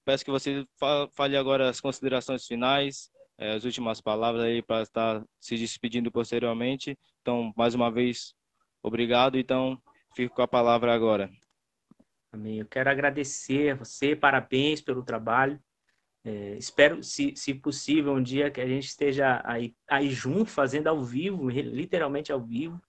Peço 0.05 0.23
que 0.23 0.29
você 0.29 0.67
fale 1.15 1.35
agora 1.35 1.67
as 1.67 1.81
considerações 1.81 2.45
finais, 2.45 3.09
eh, 3.39 3.55
as 3.55 3.65
últimas 3.65 3.99
palavras 3.99 4.43
aí 4.43 4.61
para 4.61 4.83
estar 4.83 5.25
se 5.39 5.57
despedindo 5.57 6.11
posteriormente. 6.11 6.95
Então, 7.21 7.51
mais 7.57 7.73
uma 7.73 7.89
vez, 7.89 8.35
obrigado. 8.83 9.35
Então, 9.35 9.81
fico 10.15 10.35
com 10.35 10.43
a 10.43 10.47
palavra 10.47 10.93
agora. 10.93 11.27
Amém. 12.35 12.59
Eu 12.59 12.65
quero 12.65 12.89
agradecer 12.89 13.71
a 13.71 13.75
você, 13.75 14.13
parabéns 14.13 14.81
pelo 14.81 15.03
trabalho. 15.03 15.57
É, 16.21 16.57
espero, 16.57 17.01
se, 17.01 17.33
se 17.35 17.53
possível, 17.53 18.13
um 18.13 18.21
dia 18.21 18.51
que 18.51 18.59
a 18.59 18.67
gente 18.67 18.87
esteja 18.87 19.41
aí, 19.45 19.73
aí 19.87 20.09
junto, 20.09 20.51
fazendo 20.51 20.87
ao 20.87 21.01
vivo, 21.01 21.49
literalmente 21.49 22.33
ao 22.33 22.41
vivo. 22.41 22.81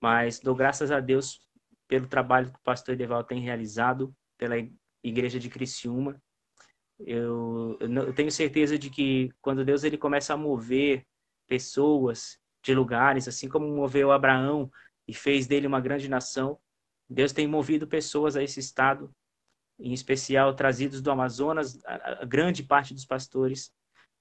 Mas 0.00 0.40
dou 0.40 0.54
graças 0.54 0.90
a 0.90 0.98
Deus 0.98 1.40
pelo 1.86 2.08
trabalho 2.08 2.50
que 2.50 2.58
o 2.58 2.62
pastor 2.62 2.94
Edeval 2.94 3.22
tem 3.22 3.40
realizado 3.40 4.12
pela 4.36 4.56
Igreja 5.02 5.38
de 5.38 5.48
Criciúma. 5.48 6.20
Eu, 6.98 7.78
eu 7.80 8.12
tenho 8.12 8.32
certeza 8.32 8.76
de 8.76 8.90
que 8.90 9.30
quando 9.40 9.64
Deus 9.64 9.84
ele 9.84 9.96
começa 9.96 10.34
a 10.34 10.36
mover 10.36 11.06
pessoas 11.46 12.36
de 12.64 12.74
lugares, 12.74 13.28
assim 13.28 13.48
como 13.48 13.68
moveu 13.68 14.10
Abraão 14.10 14.68
e 15.06 15.14
fez 15.14 15.46
dele 15.46 15.68
uma 15.68 15.80
grande 15.80 16.08
nação, 16.08 16.58
Deus 17.12 17.32
tem 17.32 17.46
movido 17.46 17.86
pessoas 17.86 18.36
a 18.36 18.42
esse 18.42 18.58
estado, 18.58 19.14
em 19.78 19.92
especial 19.92 20.54
trazidos 20.54 21.00
do 21.00 21.10
Amazonas, 21.10 21.78
a, 21.84 22.24
grande 22.24 22.62
parte 22.62 22.94
dos 22.94 23.04
pastores, 23.04 23.70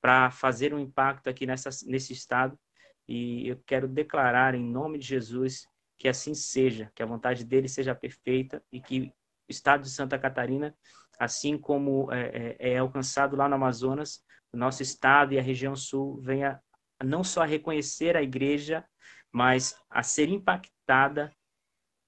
para 0.01 0.31
fazer 0.31 0.73
um 0.73 0.79
impacto 0.79 1.29
aqui 1.29 1.45
nessa, 1.45 1.69
nesse 1.85 2.11
estado. 2.11 2.59
E 3.07 3.47
eu 3.47 3.61
quero 3.65 3.87
declarar 3.87 4.55
em 4.55 4.63
nome 4.63 4.97
de 4.97 5.05
Jesus 5.05 5.67
que 5.97 6.07
assim 6.07 6.33
seja, 6.33 6.91
que 6.95 7.03
a 7.03 7.05
vontade 7.05 7.45
dele 7.45 7.67
seja 7.67 7.93
perfeita 7.93 8.61
e 8.71 8.81
que 8.81 9.01
o 9.01 9.51
estado 9.51 9.83
de 9.83 9.89
Santa 9.89 10.17
Catarina, 10.17 10.75
assim 11.19 11.57
como 11.57 12.11
é, 12.11 12.55
é, 12.59 12.73
é 12.73 12.77
alcançado 12.79 13.35
lá 13.35 13.47
no 13.47 13.55
Amazonas, 13.55 14.23
o 14.51 14.57
nosso 14.57 14.81
estado 14.81 15.33
e 15.33 15.39
a 15.39 15.41
região 15.41 15.75
sul 15.75 16.19
venha 16.19 16.59
não 17.03 17.23
só 17.23 17.43
a 17.43 17.45
reconhecer 17.45 18.17
a 18.17 18.23
igreja, 18.23 18.83
mas 19.31 19.75
a 19.89 20.03
ser 20.03 20.27
impactada 20.27 21.31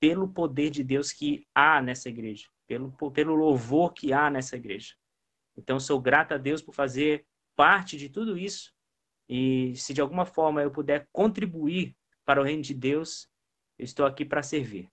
pelo 0.04 0.28
poder 0.28 0.70
de 0.70 0.84
Deus 0.84 1.14
que 1.14 1.48
há 1.56 1.82
nessa 1.82 2.10
igreja, 2.10 2.50
pelo, 2.68 2.92
pelo 3.14 3.36
louvor 3.36 3.94
que 3.94 4.12
há 4.12 4.30
nessa 4.30 4.58
igreja. 4.58 4.96
Então, 5.56 5.80
sou 5.80 5.98
grato 5.98 6.34
a 6.34 6.38
Deus 6.38 6.62
por 6.62 6.76
fazer 6.76 7.26
parte 7.56 7.96
de 7.96 8.10
tudo 8.10 8.38
isso. 8.38 8.74
E 9.30 9.74
se 9.78 9.94
de 9.94 10.02
alguma 10.02 10.26
forma 10.26 10.62
eu 10.62 10.70
puder 10.70 11.08
contribuir 11.10 11.96
para 12.26 12.42
o 12.42 12.44
reino 12.44 12.62
de 12.62 12.74
Deus, 12.74 13.30
eu 13.80 13.86
estou 13.86 14.06
aqui 14.06 14.26
para 14.26 14.44
servir. 14.44 14.92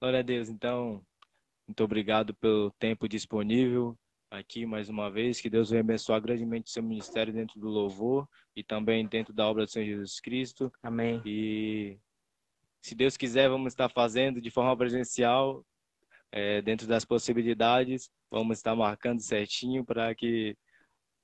Glória 0.00 0.20
a 0.20 0.22
Deus. 0.22 0.48
Então, 0.48 1.04
muito 1.66 1.82
obrigado 1.82 2.32
pelo 2.36 2.70
tempo 2.78 3.08
disponível 3.08 3.98
aqui 4.30 4.64
mais 4.64 4.88
uma 4.88 5.10
vez. 5.10 5.40
Que 5.40 5.50
Deus 5.50 5.70
venha 5.70 5.80
abençoar 5.80 6.20
grandemente 6.20 6.70
o 6.70 6.72
seu 6.72 6.84
ministério 6.84 7.32
dentro 7.32 7.58
do 7.58 7.68
louvor 7.68 8.28
e 8.54 8.62
também 8.62 9.08
dentro 9.08 9.34
da 9.34 9.44
obra 9.48 9.64
do 9.64 9.70
Senhor 9.72 9.86
Jesus 9.86 10.20
Cristo. 10.20 10.72
Amém. 10.84 11.20
E 11.26 11.98
se 12.82 12.94
Deus 12.94 13.16
quiser, 13.16 13.48
vamos 13.48 13.72
estar 13.72 13.88
fazendo 13.88 14.40
de 14.40 14.50
forma 14.50 14.76
presencial, 14.76 15.64
é, 16.32 16.62
dentro 16.62 16.86
das 16.86 17.04
possibilidades. 17.04 18.10
Vamos 18.30 18.58
estar 18.58 18.74
marcando 18.76 19.20
certinho 19.20 19.84
para 19.84 20.14
que 20.14 20.56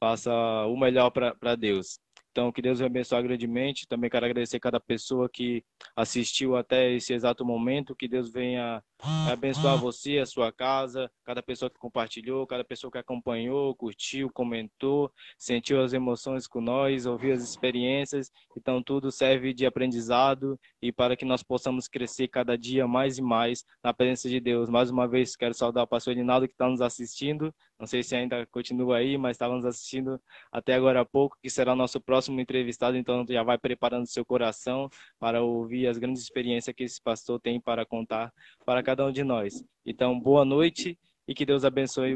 faça 0.00 0.32
o 0.66 0.76
melhor 0.76 1.10
para 1.10 1.56
Deus. 1.56 1.98
Então, 2.36 2.52
que 2.52 2.60
Deus 2.60 2.82
abençoe 2.82 3.22
grandemente. 3.22 3.88
Também 3.88 4.10
quero 4.10 4.26
agradecer 4.26 4.60
cada 4.60 4.78
pessoa 4.78 5.26
que 5.26 5.64
assistiu 5.96 6.54
até 6.54 6.92
esse 6.92 7.14
exato 7.14 7.46
momento. 7.46 7.96
Que 7.96 8.06
Deus 8.06 8.30
venha 8.30 8.84
abençoar 9.26 9.78
você, 9.78 10.18
a 10.18 10.26
sua 10.26 10.52
casa, 10.52 11.10
cada 11.24 11.42
pessoa 11.42 11.70
que 11.70 11.78
compartilhou, 11.78 12.46
cada 12.46 12.62
pessoa 12.62 12.90
que 12.90 12.98
acompanhou, 12.98 13.74
curtiu, 13.74 14.30
comentou, 14.30 15.10
sentiu 15.38 15.80
as 15.82 15.94
emoções 15.94 16.46
com 16.46 16.60
nós, 16.60 17.06
ouviu 17.06 17.32
as 17.32 17.42
experiências. 17.42 18.30
Então, 18.54 18.82
tudo 18.82 19.10
serve 19.10 19.54
de 19.54 19.64
aprendizado 19.64 20.60
e 20.82 20.92
para 20.92 21.16
que 21.16 21.24
nós 21.24 21.42
possamos 21.42 21.88
crescer 21.88 22.28
cada 22.28 22.58
dia 22.58 22.86
mais 22.86 23.16
e 23.16 23.22
mais 23.22 23.64
na 23.82 23.94
presença 23.94 24.28
de 24.28 24.40
Deus. 24.40 24.68
Mais 24.68 24.90
uma 24.90 25.08
vez, 25.08 25.36
quero 25.36 25.54
saudar 25.54 25.84
o 25.84 25.88
pastor 25.88 26.12
Edinaldo 26.12 26.46
que 26.46 26.52
está 26.52 26.68
nos 26.68 26.82
assistindo. 26.82 27.50
Não 27.78 27.86
sei 27.86 28.02
se 28.02 28.16
ainda 28.16 28.46
continua 28.46 28.98
aí, 28.98 29.18
mas 29.18 29.32
estava 29.36 29.54
nos 29.54 29.64
assistindo 29.64 30.20
até 30.50 30.74
agora 30.74 31.00
há 31.00 31.04
pouco, 31.04 31.36
que 31.42 31.50
será 31.50 31.74
nosso 31.74 32.00
próximo 32.00 32.40
entrevistado. 32.40 32.96
Então, 32.96 33.24
já 33.28 33.42
vai 33.42 33.58
preparando 33.58 34.06
seu 34.06 34.24
coração 34.24 34.88
para 35.18 35.42
ouvir 35.42 35.86
as 35.86 35.98
grandes 35.98 36.22
experiências 36.22 36.74
que 36.74 36.84
esse 36.84 37.00
pastor 37.02 37.40
tem 37.40 37.60
para 37.60 37.84
contar 37.84 38.32
para 38.64 38.82
cada 38.82 39.04
um 39.06 39.12
de 39.12 39.22
nós. 39.22 39.64
Então, 39.84 40.18
boa 40.18 40.44
noite 40.44 40.98
e 41.28 41.34
que 41.34 41.44
Deus 41.44 41.64
abençoe 41.64 42.14